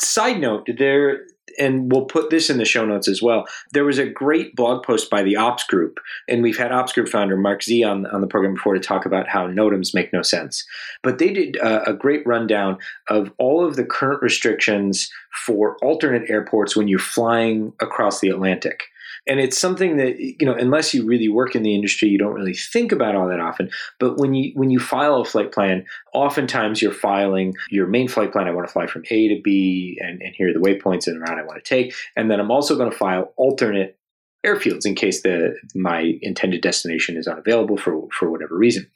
Side 0.00 0.40
note, 0.40 0.66
did 0.66 0.78
there 0.78 1.22
and 1.58 1.90
we'll 1.90 2.04
put 2.04 2.30
this 2.30 2.50
in 2.50 2.58
the 2.58 2.64
show 2.64 2.84
notes 2.84 3.08
as 3.08 3.22
well. 3.22 3.46
There 3.72 3.84
was 3.84 3.98
a 3.98 4.06
great 4.06 4.54
blog 4.54 4.84
post 4.84 5.10
by 5.10 5.22
the 5.22 5.36
Ops 5.36 5.64
Group, 5.64 6.00
and 6.28 6.42
we've 6.42 6.58
had 6.58 6.72
Ops 6.72 6.92
Group 6.92 7.08
founder 7.08 7.36
Mark 7.36 7.62
Zee 7.62 7.82
on, 7.82 8.06
on 8.06 8.20
the 8.20 8.26
program 8.26 8.54
before 8.54 8.74
to 8.74 8.80
talk 8.80 9.06
about 9.06 9.28
how 9.28 9.46
NOTAMs 9.46 9.94
make 9.94 10.12
no 10.12 10.22
sense. 10.22 10.66
But 11.02 11.18
they 11.18 11.32
did 11.32 11.56
a, 11.56 11.90
a 11.90 11.92
great 11.92 12.26
rundown 12.26 12.78
of 13.08 13.32
all 13.38 13.64
of 13.64 13.76
the 13.76 13.84
current 13.84 14.22
restrictions 14.22 15.10
for 15.46 15.76
alternate 15.78 16.30
airports 16.30 16.76
when 16.76 16.88
you're 16.88 16.98
flying 16.98 17.72
across 17.80 18.20
the 18.20 18.28
Atlantic 18.28 18.84
and 19.26 19.40
it's 19.40 19.58
something 19.58 19.96
that 19.96 20.18
you 20.18 20.46
know 20.46 20.54
unless 20.54 20.94
you 20.94 21.06
really 21.06 21.28
work 21.28 21.54
in 21.54 21.62
the 21.62 21.74
industry 21.74 22.08
you 22.08 22.18
don't 22.18 22.34
really 22.34 22.54
think 22.54 22.92
about 22.92 23.14
all 23.14 23.28
that 23.28 23.40
often. 23.40 23.70
But 23.98 24.18
when 24.18 24.34
you 24.34 24.52
when 24.54 24.70
you 24.70 24.78
file 24.78 25.20
a 25.20 25.24
flight 25.24 25.52
plan 25.52 25.84
oftentimes 26.12 26.82
you're 26.82 26.92
filing 26.92 27.54
your 27.70 27.86
main 27.86 28.08
flight 28.08 28.32
plan. 28.32 28.46
I 28.46 28.52
want 28.52 28.66
to 28.66 28.72
fly 28.72 28.86
from 28.86 29.04
a 29.10 29.28
to 29.28 29.40
b 29.42 29.98
and, 30.00 30.20
and 30.22 30.34
here 30.34 30.50
are 30.50 30.52
the 30.52 30.58
waypoints 30.58 31.06
and 31.06 31.20
route 31.20 31.38
i 31.38 31.42
want 31.42 31.62
to 31.62 31.68
take. 31.68 31.94
And 32.16 32.30
then 32.30 32.40
i'm 32.40 32.50
also 32.50 32.76
going 32.76 32.90
to 32.90 32.96
file 32.96 33.32
alternate 33.36 33.98
airfields 34.44 34.86
in 34.86 34.94
case 34.94 35.22
the 35.22 35.56
my 35.74 36.14
intended 36.22 36.60
destination 36.60 37.16
is 37.16 37.26
unavailable 37.26 37.76
for 37.76 38.08
for 38.12 38.30
whatever 38.30 38.56
reason. 38.56 38.90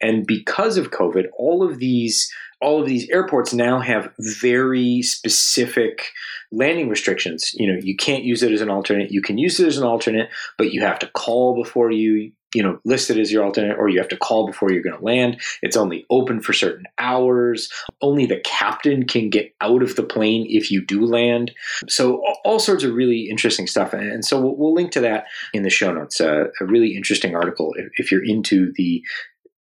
And 0.00 0.26
because 0.26 0.76
of 0.76 0.90
COVID, 0.90 1.26
all 1.36 1.62
of 1.62 1.78
these 1.78 2.30
all 2.60 2.80
of 2.80 2.88
these 2.88 3.08
airports 3.10 3.52
now 3.52 3.80
have 3.80 4.12
very 4.18 5.02
specific 5.02 6.06
landing 6.50 6.88
restrictions. 6.88 7.52
You 7.54 7.72
know, 7.72 7.80
you 7.82 7.96
can't 7.96 8.24
use 8.24 8.42
it 8.42 8.52
as 8.52 8.60
an 8.60 8.70
alternate. 8.70 9.10
You 9.10 9.20
can 9.20 9.38
use 9.38 9.60
it 9.60 9.66
as 9.66 9.76
an 9.76 9.84
alternate, 9.84 10.30
but 10.56 10.72
you 10.72 10.80
have 10.80 10.98
to 11.00 11.08
call 11.08 11.62
before 11.62 11.90
you 11.90 12.32
you 12.54 12.62
know 12.62 12.78
listed 12.84 13.18
as 13.18 13.32
your 13.32 13.44
alternate 13.44 13.76
or 13.78 13.88
you 13.88 13.98
have 13.98 14.08
to 14.08 14.16
call 14.16 14.46
before 14.46 14.70
you're 14.70 14.82
going 14.82 14.98
to 14.98 15.04
land. 15.04 15.40
It's 15.62 15.76
only 15.76 16.06
open 16.10 16.40
for 16.40 16.52
certain 16.52 16.86
hours. 16.98 17.70
Only 18.00 18.26
the 18.26 18.40
captain 18.40 19.06
can 19.06 19.30
get 19.30 19.54
out 19.60 19.82
of 19.82 19.96
the 19.96 20.02
plane 20.02 20.46
if 20.48 20.70
you 20.70 20.84
do 20.84 21.04
land. 21.04 21.52
So 21.88 22.22
all 22.44 22.58
sorts 22.58 22.84
of 22.84 22.94
really 22.94 23.28
interesting 23.28 23.66
stuff 23.66 23.92
and 23.92 24.24
so 24.24 24.40
we'll, 24.40 24.56
we'll 24.56 24.74
link 24.74 24.92
to 24.92 25.00
that 25.00 25.26
in 25.52 25.62
the 25.62 25.70
show 25.70 25.92
notes. 25.92 26.20
Uh, 26.20 26.44
a 26.60 26.64
really 26.64 26.96
interesting 26.96 27.34
article 27.34 27.74
if, 27.76 27.88
if, 27.96 28.12
you're 28.12 28.24
into 28.24 28.72
the 28.76 29.02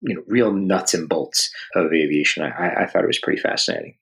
you 0.03 0.15
know 0.15 0.23
real 0.27 0.53
nuts 0.53 0.95
and 0.95 1.09
bolts 1.09 1.51
of 1.75 1.93
aviation. 1.93 2.43
I, 2.43 2.83
I 2.83 2.87
thought 2.87 3.05
it 3.05 3.09
was 3.09 3.19
pretty 3.19 3.41
fascinating. 3.41 3.97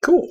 Cool. 0.00 0.28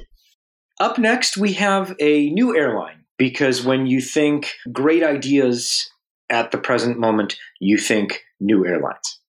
Up 0.80 0.98
next 0.98 1.38
we 1.38 1.54
have 1.54 1.96
a 2.00 2.30
new 2.32 2.56
airline 2.56 3.06
because 3.18 3.64
when 3.64 3.86
you 3.86 4.02
think 4.02 4.54
great 4.72 5.04
ideas 5.04 5.91
at 6.32 6.52
the 6.52 6.58
present 6.58 6.98
moment 6.98 7.38
you 7.60 7.78
think 7.78 8.24
new 8.40 8.66
airlines. 8.66 9.20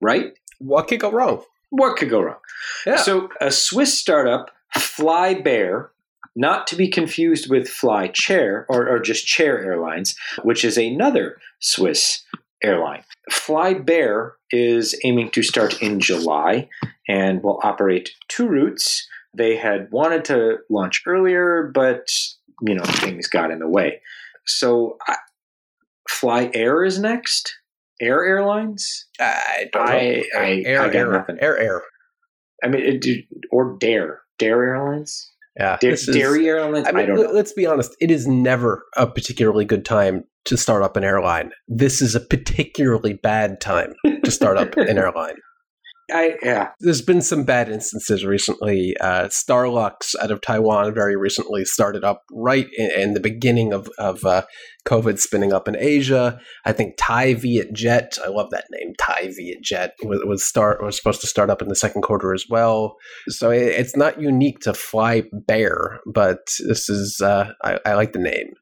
Right? 0.00 0.34
What 0.58 0.88
could 0.88 1.00
go 1.00 1.10
wrong? 1.10 1.42
What 1.70 1.96
could 1.96 2.10
go 2.10 2.20
wrong? 2.20 2.38
Yeah. 2.86 2.96
So, 2.96 3.30
a 3.40 3.50
Swiss 3.50 3.98
startup, 3.98 4.50
Flybair, 4.76 5.88
not 6.36 6.66
to 6.68 6.76
be 6.76 6.88
confused 6.88 7.50
with 7.50 7.68
Fly 7.68 8.08
Chair 8.08 8.66
or, 8.68 8.88
or 8.88 9.00
just 9.00 9.26
Chair 9.26 9.64
Airlines, 9.64 10.14
which 10.42 10.64
is 10.64 10.76
another 10.76 11.38
Swiss 11.60 12.22
airline. 12.62 13.04
Flybair 13.30 14.32
is 14.50 14.98
aiming 15.04 15.30
to 15.30 15.42
start 15.42 15.80
in 15.82 16.00
July 16.00 16.68
and 17.08 17.42
will 17.42 17.60
operate 17.62 18.10
two 18.28 18.48
routes. 18.48 19.06
They 19.36 19.56
had 19.56 19.90
wanted 19.90 20.24
to 20.26 20.58
launch 20.70 21.02
earlier, 21.06 21.70
but 21.74 22.10
you 22.62 22.74
know 22.74 22.84
things 22.84 23.26
got 23.26 23.50
in 23.50 23.58
the 23.58 23.68
way. 23.68 24.00
So 24.46 24.98
I, 25.08 25.16
Fly 26.14 26.50
Air 26.54 26.84
is 26.84 26.98
next. 26.98 27.54
Air 28.00 28.24
Airlines. 28.24 29.06
I 29.20 29.68
don't 29.72 29.86
know. 29.86 29.92
I, 29.92 30.24
I, 30.36 30.62
air, 30.64 30.82
I 30.82 30.86
got 30.86 30.94
air, 30.94 31.12
nothing. 31.12 31.36
Air 31.40 31.58
Air. 31.58 31.82
I 32.62 32.68
mean, 32.68 32.82
it, 32.82 33.24
or 33.50 33.76
Dare 33.78 34.22
Dare 34.38 34.62
Airlines. 34.62 35.30
Yeah, 35.58 35.78
Dare, 35.80 35.96
Dairy 35.96 36.48
Airlines. 36.48 36.88
I, 36.88 36.92
mean, 36.92 37.04
I 37.04 37.06
don't 37.06 37.16
know. 37.16 37.30
Let's 37.30 37.52
be 37.52 37.66
honest. 37.66 37.94
It 38.00 38.10
is 38.10 38.26
never 38.26 38.84
a 38.96 39.06
particularly 39.06 39.64
good 39.64 39.84
time 39.84 40.24
to 40.46 40.56
start 40.56 40.82
up 40.82 40.96
an 40.96 41.04
airline. 41.04 41.52
This 41.68 42.02
is 42.02 42.14
a 42.14 42.20
particularly 42.20 43.14
bad 43.14 43.60
time 43.60 43.94
to 44.24 44.30
start 44.30 44.58
up 44.58 44.76
an 44.76 44.98
airline. 44.98 45.36
I 46.10 46.34
yeah. 46.42 46.70
There's 46.80 47.00
been 47.00 47.22
some 47.22 47.44
bad 47.44 47.70
instances 47.70 48.24
recently. 48.24 48.94
Uh, 49.00 49.28
Starlux 49.28 50.14
out 50.20 50.30
of 50.30 50.40
Taiwan 50.42 50.92
very 50.92 51.16
recently 51.16 51.64
started 51.64 52.04
up 52.04 52.22
right 52.30 52.66
in, 52.76 52.90
in 52.96 53.14
the 53.14 53.20
beginning 53.20 53.72
of 53.72 53.88
of 53.98 54.24
uh, 54.24 54.42
COVID 54.86 55.18
spinning 55.18 55.52
up 55.52 55.66
in 55.66 55.76
Asia. 55.76 56.38
I 56.66 56.72
think 56.72 56.94
Thai 56.98 57.34
Vietjet, 57.34 58.18
I 58.22 58.28
love 58.28 58.50
that 58.50 58.66
name, 58.70 58.92
Thai 59.00 59.28
Vietjet, 59.28 59.90
was, 60.02 60.20
was 60.26 60.44
start 60.44 60.82
was 60.82 60.96
supposed 60.96 61.22
to 61.22 61.26
start 61.26 61.48
up 61.48 61.62
in 61.62 61.68
the 61.68 61.76
second 61.76 62.02
quarter 62.02 62.34
as 62.34 62.44
well. 62.50 62.96
So 63.28 63.50
it, 63.50 63.62
it's 63.62 63.96
not 63.96 64.20
unique 64.20 64.60
to 64.60 64.72
Flybair, 64.72 65.98
but 66.12 66.40
this 66.66 66.90
is 66.90 67.20
uh, 67.22 67.52
I, 67.64 67.78
I 67.86 67.94
like 67.94 68.12
the 68.12 68.18
name. 68.18 68.52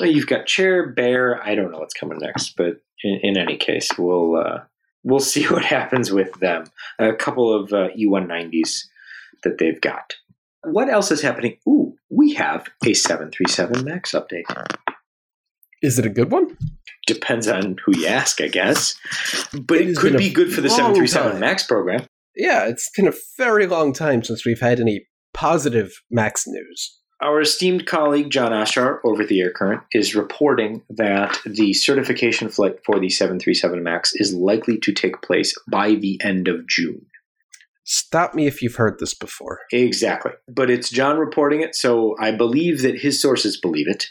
Well, 0.00 0.10
you've 0.10 0.26
got 0.26 0.46
Chair 0.46 0.92
Bear. 0.92 1.40
I 1.44 1.54
don't 1.54 1.70
know 1.70 1.78
what's 1.78 1.94
coming 1.94 2.18
next, 2.18 2.54
but 2.56 2.78
in, 3.04 3.20
in 3.22 3.36
any 3.36 3.56
case, 3.56 3.90
we'll 3.96 4.36
uh, 4.36 4.58
we'll 5.04 5.20
see 5.34 5.44
what 5.44 5.64
happens 5.64 6.12
with 6.12 6.32
them. 6.40 6.64
A 6.98 7.12
couple 7.14 7.54
of 7.54 7.72
uh, 7.72 7.88
E190s 7.98 8.84
that 9.44 9.58
they've 9.58 9.80
got. 9.80 10.14
What 10.64 10.88
else 10.88 11.10
is 11.10 11.22
happening? 11.22 11.58
Ooh, 11.68 11.94
we 12.08 12.34
have 12.34 12.68
a 12.86 12.94
737 12.94 13.84
MAX 13.84 14.12
update. 14.12 14.44
Is 15.82 15.98
it 15.98 16.06
a 16.06 16.10
good 16.10 16.30
one? 16.30 16.56
Depends 17.08 17.48
on 17.48 17.76
who 17.84 17.98
you 17.98 18.06
ask, 18.06 18.40
I 18.40 18.46
guess. 18.46 18.96
But 19.52 19.78
it, 19.78 19.88
it 19.88 19.96
could 19.96 20.16
be 20.16 20.30
good 20.30 20.52
for 20.52 20.60
the 20.60 20.70
737 20.70 21.32
time. 21.32 21.40
MAX 21.40 21.66
program. 21.66 22.06
Yeah, 22.36 22.66
it's 22.66 22.88
been 22.96 23.08
a 23.08 23.12
very 23.36 23.66
long 23.66 23.92
time 23.92 24.22
since 24.22 24.46
we've 24.46 24.60
had 24.60 24.78
any 24.78 25.06
positive 25.34 25.92
MAX 26.10 26.44
news. 26.46 27.00
Our 27.22 27.40
esteemed 27.40 27.86
colleague 27.86 28.30
Jon 28.30 28.50
Ostrower 28.50 28.98
over 29.04 29.24
the 29.24 29.40
Air 29.40 29.52
Current 29.52 29.82
is 29.92 30.16
reporting 30.16 30.82
that 30.90 31.38
the 31.46 31.72
certification 31.72 32.48
flight 32.48 32.84
for 32.84 32.98
the 32.98 33.10
737 33.10 33.80
MAX 33.80 34.12
is 34.16 34.34
likely 34.34 34.76
to 34.80 34.92
take 34.92 35.22
place 35.22 35.54
by 35.70 35.94
the 35.94 36.20
end 36.20 36.48
of 36.48 36.66
June. 36.66 37.06
Stop 37.84 38.34
me 38.34 38.48
if 38.48 38.60
you've 38.60 38.74
heard 38.74 38.98
this 38.98 39.14
before. 39.14 39.60
Exactly. 39.70 40.32
But 40.48 40.68
it's 40.68 40.90
John 40.90 41.16
reporting 41.16 41.60
it, 41.60 41.76
so 41.76 42.16
I 42.20 42.32
believe 42.32 42.82
that 42.82 42.98
his 42.98 43.22
sources 43.22 43.56
believe 43.56 43.86
it. 43.86 44.06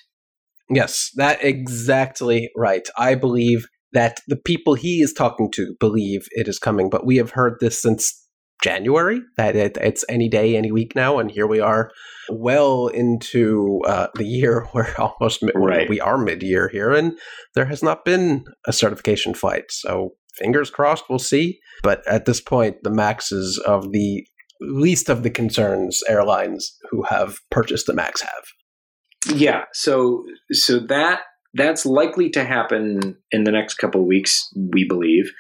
Yes, 0.70 1.12
that 1.16 1.44
exactly 1.44 2.50
right. 2.56 2.88
I 2.98 3.16
believe 3.16 3.68
that 3.92 4.22
the 4.28 4.38
people 4.38 4.76
he 4.76 5.02
is 5.02 5.12
talking 5.12 5.52
to 5.52 5.76
believe 5.82 6.28
it 6.32 6.48
is 6.48 6.60
coming, 6.60 6.90
but 6.90 7.06
we 7.06 7.18
have 7.18 7.32
heard 7.32 7.58
this 7.60 7.82
since 7.82 8.21
January 8.62 9.22
that 9.38 9.56
it, 9.56 9.78
it's 9.82 10.06
any 10.08 10.30
day, 10.30 10.56
any 10.56 10.72
week 10.72 10.94
now, 10.96 11.20
and 11.20 11.32
here 11.32 11.48
we 11.48 11.60
are, 11.60 11.92
well 12.30 12.88
into 12.88 13.82
uh, 13.88 14.08
the 14.16 14.26
year. 14.26 14.68
We're 14.74 14.94
almost 14.98 15.44
right. 15.56 15.90
we 15.90 16.00
are 16.00 16.18
mid 16.18 16.44
year 16.44 16.70
here, 16.70 16.92
and 16.92 17.18
there 17.56 17.66
has 17.66 17.84
not 17.84 18.06
been 18.06 18.46
a 18.66 18.74
certification 18.74 19.34
flight. 19.34 19.66
So 19.70 20.12
fingers 20.36 20.70
crossed, 20.70 21.06
we'll 21.10 21.20
see. 21.20 21.60
But 21.84 22.08
at 22.08 22.26
this 22.26 22.40
point, 22.42 22.78
the 22.84 22.92
maxes 22.92 23.58
of 23.66 23.92
the 23.92 24.26
least 24.62 25.10
of 25.10 25.24
the 25.24 25.32
concerns 25.32 26.02
airlines 26.08 26.78
who 26.92 27.04
have 27.04 27.38
purchased 27.50 27.88
the 27.88 27.94
max 27.94 28.22
have. 28.22 29.36
Yeah, 29.36 29.66
so 29.74 30.24
so 30.52 30.80
that 30.88 31.22
that's 31.54 31.86
likely 31.86 32.30
to 32.32 32.44
happen 32.44 33.18
in 33.32 33.44
the 33.44 33.52
next 33.52 33.76
couple 33.76 34.02
of 34.02 34.08
weeks, 34.08 34.48
we 34.56 34.88
believe, 34.88 35.32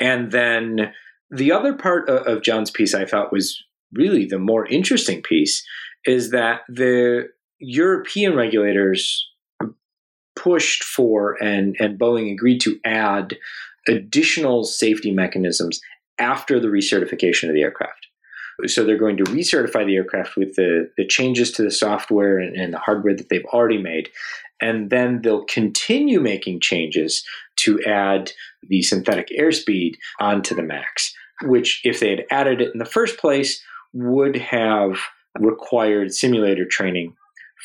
and 0.00 0.32
then 0.32 0.92
the 1.34 1.52
other 1.52 1.74
part 1.74 2.08
of 2.08 2.42
John's 2.42 2.70
piece 2.70 2.94
I 2.94 3.04
thought 3.04 3.32
was 3.32 3.62
really 3.92 4.26
the 4.26 4.38
more 4.38 4.66
interesting 4.66 5.22
piece 5.22 5.64
is 6.04 6.30
that 6.30 6.60
the 6.68 7.28
European 7.58 8.34
regulators 8.34 9.28
pushed 10.36 10.82
for 10.82 11.42
and 11.42 11.76
and 11.78 11.98
Boeing 11.98 12.32
agreed 12.32 12.60
to 12.62 12.78
add 12.84 13.36
additional 13.86 14.64
safety 14.64 15.10
mechanisms 15.10 15.80
after 16.18 16.60
the 16.60 16.68
recertification 16.68 17.48
of 17.48 17.54
the 17.54 17.62
aircraft. 17.62 18.06
So 18.66 18.84
they're 18.84 18.96
going 18.96 19.16
to 19.16 19.24
recertify 19.24 19.84
the 19.84 19.96
aircraft 19.96 20.36
with 20.36 20.54
the, 20.54 20.90
the 20.96 21.06
changes 21.06 21.50
to 21.52 21.62
the 21.62 21.70
software 21.70 22.38
and, 22.38 22.54
and 22.54 22.72
the 22.72 22.78
hardware 22.78 23.14
that 23.14 23.28
they've 23.28 23.44
already 23.46 23.82
made. 23.82 24.10
And 24.60 24.90
then 24.90 25.22
they'll 25.22 25.44
continue 25.44 26.20
making 26.20 26.60
changes 26.60 27.24
to 27.56 27.82
add 27.84 28.32
the 28.68 28.82
synthetic 28.82 29.28
airspeed 29.38 29.94
onto 30.20 30.54
the 30.54 30.62
MAX, 30.62 31.13
which, 31.42 31.80
if 31.84 32.00
they 32.00 32.10
had 32.10 32.24
added 32.30 32.60
it 32.60 32.72
in 32.72 32.78
the 32.78 32.84
first 32.84 33.18
place, 33.18 33.62
would 33.92 34.36
have 34.36 34.98
required 35.38 36.12
simulator 36.12 36.64
training 36.64 37.14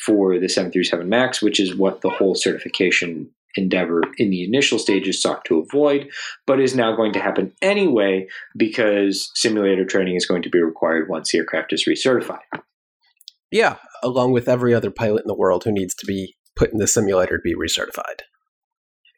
for 0.04 0.38
the 0.38 0.48
737 0.48 1.08
MAX, 1.08 1.42
which 1.42 1.60
is 1.60 1.74
what 1.74 2.00
the 2.00 2.10
whole 2.10 2.34
certification 2.34 3.30
endeavor 3.56 4.02
in 4.16 4.30
the 4.30 4.44
initial 4.44 4.78
stages 4.78 5.20
sought 5.20 5.44
to 5.44 5.58
avoid, 5.58 6.08
but 6.46 6.60
is 6.60 6.74
now 6.74 6.94
going 6.94 7.12
to 7.12 7.20
happen 7.20 7.52
anyway 7.60 8.26
because 8.56 9.30
simulator 9.34 9.84
training 9.84 10.16
is 10.16 10.26
going 10.26 10.42
to 10.42 10.50
be 10.50 10.62
required 10.62 11.08
once 11.08 11.32
the 11.32 11.38
aircraft 11.38 11.72
is 11.72 11.84
recertified. 11.84 12.38
Yeah, 13.50 13.76
along 14.02 14.32
with 14.32 14.48
every 14.48 14.72
other 14.72 14.90
pilot 14.90 15.22
in 15.22 15.28
the 15.28 15.34
world 15.34 15.64
who 15.64 15.72
needs 15.72 15.94
to 15.96 16.06
be 16.06 16.36
put 16.54 16.72
in 16.72 16.78
the 16.78 16.86
simulator 16.86 17.38
to 17.38 17.42
be 17.42 17.54
recertified. 17.54 18.20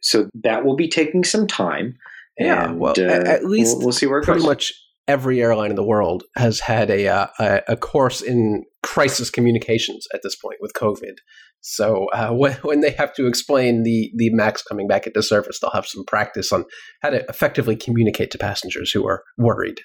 So 0.01 0.29
that 0.43 0.65
will 0.65 0.77
be 0.77 0.89
taking 0.89 1.25
some 1.25 1.47
time. 1.47 1.99
Yeah, 2.39 2.71
and, 2.71 2.79
well, 2.79 2.95
uh, 2.99 3.03
at 3.03 3.45
least 3.45 3.77
we'll, 3.77 3.87
we'll, 3.87 3.93
see 3.93 4.07
where 4.07 4.21
it 4.21 4.25
pretty 4.25 4.41
goes. 4.41 4.47
much 4.47 4.73
every 5.09 5.43
airline 5.43 5.71
in 5.71 5.77
the 5.77 5.85
world 5.85 6.25
has 6.37 6.61
had 6.61 6.91
a, 6.91 7.09
uh, 7.09 7.61
a, 7.69 7.77
course 7.77 8.21
in 8.23 8.65
crisis 8.83 9.31
communications 9.31 10.07
at 10.15 10.21
this 10.23 10.37
point 10.37 10.57
with 10.61 10.73
COVID. 10.75 11.17
So 11.61 12.07
uh, 12.13 12.31
when, 12.33 12.55
when 12.63 12.81
they 12.81 12.93
have 12.93 13.15
to 13.15 13.27
explain 13.27 13.83
the 13.83 14.11
the 14.17 14.31
Max 14.33 14.63
coming 14.63 14.87
back 14.87 15.07
into 15.07 15.23
service, 15.23 15.59
they'll 15.61 15.71
have 15.71 15.87
some 15.87 16.05
practice 16.05 16.53
on 16.53 16.65
how 17.01 17.11
to 17.11 17.25
effectively 17.29 17.77
communicate 17.77 18.31
to 18.33 18.39
passengers 18.39 18.91
who 18.91 19.07
are 19.07 19.23
worried. 19.39 19.81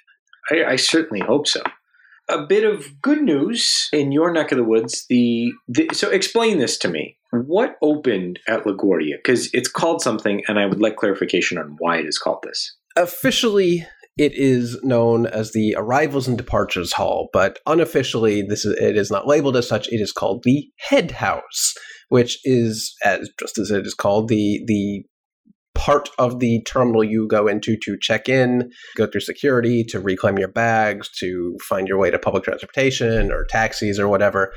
I, 0.52 0.64
I 0.64 0.76
certainly 0.76 1.26
hope 1.26 1.48
so. 1.48 1.62
A 2.30 2.46
bit 2.46 2.66
of 2.66 3.02
good 3.02 3.22
news 3.22 3.88
in 3.94 4.12
your 4.12 4.32
neck 4.32 4.52
of 4.52 4.58
the 4.58 4.64
woods. 4.64 5.06
The, 5.08 5.52
the 5.68 5.90
so 5.94 6.10
explain 6.10 6.58
this 6.58 6.78
to 6.80 6.90
me. 6.90 7.17
What 7.46 7.76
opened 7.82 8.40
at 8.48 8.64
LaGuardia? 8.64 9.18
Because 9.24 9.50
it's 9.54 9.70
called 9.70 10.02
something, 10.02 10.44
and 10.48 10.60
I 10.60 10.66
would 10.66 10.82
like 10.82 10.96
clarification 10.96 11.58
on 11.58 11.76
why 11.80 11.98
it 11.98 12.06
is 12.06 12.18
called 12.18 12.44
this. 12.44 12.76
Officially, 12.96 13.86
it 14.18 14.34
is 14.34 14.80
known 14.84 15.28
as 15.28 15.52
the 15.52 15.76
Arrivals 15.78 16.28
and 16.28 16.38
Departures 16.38 16.94
Hall, 16.94 17.30
but 17.32 17.60
unofficially, 17.68 18.42
this 18.42 18.66
is 18.66 18.76
it 18.80 18.98
is 18.98 19.12
not 19.12 19.28
labeled 19.28 19.56
as 19.56 19.68
such. 19.68 19.88
It 19.90 20.02
is 20.02 20.12
called 20.12 20.44
the 20.44 20.70
Head 20.78 21.12
House, 21.12 21.76
which 22.10 22.40
is 22.44 22.96
as 23.04 23.30
just 23.40 23.60
as 23.60 23.70
it 23.70 23.86
is 23.86 23.94
called 23.94 24.28
the 24.28 24.64
the 24.66 25.04
part 25.78 26.10
of 26.18 26.40
the 26.40 26.62
terminal 26.64 27.04
you 27.04 27.28
go 27.28 27.48
into 27.48 27.78
to 27.84 27.96
check 28.02 28.28
in, 28.28 28.72
go 28.96 29.06
through 29.06 29.22
security, 29.22 29.84
to 29.84 30.00
reclaim 30.00 30.40
your 30.40 30.48
bags, 30.48 31.08
to 31.20 31.56
find 31.70 31.88
your 31.88 32.00
way 32.00 32.10
to 32.10 32.18
public 32.18 32.44
transportation 32.44 33.32
or 33.32 33.46
taxis 33.46 34.00
or 34.00 34.08
whatever. 34.08 34.52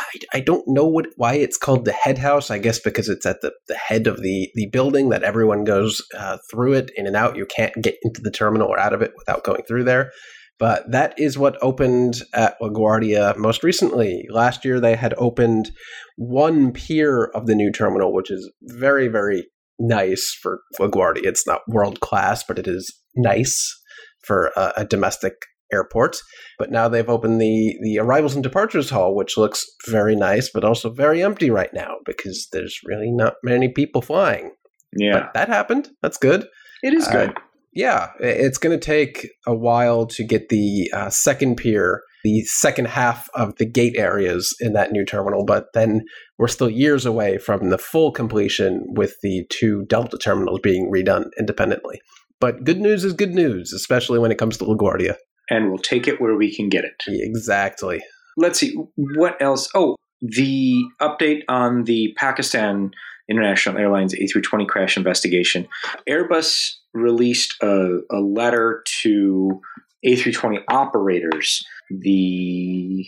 I, 0.00 0.38
I 0.38 0.40
don't 0.40 0.64
know 0.66 0.86
what 0.86 1.06
why 1.16 1.34
it's 1.34 1.56
called 1.56 1.84
the 1.84 1.92
head 1.92 2.18
house. 2.18 2.50
I 2.50 2.58
guess 2.58 2.78
because 2.78 3.08
it's 3.08 3.26
at 3.26 3.40
the, 3.40 3.52
the 3.68 3.76
head 3.76 4.06
of 4.06 4.22
the, 4.22 4.50
the 4.54 4.68
building 4.72 5.10
that 5.10 5.22
everyone 5.22 5.64
goes 5.64 6.00
uh, 6.16 6.38
through 6.50 6.74
it 6.74 6.90
in 6.96 7.06
and 7.06 7.16
out. 7.16 7.36
You 7.36 7.46
can't 7.46 7.74
get 7.82 7.96
into 8.02 8.20
the 8.20 8.30
terminal 8.30 8.68
or 8.68 8.78
out 8.78 8.92
of 8.92 9.02
it 9.02 9.12
without 9.16 9.44
going 9.44 9.62
through 9.62 9.84
there. 9.84 10.10
But 10.58 10.90
that 10.90 11.18
is 11.18 11.38
what 11.38 11.56
opened 11.62 12.20
at 12.34 12.60
LaGuardia 12.60 13.36
most 13.38 13.62
recently. 13.62 14.26
Last 14.28 14.62
year, 14.62 14.78
they 14.78 14.94
had 14.94 15.14
opened 15.16 15.70
one 16.16 16.72
pier 16.72 17.30
of 17.34 17.46
the 17.46 17.54
new 17.54 17.72
terminal, 17.72 18.12
which 18.12 18.30
is 18.30 18.52
very, 18.64 19.08
very 19.08 19.46
nice 19.78 20.36
for 20.42 20.60
LaGuardia. 20.78 21.24
It's 21.24 21.46
not 21.46 21.62
world 21.66 22.00
class, 22.00 22.44
but 22.44 22.58
it 22.58 22.68
is 22.68 22.94
nice 23.16 23.74
for 24.22 24.52
a, 24.54 24.72
a 24.78 24.84
domestic 24.84 25.32
airport. 25.72 26.18
But 26.58 26.70
now 26.70 26.88
they've 26.88 27.08
opened 27.08 27.40
the 27.40 27.76
the 27.82 27.98
arrivals 27.98 28.34
and 28.34 28.42
departures 28.42 28.90
hall, 28.90 29.14
which 29.14 29.36
looks 29.36 29.64
very 29.88 30.16
nice, 30.16 30.50
but 30.52 30.64
also 30.64 30.90
very 30.90 31.22
empty 31.22 31.50
right 31.50 31.72
now 31.72 31.96
because 32.04 32.48
there's 32.52 32.78
really 32.84 33.10
not 33.10 33.34
many 33.42 33.68
people 33.68 34.02
flying. 34.02 34.52
Yeah, 34.96 35.20
but 35.20 35.34
that 35.34 35.48
happened. 35.48 35.90
That's 36.02 36.18
good. 36.18 36.46
It 36.82 36.94
is 36.94 37.06
good. 37.08 37.30
Uh, 37.30 37.40
yeah, 37.72 38.10
it's 38.18 38.58
going 38.58 38.78
to 38.78 38.84
take 38.84 39.28
a 39.46 39.54
while 39.54 40.06
to 40.06 40.24
get 40.24 40.48
the 40.48 40.90
uh, 40.92 41.08
second 41.10 41.56
pier, 41.56 42.02
the 42.24 42.42
second 42.42 42.88
half 42.88 43.28
of 43.34 43.56
the 43.56 43.66
gate 43.66 43.94
areas 43.96 44.54
in 44.60 44.72
that 44.72 44.90
new 44.90 45.04
terminal, 45.04 45.44
but 45.44 45.66
then 45.72 46.02
we're 46.38 46.48
still 46.48 46.70
years 46.70 47.06
away 47.06 47.38
from 47.38 47.70
the 47.70 47.78
full 47.78 48.10
completion 48.10 48.84
with 48.96 49.14
the 49.22 49.46
two 49.50 49.84
Delta 49.88 50.18
terminals 50.18 50.60
being 50.62 50.90
redone 50.92 51.26
independently. 51.38 52.00
But 52.40 52.64
good 52.64 52.80
news 52.80 53.04
is 53.04 53.12
good 53.12 53.34
news, 53.34 53.72
especially 53.72 54.18
when 54.18 54.32
it 54.32 54.38
comes 54.38 54.56
to 54.56 54.64
LaGuardia 54.64 55.16
and 55.50 55.68
we'll 55.68 55.78
take 55.78 56.08
it 56.08 56.20
where 56.20 56.36
we 56.36 56.54
can 56.54 56.68
get 56.68 56.84
it. 56.84 57.02
Exactly. 57.08 58.02
Let's 58.36 58.58
see 58.58 58.74
what 58.94 59.40
else. 59.42 59.68
Oh, 59.74 59.96
the 60.22 60.84
update 61.00 61.42
on 61.48 61.84
the 61.84 62.14
Pakistan 62.16 62.92
International 63.28 63.78
Airlines 63.78 64.14
A320 64.14 64.68
crash 64.68 64.96
investigation. 64.96 65.68
Airbus 66.08 66.74
released 66.94 67.54
a, 67.62 67.98
a 68.10 68.20
letter 68.20 68.82
to 69.02 69.60
A320 70.04 70.62
operators. 70.68 71.64
The 71.90 73.06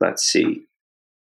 let's 0.00 0.24
see, 0.24 0.66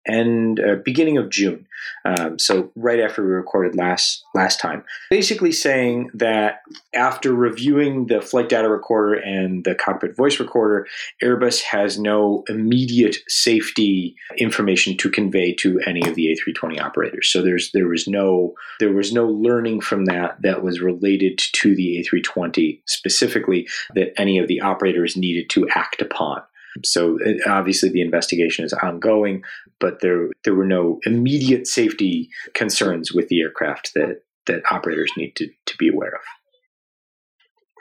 end 0.06 0.60
uh, 0.60 0.76
beginning 0.84 1.18
of 1.18 1.30
June. 1.30 1.66
Um, 2.04 2.38
so 2.38 2.70
right 2.74 3.00
after 3.00 3.22
we 3.22 3.30
recorded 3.30 3.76
last 3.76 4.24
last 4.34 4.60
time, 4.60 4.84
basically 5.10 5.52
saying 5.52 6.10
that 6.14 6.62
after 6.94 7.32
reviewing 7.32 8.06
the 8.06 8.20
flight 8.20 8.48
data 8.48 8.68
recorder 8.68 9.14
and 9.14 9.64
the 9.64 9.74
cockpit 9.74 10.16
voice 10.16 10.40
recorder, 10.40 10.86
Airbus 11.22 11.62
has 11.62 11.98
no 11.98 12.44
immediate 12.48 13.16
safety 13.28 14.16
information 14.36 14.96
to 14.98 15.10
convey 15.10 15.54
to 15.54 15.80
any 15.86 16.06
of 16.06 16.14
the 16.14 16.26
A320 16.26 16.80
operators. 16.80 17.30
So 17.30 17.42
there's 17.42 17.70
there 17.72 17.88
was 17.88 18.06
no 18.08 18.54
there 18.80 18.92
was 18.92 19.12
no 19.12 19.26
learning 19.26 19.80
from 19.80 20.06
that 20.06 20.40
that 20.42 20.62
was 20.62 20.80
related 20.80 21.38
to 21.38 21.74
the 21.74 22.04
A320 22.04 22.80
specifically 22.86 23.68
that 23.94 24.12
any 24.20 24.38
of 24.38 24.48
the 24.48 24.60
operators 24.60 25.16
needed 25.16 25.50
to 25.50 25.68
act 25.74 26.02
upon. 26.02 26.42
So 26.84 27.18
obviously 27.46 27.90
the 27.90 28.00
investigation 28.00 28.64
is 28.64 28.72
ongoing, 28.72 29.42
but 29.82 30.00
there 30.00 30.28
there 30.44 30.54
were 30.54 30.64
no 30.64 31.00
immediate 31.04 31.66
safety 31.66 32.30
concerns 32.54 33.12
with 33.12 33.28
the 33.28 33.42
aircraft 33.42 33.90
that 33.94 34.22
that 34.46 34.62
operators 34.70 35.12
need 35.16 35.36
to, 35.36 35.48
to 35.66 35.76
be 35.76 35.88
aware 35.88 36.14
of. 36.14 36.20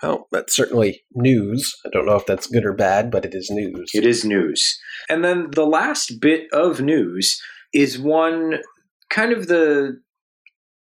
Well, 0.03 0.27
that's 0.31 0.55
certainly 0.55 1.03
news. 1.13 1.75
I 1.85 1.89
don't 1.91 2.07
know 2.07 2.15
if 2.15 2.25
that's 2.25 2.47
good 2.47 2.65
or 2.65 2.73
bad, 2.73 3.11
but 3.11 3.23
it 3.23 3.35
is 3.35 3.49
news. 3.51 3.91
It 3.93 4.05
is 4.05 4.25
news. 4.25 4.79
And 5.09 5.23
then 5.23 5.51
the 5.51 5.65
last 5.65 6.19
bit 6.19 6.47
of 6.51 6.81
news 6.81 7.39
is 7.73 7.99
one 7.99 8.59
kind 9.09 9.31
of 9.31 9.47
the 9.47 10.01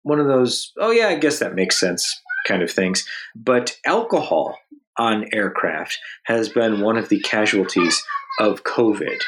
one 0.04 0.20
of 0.20 0.28
those, 0.28 0.72
oh 0.78 0.92
yeah, 0.92 1.08
I 1.08 1.16
guess 1.16 1.40
that 1.40 1.56
makes 1.56 1.80
sense 1.80 2.22
kind 2.46 2.62
of 2.62 2.70
things. 2.70 3.08
But 3.36 3.78
alcohol 3.86 4.58
on 4.98 5.26
aircraft 5.34 5.98
has 6.26 6.50
been 6.50 6.82
one 6.82 6.98
of 6.98 7.10
the 7.10 7.20
casualties 7.22 8.04
of 8.40 8.64
COVID, 8.64 9.22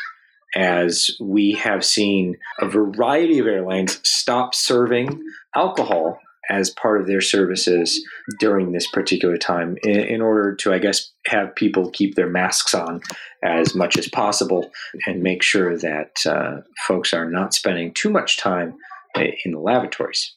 as 0.56 1.12
we 1.20 1.54
have 1.54 1.84
seen 1.84 2.38
a 2.60 2.68
variety 2.68 3.40
of 3.40 3.48
airlines 3.48 4.00
stop 4.04 4.56
serving 4.56 5.22
alcohol 5.56 6.20
as 6.50 6.70
part 6.70 7.02
of 7.02 7.08
their 7.08 7.22
services 7.22 8.02
during 8.40 8.72
this 8.72 8.90
particular 8.90 9.38
time 9.38 9.78
in, 9.84 10.00
in, 10.00 10.22
order 10.22 10.56
to, 10.56 10.74
I 10.74 10.80
guess, 10.80 11.12
have 11.26 11.54
people 11.56 11.92
keep 11.92 12.16
their 12.16 12.30
masks 12.30 12.74
on 12.74 13.02
as 13.44 13.76
much 13.76 13.98
as 13.98 14.08
possible 14.08 14.72
and 15.06 15.22
make 15.22 15.44
sure 15.44 15.78
that 15.78 16.26
uh, 16.26 16.62
folks 16.88 17.14
are 17.14 17.30
not 17.30 17.54
spending 17.54 17.94
too 17.94 18.10
much 18.10 18.38
time 18.38 18.76
in 19.16 19.52
the 19.52 19.60
lavatories. 19.60 20.37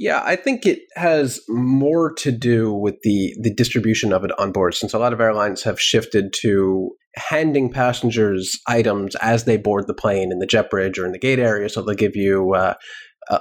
Yeah, 0.00 0.22
I 0.24 0.34
think 0.34 0.64
it 0.64 0.78
has 0.96 1.42
more 1.46 2.14
to 2.14 2.32
do 2.32 2.72
with 2.72 2.94
the 3.02 3.34
the 3.38 3.52
distribution 3.52 4.14
of 4.14 4.24
it 4.24 4.30
on 4.38 4.50
board, 4.50 4.72
since 4.72 4.94
a 4.94 4.98
lot 4.98 5.12
of 5.12 5.20
airlines 5.20 5.62
have 5.64 5.78
shifted 5.78 6.32
to 6.40 6.92
handing 7.16 7.70
passengers 7.70 8.58
items 8.66 9.14
as 9.16 9.44
they 9.44 9.58
board 9.58 9.86
the 9.86 9.92
plane 9.92 10.32
in 10.32 10.38
the 10.38 10.46
jet 10.46 10.70
bridge 10.70 10.98
or 10.98 11.04
in 11.04 11.12
the 11.12 11.18
gate 11.18 11.38
area. 11.38 11.68
So 11.68 11.82
they'll 11.82 11.94
give 11.94 12.16
you 12.16 12.54
uh, 12.54 12.74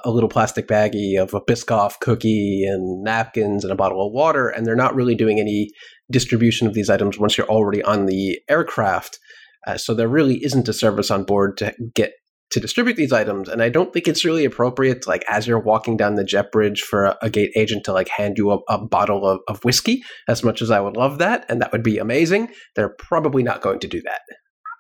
a 0.03 0.11
little 0.11 0.27
plastic 0.27 0.67
baggie 0.67 1.17
of 1.17 1.33
a 1.33 1.39
Biscoff 1.39 1.97
cookie 2.01 2.65
and 2.65 3.05
napkins 3.05 3.63
and 3.63 3.71
a 3.71 3.77
bottle 3.77 4.05
of 4.05 4.11
water, 4.11 4.49
and 4.49 4.65
they're 4.65 4.75
not 4.75 4.95
really 4.95 5.15
doing 5.15 5.39
any 5.39 5.69
distribution 6.11 6.67
of 6.67 6.73
these 6.73 6.89
items 6.89 7.17
once 7.17 7.37
you're 7.37 7.47
already 7.47 7.81
on 7.83 8.05
the 8.05 8.37
aircraft. 8.49 9.17
Uh, 9.65 9.77
so 9.77 9.93
there 9.93 10.09
really 10.09 10.43
isn't 10.43 10.67
a 10.67 10.73
service 10.73 11.09
on 11.09 11.23
board 11.23 11.55
to 11.55 11.73
get 11.95 12.11
to 12.51 12.59
distribute 12.59 12.95
these 12.95 13.13
items. 13.13 13.47
And 13.47 13.61
I 13.61 13.69
don't 13.69 13.93
think 13.93 14.07
it's 14.07 14.25
really 14.25 14.45
appropriate, 14.45 15.03
to, 15.03 15.09
like 15.09 15.23
as 15.29 15.47
you're 15.47 15.59
walking 15.59 15.97
down 15.97 16.15
the 16.15 16.23
jet 16.23 16.51
bridge, 16.51 16.81
for 16.81 17.05
a, 17.05 17.17
a 17.21 17.29
gate 17.29 17.51
agent 17.55 17.83
to 17.85 17.93
like 17.93 18.09
hand 18.09 18.37
you 18.37 18.51
a, 18.51 18.59
a 18.69 18.77
bottle 18.77 19.25
of, 19.25 19.39
of 19.47 19.63
whiskey. 19.63 20.03
As 20.27 20.43
much 20.43 20.61
as 20.61 20.71
I 20.71 20.79
would 20.79 20.97
love 20.97 21.17
that, 21.19 21.45
and 21.49 21.61
that 21.61 21.71
would 21.71 21.83
be 21.83 21.97
amazing, 21.97 22.49
they're 22.75 22.95
probably 22.97 23.43
not 23.43 23.61
going 23.61 23.79
to 23.79 23.87
do 23.87 24.01
that. 24.01 24.21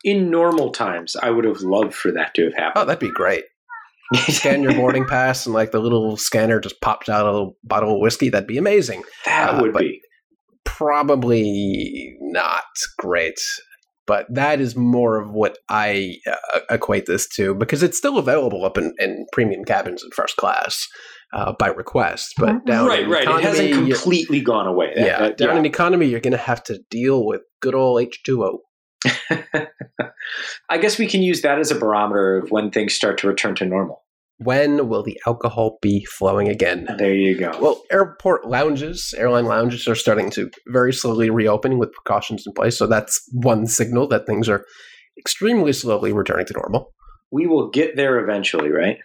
In 0.03 0.31
normal 0.31 0.71
times, 0.71 1.15
I 1.15 1.29
would 1.29 1.45
have 1.45 1.61
loved 1.61 1.93
for 1.93 2.11
that 2.13 2.33
to 2.35 2.45
have 2.45 2.53
happened. 2.53 2.83
Oh, 2.83 2.85
that'd 2.85 2.99
be 2.99 3.11
great. 3.13 3.43
Scan 4.29 4.63
your 4.63 4.73
boarding 4.73 5.05
pass, 5.09 5.45
and 5.45 5.53
like 5.53 5.71
the 5.71 5.79
little 5.79 6.17
scanner 6.17 6.59
just 6.59 6.81
pops 6.81 7.09
out 7.09 7.27
a 7.27 7.31
little 7.31 7.57
bottle 7.63 7.95
of 7.95 8.01
whiskey. 8.01 8.29
That'd 8.29 8.47
be 8.47 8.57
amazing. 8.57 9.03
That 9.25 9.55
uh, 9.55 9.61
would 9.61 9.73
be 9.73 10.01
probably 10.63 12.17
not 12.21 12.63
great 12.97 13.39
but 14.09 14.25
that 14.33 14.59
is 14.59 14.75
more 14.75 15.21
of 15.21 15.29
what 15.29 15.59
I 15.69 16.15
uh, 16.25 16.61
equate 16.71 17.05
this 17.05 17.27
to 17.35 17.53
because 17.53 17.83
it's 17.83 17.95
still 17.95 18.17
available 18.17 18.65
up 18.65 18.75
in, 18.75 18.91
in 18.97 19.27
premium 19.31 19.63
cabins 19.63 20.03
in 20.03 20.09
first 20.09 20.35
class 20.35 20.87
uh, 21.31 21.53
by 21.59 21.67
request. 21.67 22.33
But 22.35 22.65
down 22.65 22.87
right, 22.87 23.07
right, 23.07 23.21
economy, 23.21 23.43
it 23.43 23.47
hasn't 23.47 23.73
completely 23.73 24.41
gone 24.41 24.65
away. 24.65 24.93
That, 24.95 25.05
yeah, 25.05 25.19
that, 25.19 25.37
down 25.37 25.49
yeah. 25.49 25.59
in 25.59 25.65
economy, 25.67 26.07
you're 26.07 26.21
going 26.21 26.31
to 26.31 26.37
have 26.39 26.63
to 26.63 26.79
deal 26.89 27.23
with 27.23 27.41
good 27.61 27.75
old 27.75 28.01
H 28.01 28.23
two 28.25 28.43
O. 28.43 28.61
I 30.71 30.79
guess 30.79 30.97
we 30.97 31.05
can 31.05 31.21
use 31.21 31.43
that 31.43 31.59
as 31.59 31.69
a 31.69 31.75
barometer 31.75 32.37
of 32.37 32.49
when 32.49 32.71
things 32.71 32.95
start 32.95 33.19
to 33.19 33.27
return 33.27 33.53
to 33.57 33.65
normal. 33.65 34.01
When 34.39 34.87
will 34.87 35.03
the 35.03 35.19
alcohol 35.27 35.79
be 35.81 36.05
flowing 36.05 36.47
again? 36.47 36.87
There 36.97 37.13
you 37.13 37.37
go. 37.37 37.51
Well, 37.61 37.83
airport 37.91 38.47
lounges, 38.47 39.13
airline 39.17 39.45
lounges 39.45 39.85
are 39.87 39.95
starting 39.95 40.29
to 40.31 40.49
very 40.67 40.93
slowly 40.93 41.29
reopening 41.29 41.77
with 41.77 41.91
precautions 41.91 42.47
in 42.47 42.53
place. 42.53 42.77
So 42.77 42.87
that's 42.87 43.21
one 43.33 43.67
signal 43.67 44.07
that 44.07 44.25
things 44.25 44.47
are 44.47 44.65
extremely 45.17 45.73
slowly 45.73 46.13
returning 46.13 46.45
to 46.45 46.53
normal. 46.53 46.93
We 47.31 47.47
will 47.47 47.69
get 47.69 47.97
there 47.97 48.17
eventually, 48.19 48.69
right? 48.69 48.97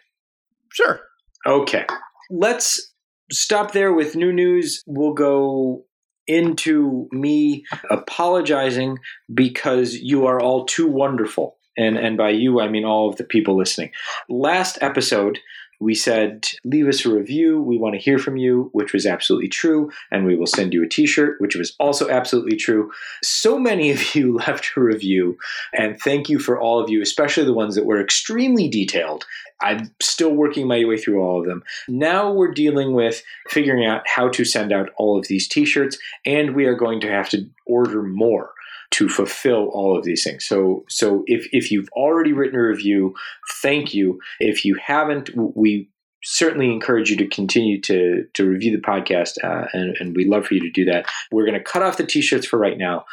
Sure. 0.72 1.01
Okay. 1.45 1.85
Let's 2.30 2.95
stop 3.32 3.72
there 3.72 3.93
with 3.93 4.14
new 4.14 4.32
news. 4.32 4.82
We'll 4.87 5.14
go 5.14 5.85
into 6.28 7.09
me 7.11 7.64
apologizing 7.91 8.99
because 9.35 9.95
you 9.95 10.26
are 10.26 10.41
all 10.41 10.64
too 10.64 10.87
wonderful 10.87 11.57
and 11.76 11.96
and 11.96 12.16
by 12.16 12.30
you 12.30 12.60
I 12.60 12.68
mean 12.68 12.84
all 12.84 13.08
of 13.08 13.16
the 13.16 13.24
people 13.24 13.56
listening. 13.56 13.90
Last 14.28 14.78
episode 14.80 15.38
we 15.80 15.94
said 15.94 16.46
leave 16.64 16.86
us 16.86 17.04
a 17.04 17.14
review. 17.14 17.60
We 17.60 17.78
want 17.78 17.94
to 17.94 18.00
hear 18.00 18.18
from 18.18 18.36
you 18.36 18.70
which 18.72 18.92
was 18.92 19.06
absolutely 19.06 19.48
true. 19.48 19.90
And 20.10 20.24
we 20.24 20.36
will 20.36 20.46
send 20.46 20.72
you 20.72 20.84
a 20.84 20.88
t-shirt 20.88 21.40
which 21.40 21.56
was 21.56 21.74
also 21.78 22.08
absolutely 22.08 22.56
true. 22.56 22.90
So 23.22 23.58
many 23.58 23.90
of 23.90 24.14
you 24.14 24.36
left 24.46 24.72
a 24.76 24.80
review 24.80 25.36
and 25.72 25.98
thank 26.00 26.28
you 26.28 26.38
for 26.38 26.58
all 26.58 26.82
of 26.82 26.90
you 26.90 27.02
especially 27.02 27.44
the 27.44 27.52
ones 27.52 27.74
that 27.74 27.86
were 27.86 28.00
extremely 28.00 28.68
detailed. 28.68 29.26
I'm 29.62 29.94
still 30.00 30.34
working 30.34 30.66
my 30.66 30.84
way 30.84 30.98
through 30.98 31.22
all 31.22 31.40
of 31.40 31.46
them. 31.46 31.62
Now 31.88 32.32
we're 32.32 32.52
dealing 32.52 32.94
with 32.94 33.22
figuring 33.48 33.86
out 33.86 34.02
how 34.06 34.28
to 34.28 34.44
send 34.44 34.72
out 34.72 34.90
all 34.96 35.18
of 35.18 35.28
these 35.28 35.48
t-shirts 35.48 35.98
and 36.24 36.54
we 36.54 36.66
are 36.66 36.74
going 36.74 37.00
to 37.00 37.10
have 37.10 37.28
to 37.30 37.48
order 37.66 38.02
more 38.02 38.52
to 38.97 39.09
fulfill 39.09 39.70
all 39.72 39.99
of 39.99 40.05
these 40.05 40.22
things. 40.22 40.45
So, 40.45 40.84
so 40.88 41.24
if, 41.26 41.49
if 41.51 41.70
you've 41.70 41.88
already 41.92 42.32
written 42.32 42.59
a 42.59 42.62
review, 42.62 43.14
thank 43.62 43.92
you. 43.92 44.20
If 44.38 44.64
you 44.64 44.76
haven't, 44.76 45.30
we 45.57 45.88
certainly 46.22 46.72
encourage 46.72 47.11
you 47.11 47.16
to 47.18 47.26
continue 47.26 47.80
to 47.82 48.24
to 48.32 48.49
review 48.49 48.72
the 48.74 48.82
podcast, 48.82 49.32
uh, 49.45 49.66
and, 49.72 49.97
and 49.99 50.16
we'd 50.16 50.28
love 50.28 50.47
for 50.47 50.55
you 50.55 50.61
to 50.61 50.70
do 50.70 50.84
that. 50.90 51.07
We're 51.30 51.45
going 51.45 51.59
to 51.59 51.70
cut 51.72 51.82
off 51.82 51.99
the 51.99 52.07
t-shirts 52.07 52.47
for 52.47 52.59
right 52.59 52.78
now. 52.78 53.05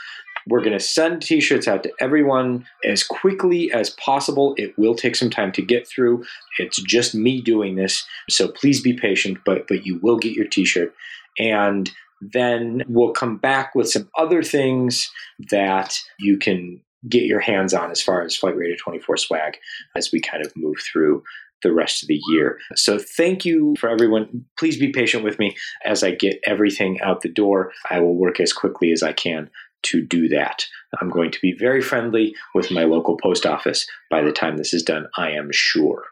We're 0.48 0.62
going 0.62 0.78
to 0.78 0.86
send 0.98 1.22
t-shirts 1.22 1.68
out 1.68 1.84
to 1.84 1.92
everyone 2.00 2.66
as 2.84 3.04
quickly 3.04 3.72
as 3.72 3.90
possible. 3.92 4.56
It 4.58 4.74
will 4.78 4.96
take 4.96 5.16
some 5.16 5.30
time 5.30 5.52
to 5.52 5.62
get 5.62 5.88
through. 5.88 6.24
It's 6.58 6.82
just 6.82 7.14
me 7.14 7.42
doing 7.42 7.76
this, 7.76 8.06
so 8.30 8.48
please 8.48 8.82
be 8.82 8.94
patient. 8.94 9.40
But 9.46 9.68
but 9.68 9.86
you 9.86 10.00
will 10.04 10.18
get 10.18 10.34
your 10.34 10.48
t-shirt, 10.48 10.94
and 11.38 11.92
then 12.22 12.84
we'll 12.88 13.14
come 13.14 13.38
back 13.38 13.74
with 13.76 13.90
some 13.90 14.10
other 14.18 14.44
things 14.44 15.12
that 15.50 16.00
you 16.20 16.38
can 16.38 16.82
get 17.10 17.24
your 17.24 17.40
hands 17.40 17.74
on 17.74 17.90
as 17.90 18.02
far 18.02 18.22
as 18.22 18.36
Flight 18.36 18.56
Radar 18.56 18.78
24 18.78 19.18
swag 19.18 19.58
as 19.96 20.12
we 20.12 20.22
kind 20.22 20.46
of 20.46 20.56
move 20.56 20.78
through 20.92 21.24
the 21.64 21.74
rest 21.74 22.04
of 22.04 22.08
the 22.08 22.20
year. 22.30 22.58
So 22.76 22.98
thank 22.98 23.46
you 23.46 23.76
for 23.80 23.90
everyone. 23.90 24.46
Please 24.58 24.78
be 24.78 24.92
patient 24.92 25.24
with 25.24 25.40
me 25.40 25.56
as 25.86 26.04
I 26.04 26.12
get 26.12 26.40
everything 26.46 27.00
out 27.02 27.22
the 27.22 27.30
door. 27.30 27.72
I 27.90 28.00
will 28.00 28.16
work 28.16 28.40
as 28.40 28.54
quickly 28.54 28.92
as 28.92 29.04
I 29.04 29.14
can 29.14 29.50
to 29.84 30.02
do 30.02 30.28
that. 30.30 30.66
I'm 31.00 31.10
going 31.10 31.32
to 31.32 31.40
be 31.42 31.54
very 31.58 31.82
friendly 31.82 32.36
with 32.54 32.72
my 32.72 32.84
local 32.84 33.18
post 33.18 33.46
office 33.46 33.88
by 34.10 34.22
the 34.22 34.32
time 34.32 34.58
this 34.58 34.74
is 34.74 34.84
done, 34.84 35.08
I 35.18 35.32
am 35.32 35.50
sure. 35.52 36.04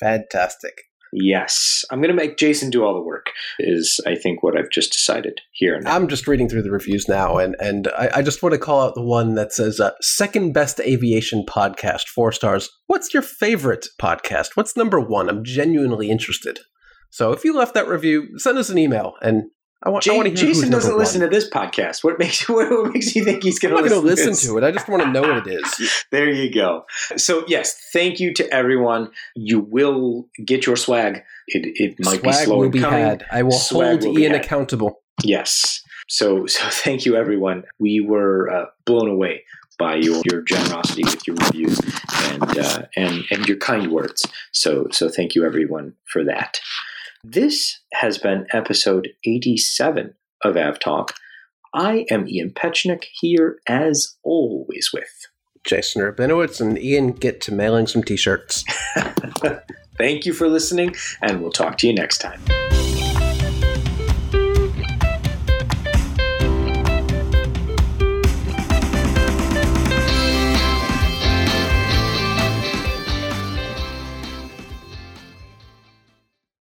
Fantastic. 0.00 0.87
Yes, 1.12 1.84
I'm 1.90 2.00
going 2.00 2.14
to 2.14 2.14
make 2.14 2.36
Jason 2.36 2.70
do 2.70 2.84
all 2.84 2.94
the 2.94 3.00
work. 3.00 3.26
Is 3.58 4.00
I 4.06 4.14
think 4.14 4.42
what 4.42 4.56
I've 4.58 4.70
just 4.70 4.92
decided 4.92 5.40
here. 5.52 5.80
I'm 5.86 6.08
just 6.08 6.26
reading 6.26 6.48
through 6.48 6.62
the 6.62 6.70
reviews 6.70 7.08
now, 7.08 7.38
and 7.38 7.56
and 7.60 7.88
I, 7.88 8.10
I 8.16 8.22
just 8.22 8.42
want 8.42 8.52
to 8.52 8.58
call 8.58 8.80
out 8.80 8.94
the 8.94 9.02
one 9.02 9.34
that 9.34 9.52
says 9.52 9.80
uh, 9.80 9.92
second 10.00 10.52
best 10.52 10.80
aviation 10.80 11.44
podcast, 11.46 12.08
four 12.08 12.32
stars. 12.32 12.70
What's 12.86 13.12
your 13.12 13.22
favorite 13.22 13.86
podcast? 14.00 14.50
What's 14.54 14.76
number 14.76 15.00
one? 15.00 15.28
I'm 15.28 15.44
genuinely 15.44 16.10
interested. 16.10 16.60
So 17.10 17.32
if 17.32 17.44
you 17.44 17.56
left 17.56 17.74
that 17.74 17.88
review, 17.88 18.38
send 18.38 18.58
us 18.58 18.68
an 18.68 18.78
email, 18.78 19.14
and 19.22 19.44
I 19.80 19.90
want, 19.90 20.02
Jay, 20.02 20.12
I 20.12 20.16
want 20.16 20.26
to 20.26 20.34
hear 20.34 20.52
Jason 20.52 20.70
doesn't 20.70 20.98
listen 20.98 21.20
one. 21.20 21.30
to 21.30 21.36
this 21.36 21.48
podcast. 21.48 22.02
What 22.02 22.18
makes 22.18 22.48
what, 22.48 22.68
what 22.82 22.92
makes 22.92 23.14
you 23.14 23.24
think 23.24 23.44
he's 23.44 23.60
going 23.60 23.76
to 23.76 23.80
listen, 23.80 24.04
listen 24.04 24.34
to, 24.34 24.46
to 24.46 24.58
it? 24.58 24.64
I 24.64 24.72
just 24.72 24.88
want 24.88 25.02
to 25.02 25.10
know 25.12 25.22
what 25.22 25.46
it 25.46 25.52
is. 25.52 26.04
there 26.10 26.28
you 26.28 26.52
go. 26.52 26.84
So 27.16 27.44
yes, 27.46 27.78
thank 27.92 28.18
you 28.18 28.34
to 28.34 28.52
everyone. 28.52 29.10
You 29.36 29.60
will 29.60 30.28
get 30.44 30.66
your 30.66 30.76
swag. 30.76 31.22
It, 31.46 31.96
it 31.98 32.04
might 32.04 32.20
swag 32.20 32.22
be 32.22 32.32
slow 32.32 32.58
will 32.58 32.70
be 32.70 32.80
coming. 32.80 32.98
had. 32.98 33.24
I 33.30 33.44
will 33.44 33.52
swag 33.52 34.02
hold 34.02 34.16
will 34.16 34.22
Ian 34.22 34.34
accountable. 34.34 35.00
Yes. 35.22 35.82
So 36.08 36.46
so 36.46 36.66
thank 36.70 37.06
you 37.06 37.16
everyone. 37.16 37.62
We 37.78 38.00
were 38.00 38.50
uh, 38.50 38.66
blown 38.84 39.08
away 39.08 39.44
by 39.78 39.94
your, 39.94 40.20
your 40.24 40.42
generosity 40.42 41.04
with 41.04 41.24
your 41.24 41.36
reviews 41.36 41.80
and 42.24 42.58
uh, 42.58 42.82
and 42.96 43.24
and 43.30 43.46
your 43.46 43.58
kind 43.58 43.92
words. 43.92 44.26
So 44.52 44.88
so 44.90 45.08
thank 45.08 45.36
you 45.36 45.44
everyone 45.44 45.94
for 46.10 46.24
that. 46.24 46.58
This 47.24 47.80
has 47.94 48.16
been 48.16 48.46
episode 48.52 49.08
87 49.24 50.14
of 50.44 50.54
AvTalk. 50.54 51.10
I 51.74 52.06
am 52.10 52.28
Ian 52.28 52.50
Petchenik 52.50 53.04
here 53.20 53.58
as 53.68 54.16
always 54.22 54.90
with 54.92 55.10
Jason 55.64 56.02
Rabinowitz 56.02 56.60
and 56.60 56.78
Ian 56.78 57.12
get 57.12 57.40
to 57.42 57.52
mailing 57.52 57.88
some 57.88 58.04
t-shirts. 58.04 58.64
Thank 59.98 60.26
you 60.26 60.32
for 60.32 60.48
listening 60.48 60.94
and 61.20 61.42
we'll 61.42 61.50
talk 61.50 61.76
to 61.78 61.88
you 61.88 61.92
next 61.92 62.18
time. 62.18 62.40